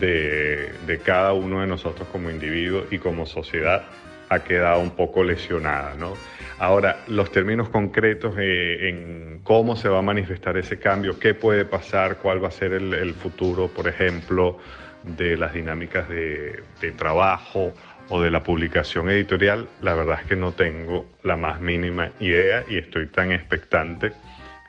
de, 0.00 0.72
de 0.86 0.98
cada 0.98 1.32
uno 1.34 1.60
de 1.60 1.66
nosotros 1.66 2.08
como 2.10 2.30
individuo 2.30 2.84
y 2.90 2.98
como 2.98 3.26
sociedad 3.26 3.84
ha 4.28 4.40
quedado 4.40 4.80
un 4.80 4.90
poco 4.90 5.22
lesionada, 5.22 5.94
¿no? 5.94 6.14
Ahora, 6.58 7.04
los 7.06 7.30
términos 7.30 7.68
concretos 7.68 8.34
eh, 8.38 8.88
en 8.88 9.40
cómo 9.42 9.76
se 9.76 9.90
va 9.90 9.98
a 9.98 10.02
manifestar 10.02 10.56
ese 10.56 10.78
cambio, 10.78 11.18
qué 11.18 11.34
puede 11.34 11.66
pasar, 11.66 12.16
cuál 12.16 12.42
va 12.42 12.48
a 12.48 12.50
ser 12.50 12.72
el, 12.72 13.12
futuro, 13.14 13.68
por 13.68 13.88
ejemplo, 13.88 14.58
de 15.02 15.36
las 15.36 15.52
dinámicas 15.52 16.08
de, 16.08 16.62
trabajo 16.96 17.74
o 18.08 18.22
de 18.22 18.30
la 18.30 18.42
publicación 18.42 19.10
editorial, 19.10 19.68
la 19.82 19.94
verdad 19.94 20.20
es 20.22 20.28
que 20.28 20.36
no 20.36 20.52
tengo 20.52 21.06
la 21.24 21.36
más 21.36 21.60
mínima 21.60 22.10
idea 22.20 22.64
y 22.68 22.78
estoy 22.78 23.08
tan 23.08 23.32
expectante 23.32 24.12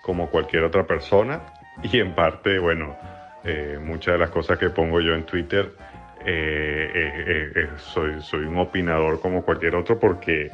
como 0.02 0.30
cualquier 0.30 0.64
otra 0.64 0.86
persona. 0.86 1.42
Y 1.84 2.00
en 2.00 2.16
parte, 2.16 2.60
bueno, 2.60 2.98
eh, 3.46 3.80
muchas 3.82 4.16
de 4.16 4.18
las 4.18 4.32
cosas 4.32 4.58
que 4.58 4.70
pongo 4.72 5.00
yo 5.00 5.14
en 5.14 5.24
Twitter, 5.24 5.72
eh, 6.26 7.70
soy, 7.78 8.20
soy 8.22 8.42
un 8.42 8.58
opinador 8.58 9.22
como 9.22 9.44
cualquier 9.44 9.76
otro 9.76 9.98
porque 9.98 10.52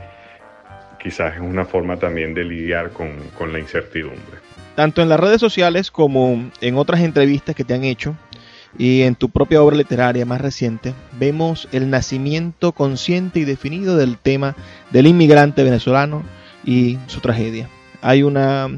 quizás 1.04 1.36
es 1.36 1.42
una 1.42 1.66
forma 1.66 1.98
también 1.98 2.34
de 2.34 2.46
lidiar 2.46 2.92
con, 2.92 3.52
la 3.52 3.60
incertidumbre. 3.60 4.40
Tanto 4.76 5.02
en 5.02 5.10
las 5.10 5.20
redes 5.20 5.42
sociales 5.42 5.92
como 5.92 6.50
en 6.62 6.78
otras 6.78 7.02
entrevistas 7.02 7.56
que 7.56 7.66
te 7.66 7.74
han 7.74 7.84
hecho 7.84 8.16
y 8.78 9.02
en 9.02 9.16
tu 9.16 9.30
propia 9.30 9.62
obra 9.62 9.76
literaria 9.76 10.26
más 10.26 10.42
reciente, 10.42 10.96
vemos 11.20 11.68
el 11.74 11.90
nacimiento 11.90 12.72
consciente 12.72 13.40
y 13.40 13.44
definido 13.44 13.98
del 13.98 14.18
tema 14.18 14.56
del 14.92 15.06
inmigrante 15.06 15.64
venezolano 15.64 16.24
y 16.64 16.98
su 17.08 17.20
tragedia. 17.20 17.70
Hay 18.02 18.24
una 18.24 18.70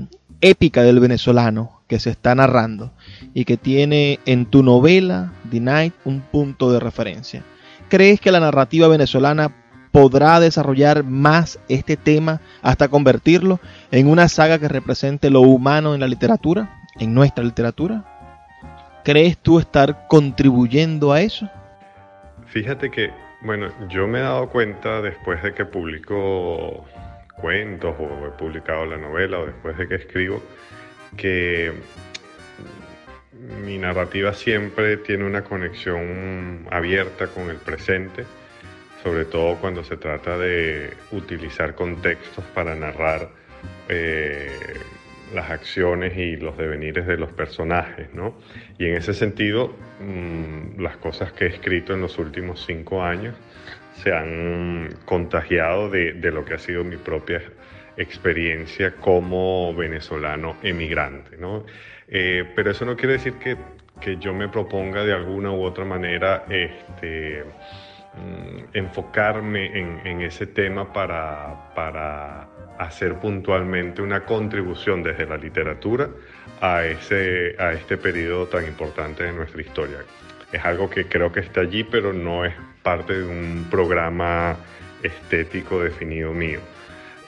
épica 0.41 0.83
del 0.83 0.99
venezolano 0.99 1.81
que 1.87 1.99
se 1.99 2.09
está 2.09 2.35
narrando 2.35 2.91
y 3.33 3.45
que 3.45 3.55
tiene 3.55 4.19
en 4.25 4.47
tu 4.47 4.63
novela 4.63 5.31
The 5.49 5.59
Night 5.59 5.93
un 6.03 6.21
punto 6.21 6.71
de 6.71 6.79
referencia. 6.79 7.43
¿Crees 7.87 8.19
que 8.19 8.31
la 8.31 8.39
narrativa 8.39 8.87
venezolana 8.87 9.64
podrá 9.95 10.41
desarrollar 10.41 11.05
más 11.05 11.57
este 11.69 11.95
tema 11.95 12.41
hasta 12.61 12.89
convertirlo 12.89 13.61
en 13.91 14.09
una 14.09 14.27
saga 14.27 14.59
que 14.59 14.67
represente 14.67 15.29
lo 15.29 15.39
humano 15.39 15.95
en 15.95 16.01
la 16.01 16.07
literatura, 16.09 16.81
en 16.99 17.13
nuestra 17.13 17.45
literatura? 17.45 18.03
¿Crees 19.05 19.37
tú 19.37 19.57
estar 19.57 20.05
contribuyendo 20.09 21.13
a 21.13 21.21
eso? 21.21 21.49
Fíjate 22.47 22.91
que, 22.91 23.09
bueno, 23.41 23.69
yo 23.87 24.05
me 24.05 24.19
he 24.19 24.21
dado 24.21 24.49
cuenta 24.49 25.01
después 25.01 25.41
de 25.41 25.53
que 25.53 25.63
publico 25.63 26.85
cuentos 27.37 27.95
o 27.97 28.27
he 28.27 28.31
publicado 28.31 28.85
la 28.85 28.97
novela 28.97 29.39
o 29.39 29.45
después 29.45 29.77
de 29.77 29.87
que 29.87 29.95
escribo, 29.95 30.43
que 31.15 31.71
mi 33.63 33.77
narrativa 33.77 34.33
siempre 34.33 34.97
tiene 34.97 35.23
una 35.23 35.45
conexión 35.45 36.67
abierta 36.69 37.27
con 37.27 37.49
el 37.49 37.55
presente 37.55 38.25
sobre 39.05 39.25
todo 39.25 39.57
cuando 39.57 39.83
se 39.83 39.97
trata 39.97 40.35
de 40.35 40.89
utilizar 41.11 41.75
contextos 41.75 42.43
para 42.55 42.73
narrar 42.73 43.29
eh, 43.87 44.49
las 45.31 45.51
acciones 45.51 46.17
y 46.17 46.37
los 46.37 46.57
devenires 46.57 47.05
de 47.05 47.15
los 47.15 47.31
personajes, 47.31 48.11
¿no? 48.15 48.33
Y 48.79 48.87
en 48.87 48.95
ese 48.95 49.13
sentido, 49.13 49.75
mm, 49.99 50.81
las 50.81 50.97
cosas 50.97 51.31
que 51.33 51.45
he 51.45 51.49
escrito 51.49 51.93
en 51.93 52.01
los 52.01 52.17
últimos 52.17 52.65
cinco 52.65 53.03
años 53.03 53.35
se 54.01 54.11
han 54.11 54.97
contagiado 55.05 55.91
de, 55.91 56.13
lo 56.31 56.43
que 56.43 56.55
ha 56.55 56.59
sido 56.59 56.83
mi 56.83 56.97
propia 56.97 57.43
experiencia 57.97 58.95
como 58.95 59.71
venezolano 59.75 60.57
emigrante, 60.63 61.37
¿no? 61.37 61.63
Eh, 62.07 62.43
pero 62.55 62.71
eso 62.71 62.85
no 62.85 62.97
quiere 62.97 63.13
decir 63.13 63.33
que, 63.33 63.55
que, 64.01 64.17
yo 64.17 64.33
me 64.33 64.49
proponga 64.49 65.03
de 65.03 65.13
alguna 65.13 65.51
u 65.51 65.61
otra 65.61 65.85
manera 65.85 66.45
este, 66.49 67.43
Mm, 68.17 68.77
enfocarme 68.77 69.77
en, 69.77 70.21
ese 70.21 70.47
tema 70.47 70.93
para, 70.93 71.73
para, 71.75 72.47
hacer 72.79 73.15
puntualmente 73.15 74.01
una 74.01 74.25
contribución 74.25 75.03
desde 75.03 75.25
la 75.25 75.37
literatura 75.37 76.09
a, 76.61 76.85
ese, 76.85 77.55
a 77.59 77.73
este 77.73 77.97
periodo 77.97 78.47
tan 78.47 78.65
importante 78.65 79.23
de 79.23 79.33
nuestra 79.33 79.61
historia. 79.61 79.97
Es 80.51 80.63
algo 80.63 80.89
que 80.89 81.07
creo 81.07 81.31
que 81.31 81.41
está 81.41 81.61
allí, 81.61 81.83
pero 81.83 82.13
no 82.13 82.45
es 82.45 82.53
parte 82.83 83.19
de 83.19 83.25
un 83.25 83.67
programa 83.69 84.55
estético 85.03 85.81
definido 85.81 86.31
mío. 86.31 86.59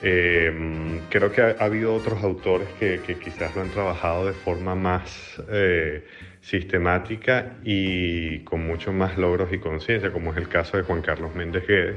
Eh, 0.00 1.00
creo 1.10 1.32
que 1.32 1.42
ha, 1.42 1.56
habido 1.58 1.94
otros 1.94 2.22
autores 2.22 2.68
que, 2.78 3.00
quizás 3.22 3.54
lo 3.54 3.62
han 3.62 3.70
trabajado 3.70 4.26
de 4.26 4.32
forma 4.32 4.74
más 4.74 5.42
eh, 5.50 6.04
sistemática 6.40 7.52
y 7.64 8.40
con 8.40 8.66
mucho 8.66 8.92
más 8.92 9.18
logros 9.18 9.52
y 9.52 9.58
conciencia, 9.58 10.12
como 10.12 10.32
es 10.32 10.38
el 10.38 10.48
caso 10.48 10.76
de 10.76 10.82
Juan 10.82 11.02
Carlos 11.02 11.34
Méndez 11.34 11.66
Guedes, 11.66 11.96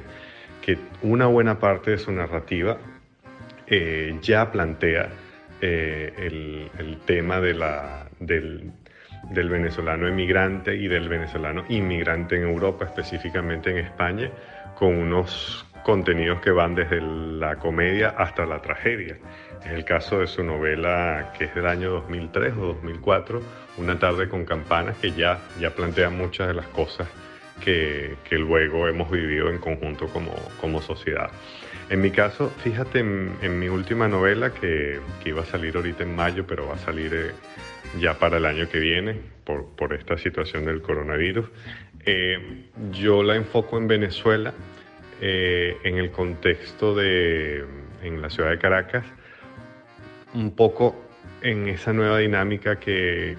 que 0.62 0.77
una 1.01 1.27
buena 1.27 1.60
parte 1.60 1.91
de 1.91 1.97
su 1.97 2.12
narrativa 2.12 2.77
eh, 3.67 4.17
ya 4.21 4.51
plantea 4.51 5.10
eh, 5.62 6.69
el, 6.77 6.97
tema 7.06 7.39
del, 7.39 7.63
del, 8.19 9.49
venezolano 9.49 10.08
emigrante 10.08 10.75
y 10.75 10.88
del 10.88 11.08
venezolano 11.08 11.63
inmigrante 11.69 12.36
en 12.36 12.43
Europa, 12.43 12.86
específicamente 12.86 13.69
en 13.71 13.77
España, 13.77 14.32
con 14.75 14.95
unos 14.95 15.65
contenidos 15.84 16.41
que 16.41 16.51
van 16.51 16.75
desde 16.75 16.99
la 17.01 17.56
comedia 17.58 18.10
hasta 18.10 18.45
la 18.45 18.62
tragedia. 18.62 19.17
Es 19.65 19.71
el 19.71 19.86
caso 19.86 20.19
de 20.19 20.28
su 20.28 20.43
novela 20.43 21.34
que 21.38 21.45
es 21.45 21.56
del 21.56 21.67
año 21.67 21.91
2003 21.91 22.54
o 22.58 22.67
2004, 22.67 23.41
Una 23.78 24.00
tarde 24.00 24.28
con 24.28 24.45
campanas, 24.45 24.97
que 24.97 25.12
ya, 25.12 25.39
ya 25.60 25.71
plantea 25.71 26.10
muchas 26.10 26.47
de 26.47 26.54
las 26.54 26.67
cosas 26.67 27.08
que, 27.63 28.15
que 28.28 28.38
luego 28.38 28.88
hemos 28.88 29.10
vivido 29.10 29.50
en 29.50 29.60
conjunto 29.60 30.08
como, 30.08 30.34
como 30.60 30.82
sociedad. 30.82 31.30
En 31.89 32.02
mi 32.02 32.12
caso, 32.12 32.50
fíjate 32.63 33.00
en, 33.00 33.60
mi 33.60 33.67
última 33.69 34.08
novela 34.08 34.54
que, 34.54 35.00
que, 35.21 35.30
iba 35.30 35.41
a 35.41 35.45
salir 35.45 35.76
ahorita 35.76 36.04
en 36.04 36.15
mayo, 36.15 36.45
pero 36.47 36.67
va 36.67 36.76
a 36.76 36.80
salir 36.80 37.13
eh, 37.13 37.32
ya 38.00 38.17
para 38.17 38.38
el 38.38 38.45
año 38.45 38.67
que 38.69 38.80
viene 38.80 39.19
por, 39.43 39.67
por 39.76 39.93
esta 39.93 40.17
situación 40.17 40.65
del 40.65 40.82
coronavirus. 40.82 41.47
Eh, 42.06 42.65
yo 42.91 43.24
la 43.24 43.36
enfoco 43.36 43.78
en 43.78 43.88
Venezuela 43.88 44.54
eh, 45.21 45.78
en 45.84 45.97
el 45.97 46.12
contexto 46.12 46.95
de 46.95 47.63
en 48.02 48.21
la 48.21 48.30
ciudad 48.32 48.50
de 48.50 48.58
Caracas 48.58 49.06
un 50.34 50.52
poco 50.52 50.96
en 51.41 51.67
esa 51.67 51.94
nueva 51.94 52.20
dinámica 52.20 52.80
que, 52.80 53.38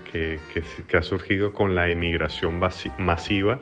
ha 0.95 1.03
surgido 1.03 1.53
con 1.53 1.75
la 1.75 1.89
emigración 1.89 2.61
masiva 2.99 3.59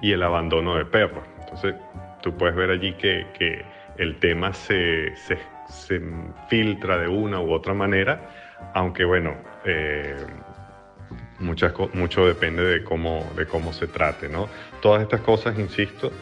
y 0.00 0.12
el 0.12 0.22
abandono 0.22 0.76
de 0.76 0.84
perros. 0.84 1.24
Entonces, 1.40 1.74
tú 2.22 2.36
puedes 2.36 2.56
ver 2.56 2.70
allí 2.70 2.92
que, 2.94 3.64
el 3.96 4.16
tema 4.20 4.52
se, 4.52 5.12
filtra 6.48 6.98
de 6.98 7.08
una 7.08 7.40
u 7.40 7.52
otra 7.52 7.74
manera, 7.74 8.30
aunque 8.74 9.04
bueno, 9.04 9.34
eh, 9.64 10.14
mucho 11.40 12.26
depende 12.26 12.62
de 12.62 12.84
cómo, 12.84 13.28
de 13.36 13.46
cómo 13.46 13.72
se 13.72 13.88
trate. 13.88 14.28
¿no? 14.28 14.48
Todas 14.80 15.02
estas 15.02 15.20
cosas, 15.22 15.58
insisto, 15.58 16.12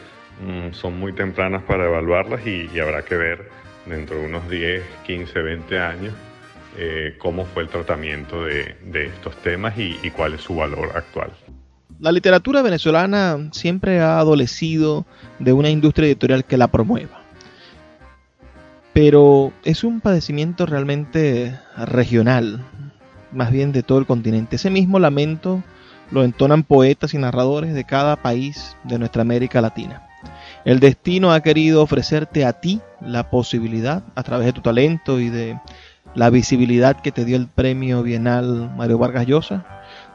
mm, 0.40 0.72
son 0.72 0.98
muy 0.98 1.12
tempranas 1.12 1.62
para 1.64 1.84
evaluarlas 1.84 2.46
y, 2.46 2.70
y 2.72 2.80
habrá 2.80 3.02
que 3.02 3.16
ver 3.16 3.50
dentro 3.84 4.16
de 4.16 4.24
unos 4.24 4.48
10, 4.48 4.82
15, 5.04 5.42
20 5.42 5.78
años 5.78 6.14
eh, 6.78 7.14
cómo 7.18 7.44
fue 7.46 7.62
el 7.62 7.68
tratamiento 7.68 8.44
de, 8.44 8.76
estos 9.06 9.34
temas 9.36 9.74
y, 9.78 10.10
cuál 10.10 10.34
es 10.34 10.42
su 10.42 10.56
valor 10.56 10.90
actual. 10.94 11.30
La 11.98 12.12
literatura 12.12 12.60
venezolana 12.60 13.48
siempre 13.52 14.00
ha 14.00 14.18
adolecido 14.18 15.06
de 15.38 15.52
una 15.52 15.70
industria 15.70 16.06
editorial 16.06 16.44
que 16.44 16.58
la 16.58 16.68
promueva. 16.68 17.22
Pero 18.92 19.52
es 19.64 19.84
un 19.84 20.00
padecimiento 20.00 20.66
realmente 20.66 21.58
regional, 21.76 22.62
más 23.32 23.50
bien 23.50 23.72
de 23.72 23.82
todo 23.82 23.98
el 23.98 24.06
continente. 24.06 24.56
Ese 24.56 24.70
mismo 24.70 24.98
lamento 24.98 25.62
lo 26.10 26.24
entonan 26.24 26.62
poetas 26.62 27.14
y 27.14 27.18
narradores 27.18 27.74
de 27.74 27.84
cada 27.84 28.16
país 28.16 28.76
de 28.84 28.98
nuestra 28.98 29.22
América 29.22 29.60
Latina. 29.60 30.02
El 30.64 30.80
destino 30.80 31.32
ha 31.32 31.40
querido 31.40 31.82
ofrecerte 31.82 32.44
a 32.44 32.54
ti 32.54 32.80
la 33.00 33.30
posibilidad, 33.30 34.02
a 34.14 34.22
través 34.22 34.46
de 34.46 34.52
tu 34.52 34.62
talento 34.62 35.20
y 35.20 35.28
de 35.28 35.58
la 36.16 36.30
visibilidad 36.30 37.00
que 37.00 37.12
te 37.12 37.24
dio 37.24 37.36
el 37.36 37.46
premio 37.46 38.02
bienal 38.02 38.72
Mario 38.76 38.98
Vargas 38.98 39.26
Llosa, 39.26 39.64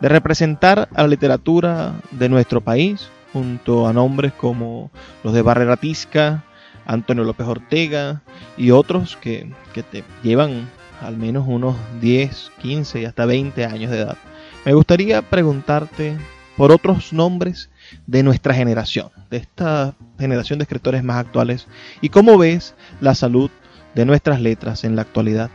de 0.01 0.09
representar 0.09 0.89
a 0.93 1.03
la 1.03 1.07
literatura 1.07 1.93
de 2.11 2.27
nuestro 2.27 2.59
país, 2.59 3.07
junto 3.31 3.87
a 3.87 3.93
nombres 3.93 4.33
como 4.33 4.91
los 5.23 5.33
de 5.33 5.43
Barrera 5.43 5.77
Tisca, 5.77 6.43
Antonio 6.85 7.23
López 7.23 7.47
Ortega 7.47 8.23
y 8.57 8.71
otros 8.71 9.15
que, 9.15 9.49
que 9.73 9.83
te 9.83 10.03
llevan 10.23 10.67
al 10.99 11.17
menos 11.17 11.45
unos 11.47 11.77
10, 12.01 12.51
15 12.61 13.01
y 13.01 13.05
hasta 13.05 13.25
20 13.25 13.65
años 13.65 13.91
de 13.91 13.99
edad. 13.99 14.17
Me 14.65 14.73
gustaría 14.73 15.21
preguntarte 15.21 16.17
por 16.57 16.71
otros 16.71 17.13
nombres 17.13 17.69
de 18.07 18.23
nuestra 18.23 18.53
generación, 18.53 19.09
de 19.29 19.37
esta 19.37 19.95
generación 20.19 20.59
de 20.59 20.63
escritores 20.63 21.03
más 21.03 21.17
actuales? 21.17 21.67
¿Y 22.01 22.09
cómo 22.09 22.37
ves 22.37 22.75
la 22.99 23.15
salud 23.15 23.49
de 23.95 24.05
nuestras 24.05 24.41
letras 24.41 24.83
en 24.83 24.95
la 24.95 25.03
actualidad? 25.03 25.49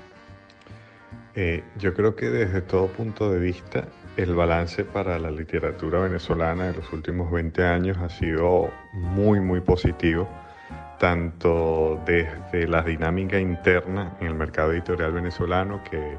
Eh, 1.39 1.63
yo 1.77 1.93
creo 1.93 2.17
que 2.17 2.31
desde 2.31 2.63
todo 2.63 2.87
punto 2.87 3.31
de 3.31 3.39
vista 3.39 3.85
el 4.17 4.35
balance 4.35 4.85
para 4.85 5.19
la 5.19 5.31
literatura 5.31 6.01
venezolana 6.01 6.69
en 6.69 6.77
los 6.77 6.91
últimos 6.95 7.31
20 7.31 7.63
años 7.63 7.99
ha 7.99 8.09
sido 8.09 8.71
muy, 8.95 9.41
muy 9.41 9.61
positivo, 9.61 10.27
tanto 10.99 12.03
desde 12.07 12.67
la 12.67 12.81
dinámica 12.81 13.39
interna 13.39 14.17
en 14.19 14.29
el 14.29 14.35
mercado 14.35 14.73
editorial 14.73 15.13
venezolano, 15.13 15.85
que, 15.85 16.17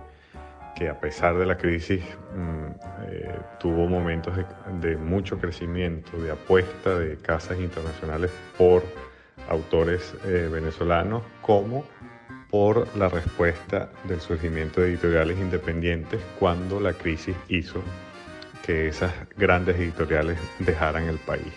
que 0.76 0.88
a 0.88 1.00
pesar 1.00 1.36
de 1.36 1.48
la 1.48 1.58
crisis 1.58 2.04
mm, 2.36 3.10
eh, 3.10 3.40
tuvo 3.60 3.88
momentos 3.88 4.36
de, 4.80 4.98
mucho 4.98 5.40
crecimiento, 5.40 6.16
de 6.22 6.30
apuesta 6.30 7.00
de 7.00 7.18
casas 7.18 7.60
internacionales 7.60 8.30
por 8.56 8.84
autores 9.50 10.16
eh, 10.26 10.48
venezolanos, 10.52 11.24
como 11.42 11.86
por 12.50 12.88
la 12.96 13.10
respuesta 13.10 13.90
del 14.06 14.22
surgimiento 14.22 14.82
de 14.82 14.90
editoriales 14.90 15.38
independientes 15.38 16.22
cuando 16.40 16.80
la 16.80 16.94
crisis 16.94 17.36
hizo 17.50 17.82
que 18.66 18.88
esas 18.88 19.14
grandes 19.38 19.78
editoriales 19.78 20.38
dejaran 20.60 21.04
el 21.06 21.18
país. 21.18 21.54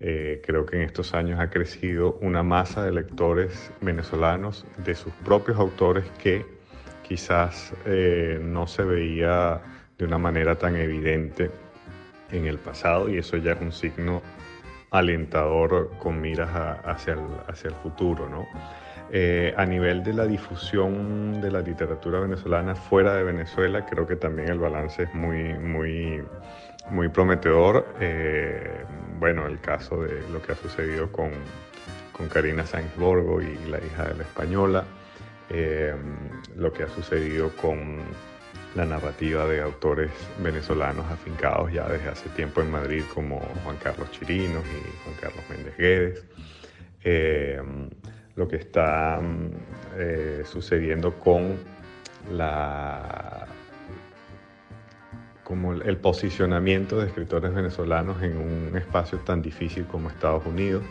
Eh, 0.00 0.42
creo 0.44 0.66
que 0.66 0.76
en 0.76 0.82
estos 0.82 1.14
años 1.14 1.38
ha 1.38 1.48
crecido 1.48 2.18
una 2.20 2.42
masa 2.42 2.84
de 2.84 2.92
lectores 2.92 3.70
venezolanos 3.80 4.66
de 4.78 4.94
sus 4.94 5.12
propios 5.24 5.58
autores 5.58 6.04
que 6.22 6.44
quizás 7.06 7.72
eh, 7.86 8.40
no 8.42 8.66
se 8.66 8.82
veía 8.82 9.60
de 9.98 10.04
una 10.04 10.18
manera 10.18 10.56
tan 10.56 10.76
evidente 10.76 11.50
en 12.30 12.46
el 12.46 12.58
pasado 12.58 13.08
y 13.08 13.18
eso 13.18 13.36
ya 13.36 13.52
es 13.52 13.60
un 13.60 13.72
signo 13.72 14.22
alentador 14.90 15.92
con 15.98 16.20
miras 16.20 16.50
hacia, 16.84 17.14
el, 17.14 17.20
hacia 17.48 17.68
el 17.68 17.76
futuro. 17.76 18.28
¿no? 18.28 18.46
Eh, 19.10 19.52
a 19.56 19.66
nivel 19.66 20.02
de 20.02 20.14
la 20.14 20.26
difusión 20.26 21.40
de 21.40 21.50
la 21.50 21.60
literatura 21.60 22.20
venezolana 22.20 22.74
fuera 22.74 23.14
de 23.14 23.24
Venezuela, 23.24 23.84
creo 23.84 24.06
que 24.06 24.16
también 24.16 24.48
el 24.48 24.58
balance 24.58 25.02
es 25.02 25.14
muy, 25.14 25.54
muy, 25.54 26.22
muy 26.90 27.08
prometedor. 27.08 27.86
Eh, 28.00 28.84
bueno, 29.18 29.46
el 29.46 29.60
caso 29.60 30.02
de 30.02 30.22
lo 30.30 30.40
que 30.40 30.52
ha 30.52 30.54
sucedido 30.54 31.12
con, 31.12 31.30
con 32.12 32.28
Karina 32.28 32.64
Sáenz 32.64 32.96
Borgo 32.96 33.42
y 33.42 33.54
la 33.68 33.78
hija 33.84 34.04
de 34.08 34.14
la 34.14 34.22
española, 34.22 34.84
eh, 35.50 35.94
lo 36.56 36.72
que 36.72 36.84
ha 36.84 36.88
sucedido 36.88 37.50
con 37.50 37.98
la 38.74 38.86
narrativa 38.86 39.46
de 39.46 39.60
autores 39.60 40.10
venezolanos 40.42 41.04
afincados 41.10 41.70
ya 41.70 41.86
desde 41.86 42.08
hace 42.08 42.30
tiempo 42.30 42.62
en 42.62 42.70
Madrid 42.70 43.02
como 43.12 43.40
Juan 43.62 43.76
Carlos 43.82 44.10
Chirinos 44.12 44.64
y 44.64 45.04
Juan 45.04 45.16
Carlos 45.20 45.44
Méndez 45.50 45.76
Guedes 45.76 46.24
lo 48.36 48.48
que 48.48 48.56
está 48.56 49.20
mm, 49.20 49.50
eh, 49.96 50.42
sucediendo 50.44 51.18
con 51.18 51.56
la 52.30 53.46
como 55.44 55.74
el, 55.74 55.96
posicionamiento 55.98 56.98
de 56.98 57.08
escritores 57.08 57.52
venezolanos 57.52 58.22
en 58.22 58.38
un 58.38 58.76
espacio 58.76 59.18
tan 59.18 59.42
difícil 59.42 59.84
como 59.86 60.08
Estados 60.08 60.46
Unidos. 60.46 60.82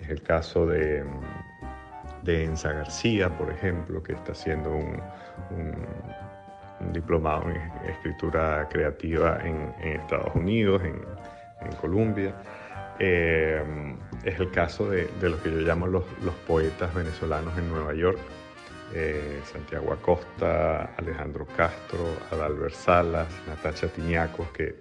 Es 0.00 0.08
el 0.08 0.22
caso 0.22 0.66
de, 0.66 1.04
mm, 1.04 2.24
de 2.24 2.44
Enza 2.44 2.72
García, 2.72 3.28
por 3.36 3.52
ejemplo, 3.52 4.02
que 4.02 4.14
está 4.14 4.32
haciendo 4.32 4.70
un, 4.74 5.00
diplomado 6.92 7.44
en 7.50 7.90
escritura 7.90 8.66
creativa 8.70 9.38
en, 9.44 9.74
Estados 10.00 10.34
Unidos, 10.34 10.82
en, 10.82 11.04
en 11.60 11.72
Colombia. 11.76 12.34
Eh, 13.02 13.62
es 14.24 14.38
el 14.38 14.50
caso 14.50 14.90
de, 14.90 15.08
lo 15.22 15.42
que 15.42 15.50
yo 15.50 15.60
llamo 15.60 15.86
los, 15.86 16.04
poetas 16.46 16.94
venezolanos 16.94 17.56
en 17.56 17.70
Nueva 17.70 17.94
York. 17.94 18.18
Eh, 18.94 19.40
Santiago 19.44 19.92
Acosta, 19.92 20.94
Alejandro 20.96 21.46
Castro, 21.56 22.04
Adalbert 22.30 22.74
Salas, 22.74 23.28
Natacha 23.48 23.88
Tiñacos, 23.88 24.48
que 24.50 24.74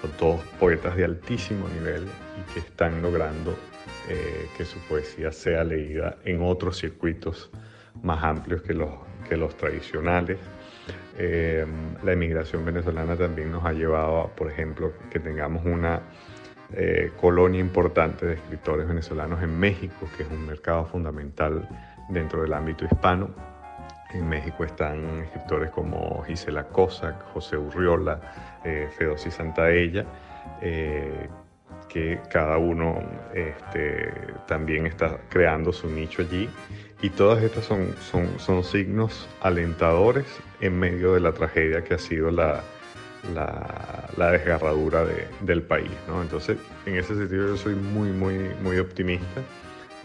son 0.00 0.10
todos 0.12 0.40
poetas 0.60 0.96
de 0.96 1.04
altísimo 1.04 1.66
nivel 1.68 2.04
y 2.04 2.52
que 2.52 2.60
están 2.60 3.02
logrando 3.02 3.56
eh, 4.08 4.46
que 4.56 4.64
su 4.64 4.78
poesía 4.80 5.32
sea 5.32 5.64
leída 5.64 6.18
en 6.24 6.42
otros 6.42 6.78
circuitos 6.78 7.50
más 8.02 8.22
amplios 8.22 8.62
que 8.62 8.74
los, 8.74 8.90
que 9.28 9.36
los 9.36 9.56
tradicionales. 9.56 10.38
la 11.18 12.12
emigración 12.12 12.64
venezolana 12.64 13.16
también 13.16 13.50
nos 13.50 13.64
ha 13.64 13.72
llevado 13.72 14.20
a, 14.20 14.28
por 14.28 14.50
ejemplo, 14.50 14.92
que 15.10 15.18
tengamos 15.18 15.64
una 15.64 16.02
eh, 16.76 17.12
colonia 17.20 17.60
importante 17.60 18.26
de 18.26 18.34
escritores 18.34 18.88
venezolanos 18.88 19.42
en 19.42 19.58
México, 19.58 20.08
que 20.16 20.24
es 20.24 20.30
un 20.30 20.46
mercado 20.46 20.84
fundamental 20.86 21.68
dentro 22.08 22.42
del 22.42 22.52
ámbito 22.52 22.84
hispano. 22.84 23.30
En 24.12 24.28
México 24.28 24.64
están 24.64 25.20
escritores 25.20 25.70
como 25.70 26.22
Gisela 26.24 26.64
Cossack, 26.68 27.32
José 27.32 27.56
Urriola, 27.56 28.20
eh, 28.64 28.88
Fedosi 28.96 29.30
Santaella, 29.30 30.04
eh, 30.60 31.28
que 31.88 32.20
cada 32.30 32.58
uno 32.58 33.02
este, 33.34 34.12
también 34.46 34.86
está 34.86 35.18
creando 35.28 35.72
su 35.72 35.88
nicho 35.88 36.22
allí. 36.22 36.48
Y 37.02 37.10
todas 37.10 37.42
estas 37.42 37.64
son, 37.64 37.94
son, 38.10 38.38
son 38.38 38.64
signos 38.64 39.28
alentadores 39.40 40.26
en 40.60 40.78
medio 40.78 41.14
de 41.14 41.20
la 41.20 41.32
tragedia 41.32 41.84
que 41.84 41.94
ha 41.94 41.98
sido 41.98 42.30
la, 42.30 42.62
la, 43.32 44.30
desgarradura 44.30 45.04
del 45.40 45.62
país. 45.62 45.90
¿no? 46.08 46.22
Entonces, 46.22 46.58
en 46.86 46.96
ese 46.96 47.14
sentido 47.14 47.48
yo 47.48 47.56
soy 47.56 47.74
muy, 47.74 48.10
muy, 48.10 48.50
muy 48.62 48.78
optimista 48.78 49.42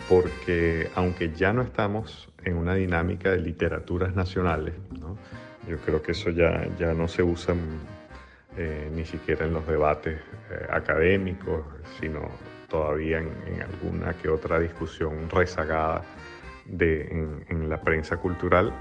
porque 0.08 0.90
aunque 0.96 1.32
ya 1.34 1.54
no 1.54 1.62
estamos 1.62 2.30
en 2.44 2.58
una 2.58 2.74
dinámica 2.76 3.32
de 3.32 3.40
literaturas 3.40 4.16
nacionales, 4.16 4.74
yo 5.68 5.78
creo 5.86 6.02
que 6.02 6.14
eso 6.14 6.32
ya, 6.32 6.68
ya 6.80 6.94
no 6.94 7.08
se 7.08 7.22
usa 7.22 7.54
eh, 8.58 8.90
ni 8.94 9.06
siquiera 9.06 9.46
en 9.46 9.54
los 9.54 9.68
debates 9.68 10.18
eh, 10.50 10.68
académicos, 10.72 11.64
sino 12.00 12.30
todavía 12.68 13.20
en, 13.20 13.62
alguna 13.62 14.14
que 14.14 14.30
otra 14.30 14.60
discusión 14.60 15.30
rezagada 15.30 16.04
de, 16.66 17.02
en, 17.02 17.46
en 17.50 17.70
la 17.70 17.82
prensa 17.82 18.18
cultural, 18.18 18.74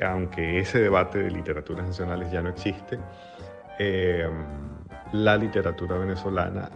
aunque 0.00 0.58
ese 0.58 0.80
debate 0.80 1.18
de 1.18 1.30
literaturas 1.30 1.86
nacionales 1.86 2.30
ya 2.30 2.42
no 2.42 2.50
existe, 2.50 2.98
eh, 3.78 4.28
la 5.12 5.36
literatura 5.36 5.98
venezolana 5.98 6.70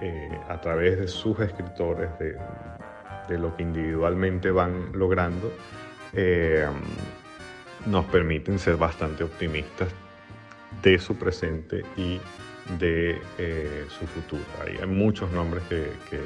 eh, 0.00 0.38
a 0.48 0.60
través 0.60 0.98
de 0.98 1.08
sus 1.08 1.38
escritores, 1.40 2.10
de, 2.18 3.38
lo 3.38 3.54
que 3.56 3.62
individualmente 3.62 4.50
van 4.50 4.90
logrando, 4.92 5.52
eh, 6.12 6.66
nos 7.86 8.04
permiten 8.06 8.58
ser 8.58 8.76
bastante 8.76 9.22
optimistas 9.22 9.88
de 10.82 10.98
su 10.98 11.16
presente 11.16 11.84
y 11.96 12.20
de 12.78 13.20
su 13.88 14.06
futuro. 14.06 14.42
Hay, 14.64 14.84
muchos 14.88 15.30
nombres 15.30 15.62
que, 15.68 16.24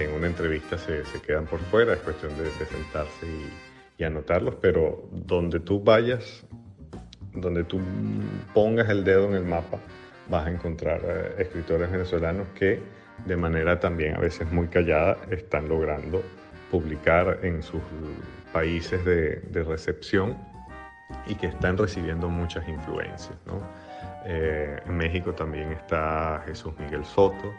en 0.00 0.12
una 0.12 0.26
entrevista 0.26 0.76
se, 0.78 1.04
quedan 1.24 1.46
por 1.46 1.60
fuera, 1.60 1.92
es 1.92 2.00
cuestión 2.00 2.32
de, 2.36 2.50
sentarse 2.50 3.26
y, 3.26 4.02
y 4.02 4.04
anotarlos, 4.04 4.56
pero 4.60 5.08
donde 5.12 5.60
tú 5.60 5.80
vayas 5.82 6.45
donde 7.36 7.64
tú 7.64 7.80
pongas 8.54 8.88
el 8.88 9.04
dedo 9.04 9.26
en 9.28 9.34
el 9.34 9.44
mapa, 9.44 9.78
vas 10.28 10.46
a 10.46 10.50
encontrar 10.50 11.00
eh, 11.04 11.34
escritores 11.38 11.90
venezolanos 11.90 12.46
que 12.58 12.80
de 13.24 13.36
manera 13.36 13.80
también 13.80 14.16
a 14.16 14.18
veces 14.18 14.50
muy 14.50 14.68
callada 14.68 15.16
están 15.30 15.68
logrando 15.68 16.22
publicar 16.70 17.38
en 17.42 17.62
sus 17.62 17.80
países 18.52 19.04
de, 19.04 19.64
recepción 19.66 20.36
y 21.26 21.34
que 21.34 21.46
están 21.46 21.78
recibiendo 21.78 22.28
muchas 22.28 22.68
influencias. 22.68 23.36
Eh, 24.24 24.80
en 24.84 24.96
México 24.96 25.32
también 25.32 25.72
está 25.72 26.42
Jesús 26.46 26.74
Miguel 26.78 27.04
Soto, 27.04 27.52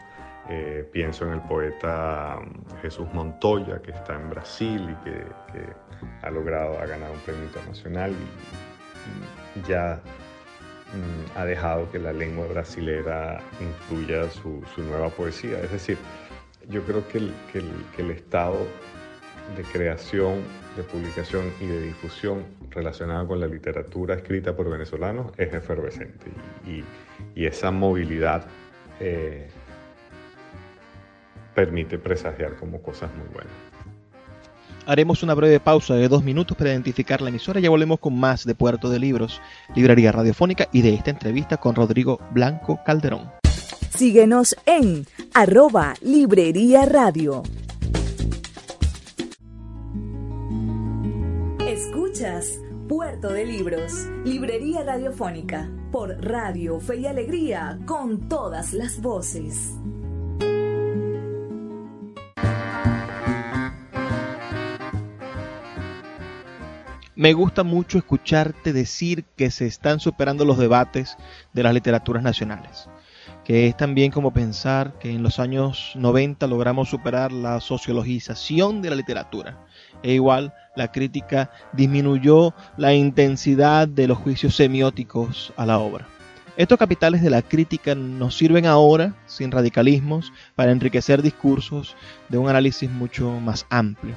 eh, 0.50 0.88
pienso 0.90 1.26
en 1.26 1.34
el 1.34 1.40
poeta 1.42 2.38
mm, 2.40 2.80
Jesús 2.80 3.06
Montoya, 3.12 3.82
que 3.82 3.90
está 3.90 4.14
en 4.14 4.30
Brasil 4.30 4.88
y 4.90 5.04
que, 5.04 5.22
ha 6.22 6.30
logrado, 6.30 6.78
ha 6.80 6.86
ganado 6.86 7.12
un 7.12 7.20
premio 7.20 7.44
internacional 7.44 8.12
ya 9.66 10.00
mm, 10.92 11.38
ha 11.38 11.44
dejado 11.44 11.90
que 11.90 11.98
la 11.98 12.12
lengua 12.12 12.46
brasilera 12.46 13.40
influya 13.60 14.28
su, 14.30 14.62
nueva 14.76 15.08
poesía. 15.10 15.60
Es 15.60 15.72
decir, 15.72 15.98
yo 16.68 16.82
creo 16.82 17.06
que 17.08 17.18
el, 17.18 18.10
estado 18.10 18.66
de 19.56 19.62
creación, 19.64 20.42
de 20.76 20.82
publicación 20.82 21.50
y 21.60 21.66
de 21.66 21.80
difusión 21.80 22.44
relacionado 22.70 23.26
con 23.26 23.40
la 23.40 23.46
literatura 23.46 24.14
escrita 24.14 24.54
por 24.54 24.70
venezolanos 24.70 25.32
es 25.38 25.52
efervescente 25.52 26.26
y, 26.66 26.84
esa 27.34 27.70
movilidad 27.70 28.46
eh, 28.98 29.48
permite 31.54 31.96
presagiar 31.96 32.56
como 32.56 32.82
cosas 32.82 33.10
muy 33.14 33.28
buenas. 33.28 33.67
Haremos 34.88 35.22
una 35.22 35.34
breve 35.34 35.60
pausa 35.60 35.92
de 35.96 36.08
dos 36.08 36.24
minutos 36.24 36.56
para 36.56 36.70
identificar 36.70 37.20
la 37.20 37.28
emisora 37.28 37.60
y 37.60 37.64
ya 37.64 37.68
volvemos 37.68 38.00
con 38.00 38.18
más 38.18 38.46
de 38.46 38.54
Puerto 38.54 38.88
de 38.88 38.98
Libros, 38.98 39.42
Librería 39.74 40.12
Radiofónica 40.12 40.70
y 40.72 40.80
de 40.80 40.94
esta 40.94 41.10
entrevista 41.10 41.58
con 41.58 41.74
Rodrigo 41.74 42.18
Blanco 42.32 42.80
Calderón. 42.86 43.30
Síguenos 43.94 44.56
en 44.64 45.06
arroba 45.34 45.92
Librería 46.00 46.86
Radio. 46.86 47.42
Escuchas 51.66 52.58
Puerto 52.88 53.30
de 53.30 53.44
Libros, 53.44 53.92
Librería 54.24 54.84
Radiofónica, 54.84 55.70
por 55.92 56.18
Radio 56.24 56.80
Fe 56.80 57.00
y 57.00 57.06
Alegría, 57.06 57.78
con 57.84 58.26
todas 58.30 58.72
las 58.72 59.02
voces. 59.02 59.74
Me 67.18 67.32
gusta 67.32 67.64
mucho 67.64 67.98
escucharte 67.98 68.72
decir 68.72 69.24
que 69.36 69.50
se 69.50 69.66
están 69.66 69.98
superando 69.98 70.44
los 70.44 70.56
debates 70.56 71.16
de 71.52 71.64
las 71.64 71.74
literaturas 71.74 72.22
nacionales, 72.22 72.88
que 73.44 73.66
es 73.66 73.76
también 73.76 74.12
como 74.12 74.32
pensar 74.32 74.96
que 75.00 75.10
en 75.10 75.24
los 75.24 75.40
años 75.40 75.94
90 75.96 76.46
logramos 76.46 76.90
superar 76.90 77.32
la 77.32 77.60
sociologización 77.60 78.82
de 78.82 78.90
la 78.90 78.94
literatura. 78.94 79.58
E 80.04 80.12
igual 80.12 80.54
la 80.76 80.92
crítica 80.92 81.50
disminuyó 81.72 82.54
la 82.76 82.94
intensidad 82.94 83.88
de 83.88 84.06
los 84.06 84.18
juicios 84.18 84.54
semióticos 84.54 85.52
a 85.56 85.66
la 85.66 85.80
obra. 85.80 86.06
Estos 86.56 86.78
capitales 86.78 87.20
de 87.20 87.30
la 87.30 87.42
crítica 87.42 87.96
nos 87.96 88.36
sirven 88.36 88.64
ahora, 88.64 89.16
sin 89.26 89.50
radicalismos, 89.50 90.32
para 90.54 90.70
enriquecer 90.70 91.20
discursos 91.20 91.96
de 92.28 92.38
un 92.38 92.48
análisis 92.48 92.88
mucho 92.88 93.28
más 93.40 93.66
amplio. 93.70 94.14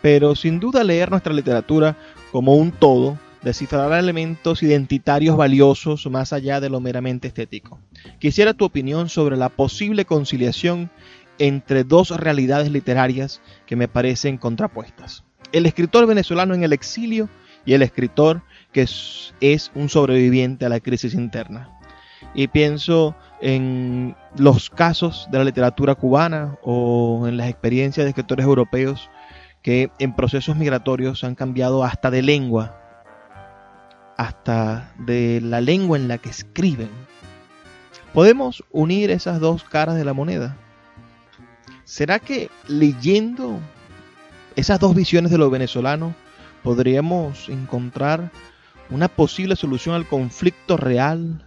Pero 0.00 0.36
sin 0.36 0.60
duda 0.60 0.84
leer 0.84 1.10
nuestra 1.10 1.32
literatura 1.32 1.96
como 2.36 2.52
un 2.52 2.70
todo 2.70 3.18
descifrará 3.40 3.98
elementos 3.98 4.62
identitarios 4.62 5.38
valiosos 5.38 6.06
más 6.10 6.34
allá 6.34 6.60
de 6.60 6.68
lo 6.68 6.80
meramente 6.80 7.28
estético. 7.28 7.80
Quisiera 8.18 8.52
tu 8.52 8.66
opinión 8.66 9.08
sobre 9.08 9.38
la 9.38 9.48
posible 9.48 10.04
conciliación 10.04 10.90
entre 11.38 11.82
dos 11.82 12.10
realidades 12.10 12.70
literarias 12.70 13.40
que 13.64 13.74
me 13.74 13.88
parecen 13.88 14.36
contrapuestas. 14.36 15.24
El 15.50 15.64
escritor 15.64 16.06
venezolano 16.06 16.52
en 16.52 16.62
el 16.62 16.74
exilio 16.74 17.30
y 17.64 17.72
el 17.72 17.80
escritor 17.80 18.42
que 18.70 18.82
es, 18.82 19.32
es 19.40 19.72
un 19.74 19.88
sobreviviente 19.88 20.66
a 20.66 20.68
la 20.68 20.80
crisis 20.80 21.14
interna. 21.14 21.70
Y 22.34 22.48
pienso 22.48 23.16
en 23.40 24.14
los 24.36 24.68
casos 24.68 25.26
de 25.30 25.38
la 25.38 25.44
literatura 25.44 25.94
cubana 25.94 26.58
o 26.62 27.24
en 27.26 27.38
las 27.38 27.48
experiencias 27.48 28.04
de 28.04 28.10
escritores 28.10 28.44
europeos 28.44 29.08
que 29.66 29.90
en 29.98 30.14
procesos 30.14 30.54
migratorios 30.54 31.24
han 31.24 31.34
cambiado 31.34 31.82
hasta 31.82 32.08
de 32.12 32.22
lengua, 32.22 32.78
hasta 34.16 34.92
de 34.96 35.40
la 35.42 35.60
lengua 35.60 35.98
en 35.98 36.06
la 36.06 36.18
que 36.18 36.28
escriben. 36.28 36.88
¿Podemos 38.14 38.62
unir 38.70 39.10
esas 39.10 39.40
dos 39.40 39.64
caras 39.64 39.96
de 39.96 40.04
la 40.04 40.12
moneda? 40.12 40.56
¿Será 41.82 42.20
que 42.20 42.48
leyendo 42.68 43.58
esas 44.54 44.78
dos 44.78 44.94
visiones 44.94 45.32
de 45.32 45.38
lo 45.38 45.50
venezolano 45.50 46.14
podríamos 46.62 47.48
encontrar 47.48 48.30
una 48.88 49.08
posible 49.08 49.56
solución 49.56 49.96
al 49.96 50.06
conflicto 50.06 50.76
real 50.76 51.44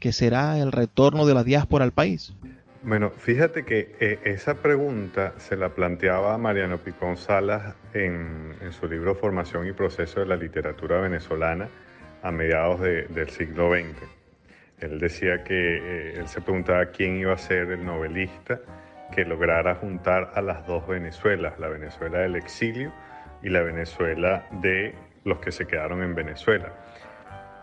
que 0.00 0.12
será 0.14 0.58
el 0.60 0.72
retorno 0.72 1.26
de 1.26 1.34
la 1.34 1.44
diáspora 1.44 1.84
al 1.84 1.92
país? 1.92 2.32
Bueno, 2.86 3.08
fíjate 3.08 3.64
que 3.64 3.96
eh, 3.98 4.18
esa 4.24 4.56
pregunta 4.56 5.32
se 5.38 5.56
la 5.56 5.70
planteaba 5.70 6.36
Mariano 6.36 6.76
Picón 6.76 7.16
Salas 7.16 7.74
en, 7.94 8.54
su 8.72 8.86
libro 8.86 9.14
Formación 9.14 9.66
y 9.66 9.72
Proceso 9.72 10.20
de 10.20 10.26
la 10.26 10.36
Literatura 10.36 11.00
Venezolana 11.00 11.70
a 12.22 12.30
mediados 12.30 12.82
del 12.82 13.30
siglo 13.30 13.70
XX. 13.70 13.96
Él 14.80 15.00
decía 15.00 15.42
que 15.44 15.78
eh, 15.78 16.18
él 16.18 16.28
se 16.28 16.42
preguntaba 16.42 16.84
quién 16.90 17.16
iba 17.16 17.32
a 17.32 17.38
ser 17.38 17.70
el 17.70 17.86
novelista 17.86 18.60
que 19.14 19.24
lograra 19.24 19.76
juntar 19.76 20.32
a 20.34 20.42
las 20.42 20.66
dos 20.66 20.86
Venezuelas, 20.86 21.58
la 21.58 21.68
Venezuela 21.68 22.18
del 22.18 22.36
exilio 22.36 22.92
y 23.42 23.48
la 23.48 23.62
Venezuela 23.62 24.46
de 24.60 24.94
los 25.24 25.38
que 25.38 25.52
se 25.52 25.66
quedaron 25.66 26.02
en 26.02 26.14
Venezuela. 26.14 26.83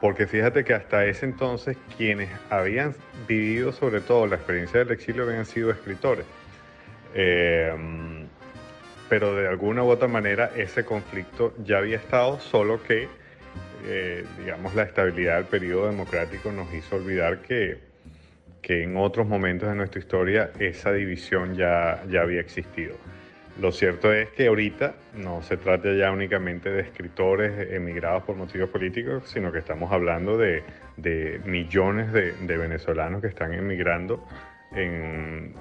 Porque 0.01 0.25
fíjate 0.25 0.63
que 0.63 0.73
hasta 0.73 1.05
ese 1.05 1.25
entonces 1.25 1.77
quienes 1.95 2.29
habían 2.49 2.95
vivido 3.27 3.71
sobre 3.71 4.01
todo 4.01 4.25
la 4.25 4.35
experiencia 4.35 4.79
del 4.79 4.91
exilio 4.91 5.23
habían 5.23 5.45
sido 5.45 5.69
escritores. 5.71 6.25
Eh, 7.13 7.71
pero 9.11 9.35
de 9.35 9.45
alguna 9.47 9.83
u 9.83 9.89
otra 9.89 10.07
manera 10.07 10.51
ese 10.55 10.85
conflicto 10.85 11.53
ya 11.65 11.79
había 11.79 11.97
estado, 11.97 12.39
solo 12.39 12.81
que, 12.81 13.09
eh, 13.85 14.23
digamos, 14.39 14.73
la 14.73 14.83
estabilidad 14.83 15.35
del 15.35 15.47
periodo 15.47 15.87
democrático 15.87 16.49
nos 16.51 16.73
hizo 16.73 16.95
olvidar 16.95 17.39
que, 17.39 17.77
que 18.61 18.83
en 18.83 18.95
otros 18.95 19.27
momentos 19.27 19.67
de 19.67 19.75
nuestra 19.75 19.99
historia 19.99 20.51
esa 20.59 20.93
división 20.93 21.55
ya, 21.55 22.01
ya 22.09 22.21
había 22.21 22.39
existido. 22.39 22.95
Lo 23.59 23.71
cierto 23.71 24.13
es 24.13 24.29
que 24.29 24.47
ahorita 24.47 24.95
no 25.15 25.41
se 25.43 25.57
trata 25.57 25.93
ya 25.93 26.11
únicamente 26.11 26.69
de 26.69 26.81
escritores 26.81 27.71
emigrados 27.71 28.23
por 28.23 28.35
motivos 28.35 28.69
políticos, 28.69 29.23
sino 29.25 29.51
que 29.51 29.59
estamos 29.59 29.91
hablando 29.91 30.37
de, 30.37 30.63
millones 31.45 32.13
de, 32.13 32.57
venezolanos 32.57 33.21
que 33.21 33.27
están 33.27 33.53
emigrando 33.53 34.25
en, 34.73 35.53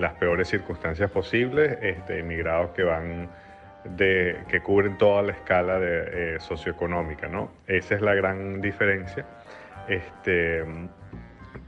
las 0.00 0.14
peores 0.14 0.48
circunstancias 0.48 1.10
posibles, 1.10 1.78
este, 1.82 2.20
emigrados 2.20 2.70
que 2.70 2.84
van 2.84 3.28
de, 3.84 4.38
que 4.48 4.60
cubren 4.60 4.96
toda 4.96 5.22
la 5.22 5.32
escala 5.32 5.80
de, 5.80 6.36
eh, 6.36 6.40
socioeconómica, 6.40 7.26
¿no? 7.26 7.50
Esa 7.66 7.96
es 7.96 8.00
la 8.02 8.14
gran 8.14 8.60
diferencia. 8.60 9.26
Este, 9.88 10.64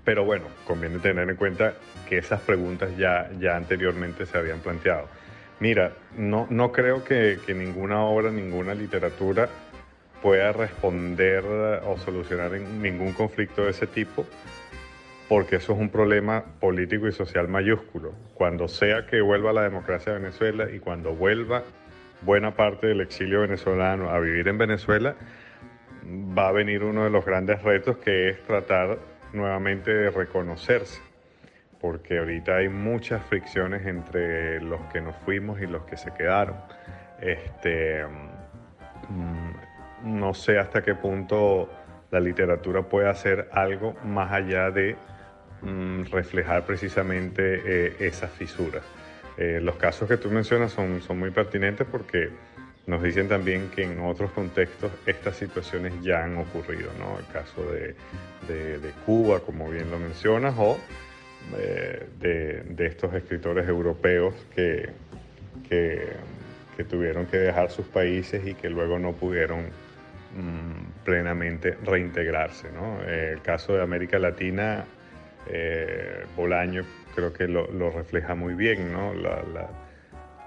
pero 0.05 0.25
bueno, 0.25 0.45
conviene 0.67 0.99
tener 0.99 1.29
en 1.29 1.37
cuenta 1.37 1.75
que 2.09 2.19
esas 2.19 2.41
preguntas 2.41 2.97
ya, 2.97 3.29
ya 3.41 3.57
anteriormente 3.57 4.25
se 4.27 4.39
habían 4.39 4.61
planteado. 4.61 5.09
Mira, 5.61 5.93
no, 6.17 6.47
no 6.51 6.73
creo 6.73 7.05
que, 7.05 7.39
ninguna 7.49 8.03
obra, 8.03 8.31
ninguna 8.31 8.75
literatura 8.75 9.49
pueda 10.23 10.53
responder 10.53 11.45
o 11.45 11.97
solucionar 11.99 12.53
ningún 12.53 13.13
conflicto 13.13 13.65
de 13.65 13.71
ese 13.71 13.87
tipo, 13.87 14.27
porque 15.29 15.57
eso 15.57 15.75
es 15.75 15.79
un 15.79 15.91
problema 15.91 16.45
político 16.61 17.07
y 17.07 17.13
social 17.13 17.49
mayúsculo. 17.49 18.13
Cuando 18.35 18.69
sea 18.69 19.07
que 19.07 19.21
vuelva 19.21 19.53
la 19.53 19.63
democracia 19.63 20.13
a 20.13 20.19
Venezuela 20.19 20.71
y 20.71 20.81
cuando 20.81 21.15
vuelva 21.15 21.63
buena 22.23 22.57
parte 22.57 22.89
del 22.89 23.01
exilio 23.01 23.43
venezolano 23.43 24.11
a 24.11 24.19
vivir 24.19 24.49
en 24.49 24.59
Venezuela, 24.59 25.15
va 26.07 26.49
a 26.49 26.53
venir 26.53 26.83
uno 26.83 27.05
de 27.05 27.11
los 27.11 27.25
grandes 27.25 27.63
retos 27.63 27.99
que 27.99 28.31
es 28.31 28.43
tratar 28.45 28.99
nuevamente 29.33 29.93
de 29.93 30.11
reconocerse 30.11 31.01
porque 31.85 32.17
ahorita 32.17 32.57
hay 32.57 32.71
muchas 32.71 33.23
fricciones 33.27 33.85
entre 33.85 34.59
los 34.63 34.81
que 34.91 35.03
nos 35.03 35.15
fuimos 35.17 35.61
y 35.61 35.67
los 35.67 35.85
que 35.85 35.99
se 35.99 36.15
quedaron. 36.15 36.57
Este, 37.21 38.03
mm, 39.11 40.17
no 40.19 40.33
sé 40.33 40.59
hasta 40.59 40.83
qué 40.83 40.95
punto 40.95 41.69
la 42.11 42.21
literatura 42.21 42.81
puede 42.81 43.11
hacer 43.11 43.51
algo 43.53 43.95
más 44.03 44.33
allá 44.33 44.71
de 44.71 44.97
mm, 45.61 46.05
reflejar 46.05 46.65
precisamente 46.65 47.61
eh, 47.67 47.97
esas 47.99 48.31
fisuras. 48.31 48.83
Eh, 49.37 49.61
los 49.61 49.77
casos 49.77 50.09
que 50.09 50.17
tú 50.17 50.31
mencionas 50.31 50.73
son, 50.73 51.03
son 51.03 51.19
muy 51.19 51.33
pertinentes 51.33 51.87
porque 51.87 52.31
nos 52.87 53.03
dicen 53.03 53.29
también 53.29 53.69
que 53.69 53.83
en 53.83 54.01
otros 54.01 54.31
contextos 54.31 54.91
estas 55.05 55.37
situaciones 55.37 55.93
ya 56.01 56.25
han 56.25 56.39
ocurrido, 56.39 56.91
¿no? 56.99 57.19
El 57.19 57.27
caso 57.27 57.63
de, 57.71 57.95
de 58.79 58.91
Cuba, 59.05 59.41
como 59.41 59.69
bien 59.69 59.91
lo 59.91 59.99
mencionas, 59.99 60.55
o 60.57 60.79
de, 62.21 62.87
estos 62.87 63.15
escritores 63.15 63.69
europeos 63.69 64.35
que, 64.55 64.91
que, 65.69 66.85
tuvieron 66.89 67.27
que 67.27 67.39
dejar 67.39 67.71
sus 67.71 67.87
países 67.87 68.47
y 68.47 68.55
que 68.55 68.69
luego 68.69 68.99
no 68.99 69.13
pudieron 69.13 69.61
mm, 69.63 71.05
plenamente 71.05 71.77
reintegrarse. 71.83 72.69
el 73.07 73.41
caso 73.43 73.75
de 73.75 73.83
América 73.83 74.19
Latina, 74.19 74.85
eh, 75.49 76.25
Bolaño 76.37 76.85
creo 77.15 77.33
que 77.33 77.47
lo, 77.47 77.91
refleja 77.91 78.35
muy 78.35 78.55
bien, 78.55 78.93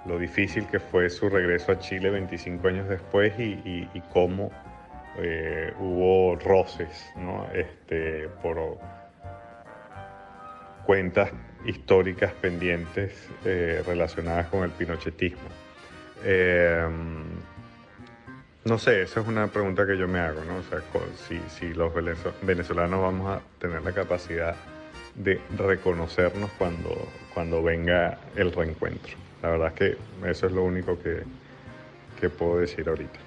lo 0.06 0.20
difícil 0.20 0.68
que 0.68 0.80
fue 0.80 1.10
su 1.10 1.30
regreso 1.30 1.72
a 1.72 1.80
Chile 1.80 2.10
25 2.10 2.68
años 2.68 2.89
después 2.89 3.34
y, 3.39 3.88
cómo 4.12 4.52
eh, 5.20 5.74
hubo 5.80 6.36
roces 6.36 7.06
este, 7.54 8.28
por 8.41 8.78
cuentas 10.88 11.29
históricas 11.65 12.31
pendientes 12.31 13.11
eh, 13.43 13.83
relacionadas 13.85 14.47
con 14.47 14.63
el 14.63 14.71
pinochetismo. 14.71 15.49
Eh, 16.23 16.88
no 18.63 18.77
sé, 18.77 19.01
esa 19.01 19.19
es 19.19 19.27
una 19.27 19.47
pregunta 19.47 19.85
que 19.85 19.97
yo 19.97 20.07
me 20.07 20.19
hago, 20.19 20.45
¿no? 20.45 20.55
O 20.59 20.63
sea, 20.63 20.79
si, 21.27 21.39
si 21.49 21.73
los 21.73 21.91
venezolanos 22.41 23.01
vamos 23.01 23.27
a 23.27 23.41
tener 23.59 23.81
la 23.81 23.91
capacidad 23.91 24.55
de 25.15 25.41
reconocernos 25.57 26.49
cuando, 26.57 27.09
cuando 27.33 27.61
venga 27.61 28.17
el 28.38 28.53
reencuentro. 28.53 29.17
La 29.41 29.49
verdad 29.49 29.67
es 29.67 29.73
que 29.73 30.29
eso 30.29 30.47
es 30.47 30.53
lo 30.53 30.63
único 30.63 30.97
que, 30.99 31.23
que 32.19 32.29
puedo 32.29 32.59
decir 32.59 32.88
ahorita. 32.88 33.19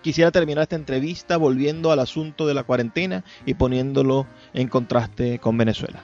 Quisiera 0.00 0.30
terminar 0.30 0.62
esta 0.62 0.76
entrevista 0.76 1.38
volviendo 1.38 1.90
al 1.90 1.98
asunto 1.98 2.46
de 2.46 2.54
la 2.54 2.62
cuarentena 2.62 3.24
y 3.46 3.54
poniéndolo 3.54 4.28
en 4.54 4.68
contraste 4.68 5.40
con 5.40 5.58
Venezuela. 5.58 6.02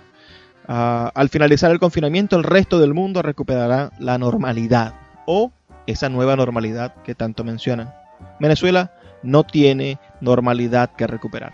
Ah, 0.67 1.11
al 1.15 1.29
finalizar 1.29 1.71
el 1.71 1.79
confinamiento, 1.79 2.37
el 2.37 2.45
resto 2.45 2.79
del 2.79 2.95
mundo 2.95 3.23
recuperará 3.23 3.93
la 3.99 4.19
normalidad 4.19 4.95
o 5.27 5.53
esa 5.87 6.09
nueva 6.09 6.37
normalidad 6.37 6.95
que 7.03 7.15
tanto 7.15 7.45
mencionan. 7.45 7.93
Venezuela 8.41 8.93
no 9.23 9.45
tiene 9.45 9.99
normalidad 10.21 10.91
que 10.97 11.07
recuperar. 11.07 11.53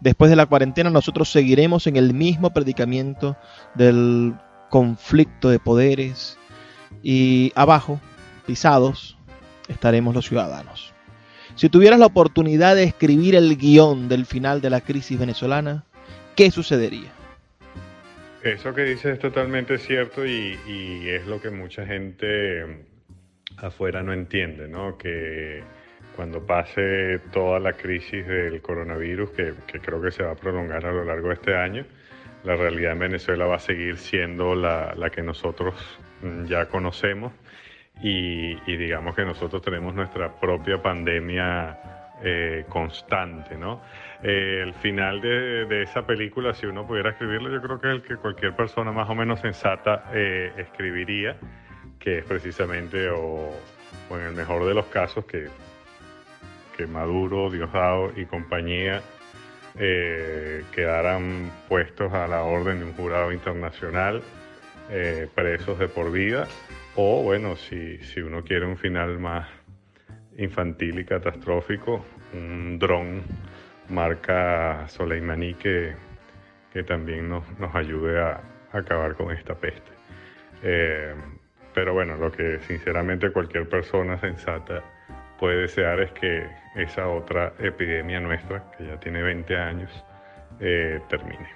Después 0.00 0.30
de 0.30 0.36
la 0.36 0.46
cuarentena 0.46 0.90
nosotros 0.90 1.30
seguiremos 1.30 1.86
en 1.86 1.96
el 1.96 2.12
mismo 2.12 2.50
predicamento 2.50 3.36
del 3.74 4.34
conflicto 4.68 5.48
de 5.48 5.58
poderes 5.58 6.38
y 7.02 7.52
abajo, 7.54 8.00
pisados, 8.46 9.16
estaremos 9.68 10.14
los 10.14 10.26
ciudadanos. 10.26 10.92
Si 11.54 11.68
tuvieras 11.68 12.00
la 12.00 12.06
oportunidad 12.06 12.74
de 12.74 12.84
escribir 12.84 13.34
el 13.34 13.56
guion 13.56 14.08
del 14.08 14.26
final 14.26 14.60
de 14.60 14.70
la 14.70 14.80
crisis 14.80 15.18
venezolana, 15.18 15.84
¿qué 16.34 16.50
sucedería? 16.50 17.10
Eso 18.42 18.74
que 18.74 18.82
dices 18.82 19.12
es 19.12 19.18
totalmente 19.20 19.78
cierto 19.78 20.26
y, 20.26 20.58
es 21.08 21.24
lo 21.28 21.40
que 21.40 21.50
mucha 21.50 21.86
gente 21.86 22.84
afuera 23.58 24.02
no 24.02 24.12
entiende, 24.12 24.66
¿no? 24.66 24.98
Que 24.98 25.62
cuando 26.16 26.44
pase 26.44 27.20
toda 27.30 27.60
la 27.60 27.74
crisis 27.74 28.26
del 28.26 28.60
coronavirus, 28.60 29.30
que, 29.30 29.54
creo 29.80 30.02
que 30.02 30.10
se 30.10 30.24
va 30.24 30.32
a 30.32 30.34
prolongar 30.34 30.84
a 30.84 30.90
lo 30.90 31.04
largo 31.04 31.28
de 31.28 31.34
este 31.34 31.54
año, 31.54 31.86
la 32.42 32.56
realidad 32.56 32.92
en 32.92 32.98
Venezuela 32.98 33.46
va 33.46 33.56
a 33.56 33.60
seguir 33.60 33.96
siendo 33.96 34.56
la, 34.56 34.92
que 35.14 35.22
nosotros 35.22 35.74
mm, 36.22 36.46
ya 36.46 36.66
conocemos 36.66 37.32
y, 38.02 38.56
digamos 38.66 39.14
que 39.14 39.24
nosotros 39.24 39.62
tenemos 39.62 39.94
nuestra 39.94 40.40
propia 40.40 40.82
pandemia 40.82 41.78
eh, 42.24 42.64
constante, 42.68 43.56
¿no? 43.56 43.82
Eh, 44.22 44.62
el 44.62 44.74
final 44.74 45.20
de, 45.20 45.82
esa 45.82 46.06
película, 46.06 46.54
si 46.54 46.66
uno 46.66 46.86
pudiera 46.86 47.10
escribirlo, 47.10 47.50
yo 47.50 47.60
creo 47.60 47.80
que 47.80 47.88
es 47.88 47.94
el 47.94 48.02
que 48.02 48.16
cualquier 48.16 48.54
persona 48.54 48.92
más 48.92 49.10
o 49.10 49.14
menos 49.16 49.40
sensata 49.40 50.04
eh, 50.14 50.52
escribiría, 50.58 51.36
que 51.98 52.18
es 52.18 52.24
precisamente, 52.24 53.10
o, 53.10 53.50
en 54.10 54.20
el 54.20 54.34
mejor 54.34 54.64
de 54.64 54.74
los 54.74 54.86
casos, 54.86 55.24
que, 55.24 55.48
que 56.76 56.86
Maduro, 56.86 57.50
Diosdado 57.50 58.12
y 58.16 58.24
compañía 58.26 59.02
eh, 59.76 60.62
quedaran 60.72 61.50
puestos 61.68 62.12
a 62.12 62.28
la 62.28 62.42
orden 62.42 62.78
de 62.78 62.84
un 62.84 62.92
jurado 62.92 63.32
internacional, 63.32 64.22
presos 65.34 65.78
de 65.78 65.88
por 65.88 66.12
vida, 66.12 66.46
o 66.96 67.22
bueno, 67.22 67.56
si, 67.56 67.96
si 67.98 68.20
uno 68.20 68.44
quiere 68.44 68.66
un 68.66 68.76
final 68.76 69.18
más 69.18 69.48
infantil 70.36 70.98
y 70.98 71.04
catastrófico, 71.06 72.04
un 72.34 72.78
dron 72.78 73.22
marca 73.92 74.84
Soleimani 74.88 75.54
que, 75.54 75.94
que 76.72 76.82
también 76.82 77.28
nos, 77.28 77.44
nos 77.58 77.74
ayude 77.74 78.20
a, 78.20 78.40
acabar 78.72 79.14
con 79.14 79.30
esta 79.30 79.54
peste. 79.54 79.92
Eh, 80.62 81.14
pero 81.74 81.94
bueno, 81.94 82.16
lo 82.16 82.32
que 82.32 82.58
sinceramente 82.66 83.30
cualquier 83.30 83.68
persona 83.68 84.18
sensata 84.18 84.82
puede 85.38 85.62
desear 85.62 86.00
es 86.00 86.12
que 86.12 86.46
esa 86.76 87.08
otra 87.08 87.52
epidemia 87.58 88.20
nuestra, 88.20 88.64
que 88.76 88.86
ya 88.86 88.98
tiene 89.00 89.22
20 89.22 89.56
años, 89.56 89.90
eh, 90.60 91.00
termine. 91.08 91.48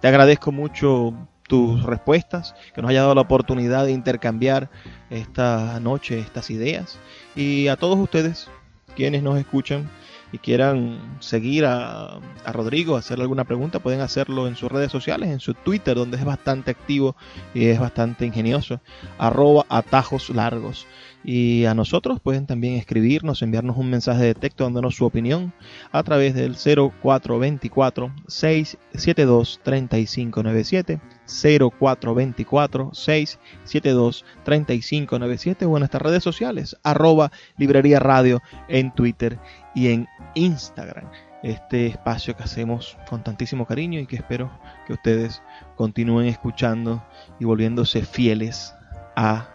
Te 0.00 0.08
agradezco 0.08 0.52
mucho 0.52 1.14
tus 1.48 1.82
respuestas, 1.82 2.54
que 2.74 2.82
nos 2.82 2.90
haya 2.90 3.00
dado 3.00 3.14
la 3.14 3.22
oportunidad 3.22 3.86
de 3.86 3.92
intercambiar 3.92 4.68
esta 5.10 5.80
noche 5.80 6.20
estas 6.20 6.50
ideas. 6.50 7.00
Y 7.34 7.68
a 7.68 7.76
todos 7.76 7.98
ustedes, 7.98 8.50
quienes 8.94 9.22
nos 9.22 9.38
escuchan, 9.38 9.88
y 10.32 10.38
quieran 10.38 10.98
seguir 11.20 11.64
a, 11.64 12.18
a, 12.44 12.52
Rodrigo, 12.52 12.96
hacerle 12.96 13.22
alguna 13.22 13.44
pregunta, 13.44 13.78
pueden 13.78 14.00
hacerlo 14.00 14.46
en 14.46 14.56
sus 14.56 14.70
redes 14.70 14.92
sociales, 14.92 15.30
en 15.30 15.40
su 15.40 15.54
Twitter, 15.54 15.96
donde 15.96 16.16
es 16.16 16.24
bastante 16.24 16.70
activo 16.70 17.16
y 17.54 17.66
es 17.66 17.80
bastante 17.80 18.26
ingenioso, 18.26 18.80
arroba 19.18 19.64
atajos 19.68 20.30
largos. 20.30 20.86
Y 21.30 21.66
a 21.66 21.74
nosotros 21.74 22.20
pueden 22.20 22.46
también 22.46 22.76
escribirnos, 22.76 23.42
enviarnos 23.42 23.76
un 23.76 23.90
mensaje 23.90 24.24
de 24.24 24.34
texto 24.34 24.64
dándonos 24.64 24.96
su 24.96 25.04
opinión 25.04 25.52
a 25.92 26.02
través 26.02 26.32
del 26.32 26.56
0424 26.56 28.14
672 28.26 29.60
3597 29.62 31.00
0424 31.26 32.94
672 32.94 34.24
3597 34.42 35.66
o 35.66 35.76
en 35.76 35.80
nuestras 35.80 36.00
redes 36.00 36.24
sociales 36.24 36.78
arroba 36.82 37.30
librería 37.58 38.00
radio 38.00 38.40
en 38.68 38.90
Twitter 38.94 39.38
y 39.74 39.88
en 39.88 40.06
Instagram. 40.34 41.10
Este 41.42 41.88
espacio 41.88 42.34
que 42.36 42.44
hacemos 42.44 42.96
con 43.06 43.22
tantísimo 43.22 43.66
cariño 43.66 44.00
y 44.00 44.06
que 44.06 44.16
espero 44.16 44.50
que 44.86 44.94
ustedes 44.94 45.42
continúen 45.76 46.26
escuchando 46.26 47.04
y 47.38 47.44
volviéndose 47.44 48.00
fieles 48.00 48.72
a 49.14 49.50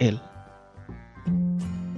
él. 0.00 0.20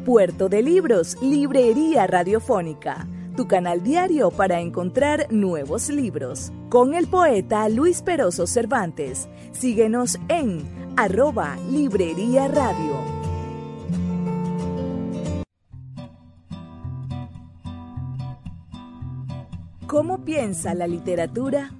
Puerto 0.05 0.49
de 0.49 0.63
Libros, 0.63 1.17
Librería 1.21 2.07
Radiofónica, 2.07 3.09
tu 3.37 3.49
canal 3.49 3.83
diario 3.83 4.31
para 4.31 4.61
encontrar 4.61 5.27
nuevos 5.31 5.89
libros. 5.89 6.53
Con 6.69 6.95
el 6.95 7.09
poeta 7.09 7.69
Luis 7.69 8.03
Peroso 8.03 8.47
Cervantes. 8.47 9.29
Síguenos 9.53 10.19
en 10.29 10.63
arroba 10.97 11.57
Librería 11.71 12.49
Radio. 12.49 13.17
¿Cómo 19.87 20.25
piensa 20.25 20.75
la 20.75 20.87
literatura? 20.87 21.71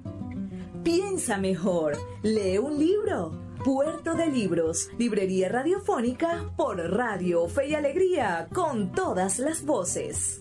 Piensa 0.83 1.37
mejor, 1.37 1.97
lee 2.23 2.57
un 2.57 2.77
libro. 2.79 3.46
Puerto 3.63 4.13
de 4.13 4.27
Libros, 4.27 4.89
Librería 4.97 5.49
Radiofónica 5.49 6.51
por 6.55 6.77
Radio 6.77 7.47
Fe 7.47 7.69
y 7.69 7.75
Alegría, 7.75 8.47
con 8.53 8.91
todas 8.91 9.39
las 9.39 9.65
voces. 9.65 10.39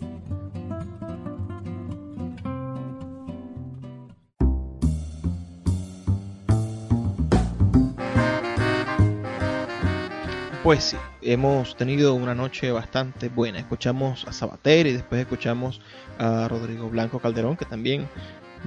Pues 10.62 10.82
sí, 10.82 10.96
hemos 11.22 11.76
tenido 11.76 12.14
una 12.14 12.34
noche 12.34 12.72
bastante 12.72 13.28
buena. 13.28 13.60
Escuchamos 13.60 14.26
a 14.26 14.32
Sabater 14.32 14.88
y 14.88 14.92
después 14.94 15.20
escuchamos 15.20 15.80
a 16.18 16.48
Rodrigo 16.48 16.88
Blanco 16.90 17.20
Calderón, 17.20 17.56
que 17.56 17.64
también 17.64 18.08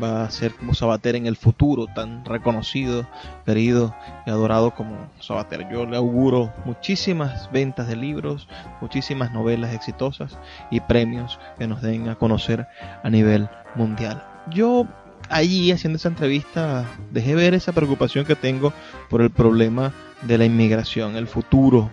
va 0.02 0.24
a 0.24 0.32
ser 0.32 0.54
como 0.54 0.74
Sabater 0.74 1.16
en 1.16 1.26
el 1.26 1.36
futuro, 1.36 1.88
tan 1.88 2.26
reconocido, 2.26 3.08
querido 3.46 3.96
y 4.26 4.30
adorado 4.30 4.72
como 4.72 5.10
Sabater. 5.20 5.68
Yo 5.72 5.86
le 5.86 5.98
auguro 5.98 6.54
muchísimas 6.66 7.52
ventas 7.52 7.88
de 7.88 7.96
libros, 7.96 8.48
muchísimas 8.82 9.32
novelas 9.32 9.74
exitosas 9.74 10.38
y 10.72 10.80
premios 10.80 11.40
que 11.58 11.68
nos 11.68 11.82
den 11.82 12.10
a 12.10 12.16
conocer 12.16 12.68
a 13.04 13.10
nivel 13.10 13.50
mundial. 13.76 14.24
Yo 14.50 14.88
allí 15.30 15.72
haciendo 15.72 15.98
esa 15.98 16.10
entrevista 16.10 16.86
dejé 17.12 17.36
ver 17.36 17.54
esa 17.54 17.72
preocupación 17.72 18.26
que 18.26 18.36
tengo 18.36 18.74
por 19.10 19.22
el 19.22 19.30
problema 19.30 19.94
de 20.24 20.38
la 20.38 20.46
inmigración, 20.46 21.16
el 21.16 21.28
futuro 21.28 21.90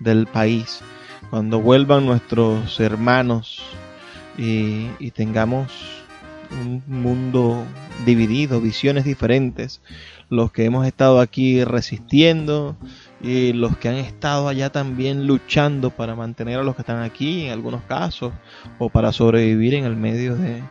del 0.00 0.26
país. 0.26 0.82
Cuando 1.30 1.60
vuelvan 1.60 2.06
nuestros 2.06 2.78
hermanos 2.80 3.62
y, 4.38 5.10
tengamos 5.12 5.72
un 6.50 6.82
mundo 6.86 7.64
dividido, 8.04 8.60
visiones 8.60 9.04
diferentes, 9.04 9.80
los 10.28 10.52
que 10.52 10.64
hemos 10.64 10.86
estado 10.86 11.20
aquí 11.20 11.64
resistiendo 11.64 12.76
y 13.20 13.52
los 13.52 13.76
que 13.76 13.88
han 13.88 13.96
estado 13.96 14.48
allá 14.48 14.70
también 14.70 15.26
luchando 15.26 15.90
para 15.90 16.14
mantener 16.14 16.58
a 16.58 16.62
los 16.62 16.74
que 16.74 16.82
están 16.82 17.02
aquí 17.02 17.46
en 17.46 17.52
algunos 17.52 17.82
casos 17.82 18.32
o 18.78 18.88
para 18.88 19.12
sobrevivir 19.12 19.74
en 19.74 19.84
el 19.84 19.96
medio 19.96 20.36
de, 20.36 20.62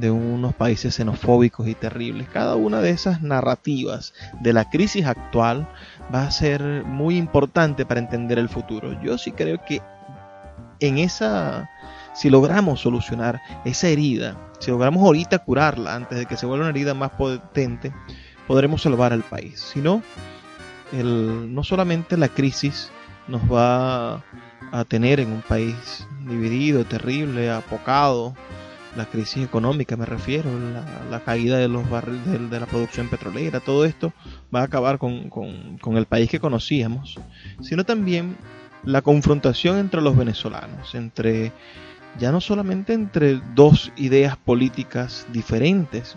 de 0.00 0.10
unos 0.10 0.54
países 0.54 0.94
xenofóbicos 0.94 1.68
y 1.68 1.74
terribles. 1.74 2.28
Cada 2.28 2.56
una 2.56 2.80
de 2.80 2.90
esas 2.90 3.22
narrativas 3.22 4.14
de 4.40 4.52
la 4.52 4.68
crisis 4.70 5.06
actual 5.06 5.68
va 6.14 6.22
a 6.22 6.30
ser 6.30 6.62
muy 6.84 7.16
importante 7.16 7.84
para 7.86 8.00
entender 8.00 8.38
el 8.38 8.48
futuro. 8.48 9.00
Yo 9.02 9.18
sí 9.18 9.32
creo 9.32 9.58
que 9.64 9.82
en 10.80 10.98
esa, 10.98 11.70
si 12.16 12.30
logramos 12.30 12.80
solucionar 12.80 13.40
esa 13.64 13.88
herida, 13.88 14.36
si 14.58 14.70
logramos 14.70 15.02
ahorita 15.02 15.38
curarla 15.40 15.94
antes 15.94 16.18
de 16.18 16.26
que 16.26 16.36
se 16.36 16.46
vuelva 16.46 16.64
una 16.64 16.70
herida 16.70 16.94
más 16.94 17.10
potente, 17.10 17.92
podremos 18.46 18.82
salvar 18.82 19.12
al 19.12 19.22
país. 19.22 19.60
Si 19.60 19.80
no, 19.80 20.02
el, 20.92 21.54
no 21.54 21.62
solamente 21.62 22.16
la 22.16 22.28
crisis 22.28 22.90
nos 23.28 23.42
va 23.42 24.24
a 24.72 24.84
tener 24.88 25.20
en 25.20 25.30
un 25.30 25.42
país 25.42 26.06
dividido, 26.26 26.84
terrible, 26.84 27.50
apocado, 27.50 28.34
la 28.96 29.04
crisis 29.04 29.44
económica 29.44 29.96
me 29.96 30.06
refiero, 30.06 30.50
la, 31.10 31.20
caída 31.20 31.58
de 31.58 31.68
los 31.68 31.88
barriles 31.90 32.50
de, 32.50 32.60
la 32.60 32.66
producción 32.66 33.08
petrolera, 33.08 33.60
todo 33.60 33.84
esto 33.84 34.12
va 34.54 34.60
a 34.60 34.64
acabar 34.64 34.98
con, 34.98 35.28
con, 35.28 35.96
el 35.96 36.06
país 36.06 36.30
que 36.30 36.40
conocíamos, 36.40 37.18
sino 37.60 37.84
también 37.84 38.36
la 38.84 39.02
confrontación 39.02 39.78
entre 39.78 40.00
los 40.00 40.16
venezolanos, 40.16 40.94
entre 40.94 41.52
ya 42.18 42.32
no 42.32 42.40
solamente 42.40 42.92
entre 42.92 43.40
dos 43.54 43.92
ideas 43.96 44.36
políticas 44.36 45.26
diferentes 45.32 46.16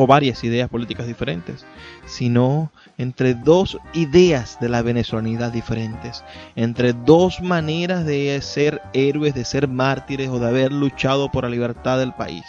o 0.00 0.06
varias 0.06 0.44
ideas 0.44 0.70
políticas 0.70 1.08
diferentes, 1.08 1.66
sino 2.06 2.70
entre 2.98 3.34
dos 3.34 3.78
ideas 3.94 4.56
de 4.60 4.68
la 4.68 4.80
venezolanidad 4.80 5.50
diferentes, 5.50 6.22
entre 6.54 6.92
dos 6.92 7.40
maneras 7.40 8.06
de 8.06 8.40
ser 8.40 8.80
héroes, 8.92 9.34
de 9.34 9.44
ser 9.44 9.66
mártires 9.66 10.28
o 10.28 10.38
de 10.38 10.46
haber 10.46 10.72
luchado 10.72 11.32
por 11.32 11.42
la 11.42 11.50
libertad 11.50 11.98
del 11.98 12.14
país. 12.14 12.44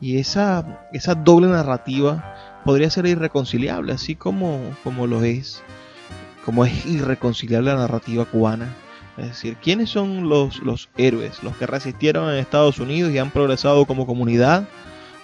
Y 0.00 0.18
esa, 0.18 0.88
esa 0.92 1.14
doble 1.14 1.46
narrativa 1.46 2.60
podría 2.64 2.90
ser 2.90 3.06
irreconciliable, 3.06 3.92
así 3.92 4.16
como, 4.16 4.58
como 4.82 5.06
lo 5.06 5.22
es, 5.22 5.62
como 6.44 6.64
es 6.64 6.84
irreconciliable 6.84 7.70
la 7.70 7.78
narrativa 7.78 8.24
cubana. 8.24 8.74
Es 9.18 9.26
decir, 9.28 9.56
¿quiénes 9.62 9.90
son 9.90 10.28
los, 10.28 10.58
los 10.60 10.88
héroes? 10.96 11.42
¿Los 11.42 11.56
que 11.56 11.66
resistieron 11.66 12.30
en 12.30 12.38
Estados 12.38 12.78
Unidos 12.78 13.12
y 13.12 13.18
han 13.18 13.30
progresado 13.30 13.84
como 13.84 14.06
comunidad? 14.06 14.66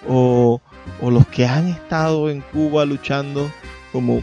¿O, 0.09 0.61
o 1.01 1.11
los 1.11 1.27
que 1.27 1.47
han 1.47 1.69
estado 1.69 2.31
en 2.31 2.41
Cuba 2.41 2.85
luchando 2.85 3.51
como 3.93 4.23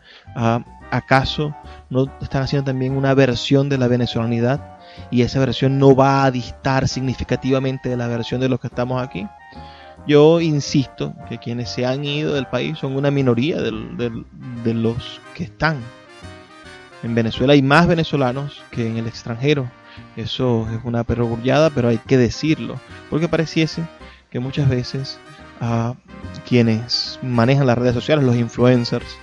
¿acaso 0.90 1.54
no 1.90 2.10
están 2.20 2.42
haciendo 2.42 2.64
también 2.64 2.96
una 2.96 3.14
versión 3.14 3.68
de 3.68 3.78
la 3.78 3.88
venezolanidad 3.88 4.78
y 5.10 5.22
esa 5.22 5.38
versión 5.38 5.78
no 5.78 5.94
va 5.94 6.24
a 6.24 6.30
distar 6.30 6.88
significativamente 6.88 7.88
de 7.88 7.96
la 7.96 8.08
versión 8.08 8.40
de 8.40 8.48
los 8.48 8.58
que 8.58 8.68
estamos 8.68 9.02
aquí? 9.02 9.26
Yo 10.06 10.40
insisto 10.40 11.14
que 11.28 11.38
quienes 11.38 11.70
se 11.70 11.86
han 11.86 12.04
ido 12.04 12.34
del 12.34 12.46
país 12.46 12.78
son 12.78 12.96
una 12.96 13.10
minoría 13.10 13.60
de 13.60 14.74
los 14.74 15.20
que 15.34 15.44
están. 15.44 15.78
En 17.02 17.14
Venezuela 17.14 17.52
hay 17.52 17.62
más 17.62 17.86
venezolanos 17.86 18.62
que 18.70 18.86
en 18.86 18.96
el 18.96 19.06
extranjero. 19.06 19.70
Eso 20.16 20.68
es 20.72 20.80
una 20.84 21.04
perogrullada, 21.04 21.70
pero 21.70 21.88
hay 21.88 21.98
que 21.98 22.16
decirlo. 22.16 22.80
Porque 23.08 23.28
pareciese 23.28 23.82
que 24.30 24.40
muchas 24.40 24.68
veces 24.68 25.18
quienes 26.48 27.18
manejan 27.22 27.66
las 27.66 27.78
redes 27.78 27.94
sociales, 27.94 28.24
los 28.24 28.36
influencers, 28.36 29.18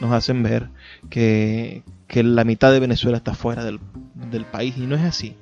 nos 0.00 0.12
hacen 0.12 0.42
ver 0.42 0.68
que, 1.08 1.82
la 2.14 2.44
mitad 2.44 2.72
de 2.72 2.80
Venezuela 2.80 3.18
está 3.18 3.34
fuera 3.34 3.64
del 3.64 4.44
país. 4.50 4.76
Y 4.76 4.86
no 4.86 4.96
es 4.96 5.02
así. 5.02 5.36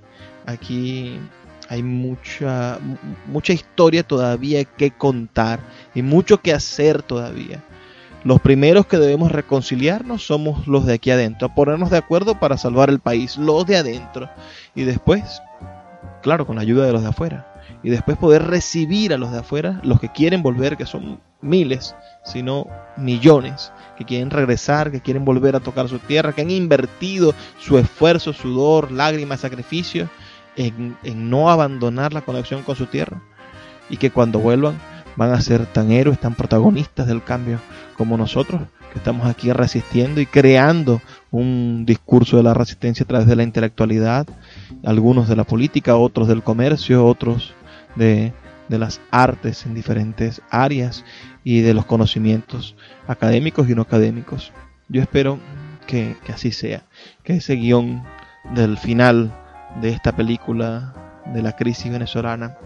Aquí 0.46 1.18
hay 1.68 1.82
mucha, 1.82 2.78
mucha 3.26 3.52
historia 3.52 4.02
todavía 4.02 4.64
que 4.64 4.90
contar 4.90 5.60
y 5.94 6.02
mucho 6.02 6.40
que 6.40 6.52
hacer 6.52 7.02
todavía. 7.02 7.62
Los 8.24 8.40
primeros 8.40 8.86
que 8.86 8.96
debemos 8.96 9.30
reconciliarnos 9.30 10.26
somos 10.26 10.66
los 10.66 10.86
de 10.86 10.94
aquí 10.94 11.10
adentro, 11.10 11.54
ponernos 11.54 11.90
de 11.90 11.98
acuerdo 11.98 12.40
para 12.40 12.56
salvar 12.56 12.88
el 12.88 12.98
país, 12.98 13.36
los 13.36 13.64
de 13.66 13.76
adentro. 13.76 14.28
Y 14.74 14.84
después, 14.84 15.40
claro, 16.22 16.46
con 16.46 16.56
la 16.56 16.62
ayuda 16.62 16.86
de 16.86 16.92
los 16.92 17.02
de 17.02 17.08
afuera. 17.08 17.54
Y 17.82 17.90
después 17.90 18.16
poder 18.16 18.44
recibir 18.44 19.12
a 19.12 19.18
los 19.18 19.30
de 19.30 19.38
afuera, 19.38 19.80
los 19.84 20.00
que 20.00 20.10
quieren 20.10 20.42
volver, 20.42 20.76
que 20.76 20.86
son 20.86 21.20
miles, 21.42 21.94
sino 22.24 22.66
millones, 22.96 23.72
que 23.96 24.04
quieren 24.04 24.30
regresar, 24.30 24.90
que 24.90 25.00
quieren 25.00 25.24
volver 25.24 25.54
a 25.54 25.60
tocar 25.60 25.88
su 25.88 26.00
tierra, 26.00 26.32
que 26.32 26.42
han 26.42 26.50
invertido 26.50 27.34
su 27.60 27.78
esfuerzo, 27.78 28.32
sudor, 28.32 28.90
lágrimas, 28.90 29.40
sacrificio 29.40 30.08
en, 30.58 30.96
no 31.30 31.50
abandonar 31.50 32.12
la 32.12 32.22
conexión 32.22 32.62
con 32.62 32.76
su 32.76 32.86
tierra 32.86 33.22
y 33.88 33.96
que 33.96 34.10
cuando 34.10 34.40
vuelvan 34.40 34.78
van 35.16 35.32
a 35.32 35.40
ser 35.40 35.66
tan 35.66 35.90
héroes, 35.90 36.18
tan 36.18 36.34
protagonistas 36.34 37.06
del 37.06 37.22
cambio 37.22 37.60
como 37.96 38.16
nosotros, 38.16 38.62
que 38.92 38.98
estamos 38.98 39.26
aquí 39.26 39.52
resistiendo 39.52 40.20
y 40.20 40.26
creando 40.26 41.00
un 41.30 41.84
discurso 41.86 42.36
de 42.36 42.42
la 42.42 42.54
resistencia 42.54 43.04
a 43.04 43.06
través 43.06 43.26
de 43.26 43.36
la 43.36 43.42
intelectualidad, 43.42 44.26
algunos 44.84 45.28
de 45.28 45.36
la 45.36 45.44
política, 45.44 45.96
otros 45.96 46.28
del 46.28 46.42
comercio, 46.42 47.04
otros 47.06 47.54
de, 47.96 48.32
las 48.68 49.00
artes 49.10 49.64
en 49.64 49.74
diferentes 49.74 50.42
áreas 50.50 51.04
y 51.42 51.62
de 51.62 51.74
los 51.74 51.86
conocimientos 51.86 52.76
académicos 53.06 53.68
y 53.68 53.74
no 53.74 53.82
académicos. 53.82 54.52
Yo 54.88 55.00
espero 55.00 55.38
que, 55.86 56.16
que 56.24 56.32
así 56.32 56.52
sea, 56.52 56.84
que 57.24 57.34
ese 57.36 57.54
guion 57.54 58.04
del 58.54 58.76
final 58.78 59.32
de 59.76 59.90
esta 59.90 60.12
película 60.12 60.94
de 61.26 61.42
la 61.42 61.54
crisis 61.54 61.92
venezolana 61.92 62.56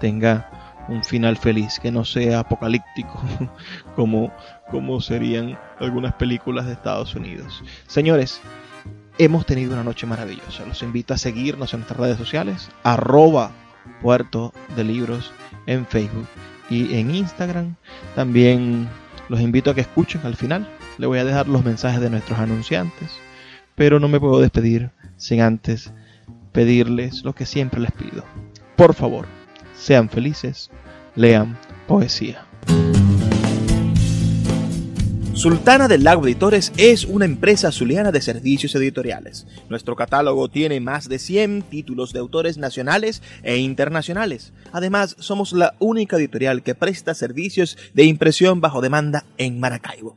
tenga 0.00 0.48
un 0.88 1.04
final 1.04 1.36
feliz, 1.36 1.78
que 1.78 1.92
no 1.92 2.04
sea 2.04 2.40
apocalíptico 2.40 3.20
como, 3.96 4.32
como 4.70 5.00
serían 5.00 5.58
algunas 5.78 6.14
películas 6.14 6.66
de 6.66 6.72
Estados 6.72 7.14
Unidos. 7.14 7.62
Señores, 7.86 8.40
hemos 9.18 9.46
tenido 9.46 9.74
una 9.74 9.84
noche 9.84 10.06
maravillosa. 10.06 10.66
Los 10.66 10.82
invito 10.82 11.14
a 11.14 11.18
seguirnos 11.18 11.72
en 11.72 11.80
nuestras 11.80 12.00
redes 12.00 12.18
sociales, 12.18 12.68
arroba 12.82 13.52
puerto 14.00 14.52
de 14.76 14.84
libros 14.84 15.32
en 15.66 15.86
Facebook 15.86 16.26
y 16.68 16.96
en 16.96 17.14
Instagram. 17.14 17.76
También 18.14 18.88
los 19.28 19.40
invito 19.40 19.70
a 19.70 19.74
que 19.74 19.82
escuchen 19.82 20.22
al 20.24 20.36
final. 20.36 20.68
Le 20.98 21.06
voy 21.06 21.18
a 21.18 21.24
dejar 21.24 21.48
los 21.48 21.64
mensajes 21.64 22.00
de 22.00 22.10
nuestros 22.10 22.38
anunciantes. 22.38 23.10
Pero 23.74 24.00
no 24.00 24.08
me 24.08 24.20
puedo 24.20 24.40
despedir 24.40 24.90
sin 25.22 25.40
antes 25.40 25.92
pedirles 26.50 27.22
lo 27.22 27.32
que 27.32 27.46
siempre 27.46 27.80
les 27.80 27.92
pido. 27.92 28.24
Por 28.76 28.94
favor, 28.94 29.26
sean 29.78 30.10
felices, 30.10 30.68
lean 31.14 31.56
poesía. 31.86 32.44
Sultana 35.32 35.88
del 35.88 36.04
Lago 36.04 36.26
Editores 36.26 36.72
es 36.76 37.04
una 37.04 37.24
empresa 37.24 37.72
zuliana 37.72 38.12
de 38.12 38.20
servicios 38.20 38.74
editoriales. 38.74 39.46
Nuestro 39.70 39.96
catálogo 39.96 40.48
tiene 40.48 40.78
más 40.80 41.08
de 41.08 41.18
100 41.18 41.62
títulos 41.62 42.12
de 42.12 42.18
autores 42.18 42.58
nacionales 42.58 43.22
e 43.42 43.56
internacionales. 43.56 44.52
Además, 44.72 45.16
somos 45.20 45.52
la 45.52 45.74
única 45.78 46.16
editorial 46.16 46.62
que 46.62 46.74
presta 46.74 47.14
servicios 47.14 47.78
de 47.94 48.04
impresión 48.04 48.60
bajo 48.60 48.80
demanda 48.80 49.24
en 49.38 49.58
Maracaibo. 49.58 50.16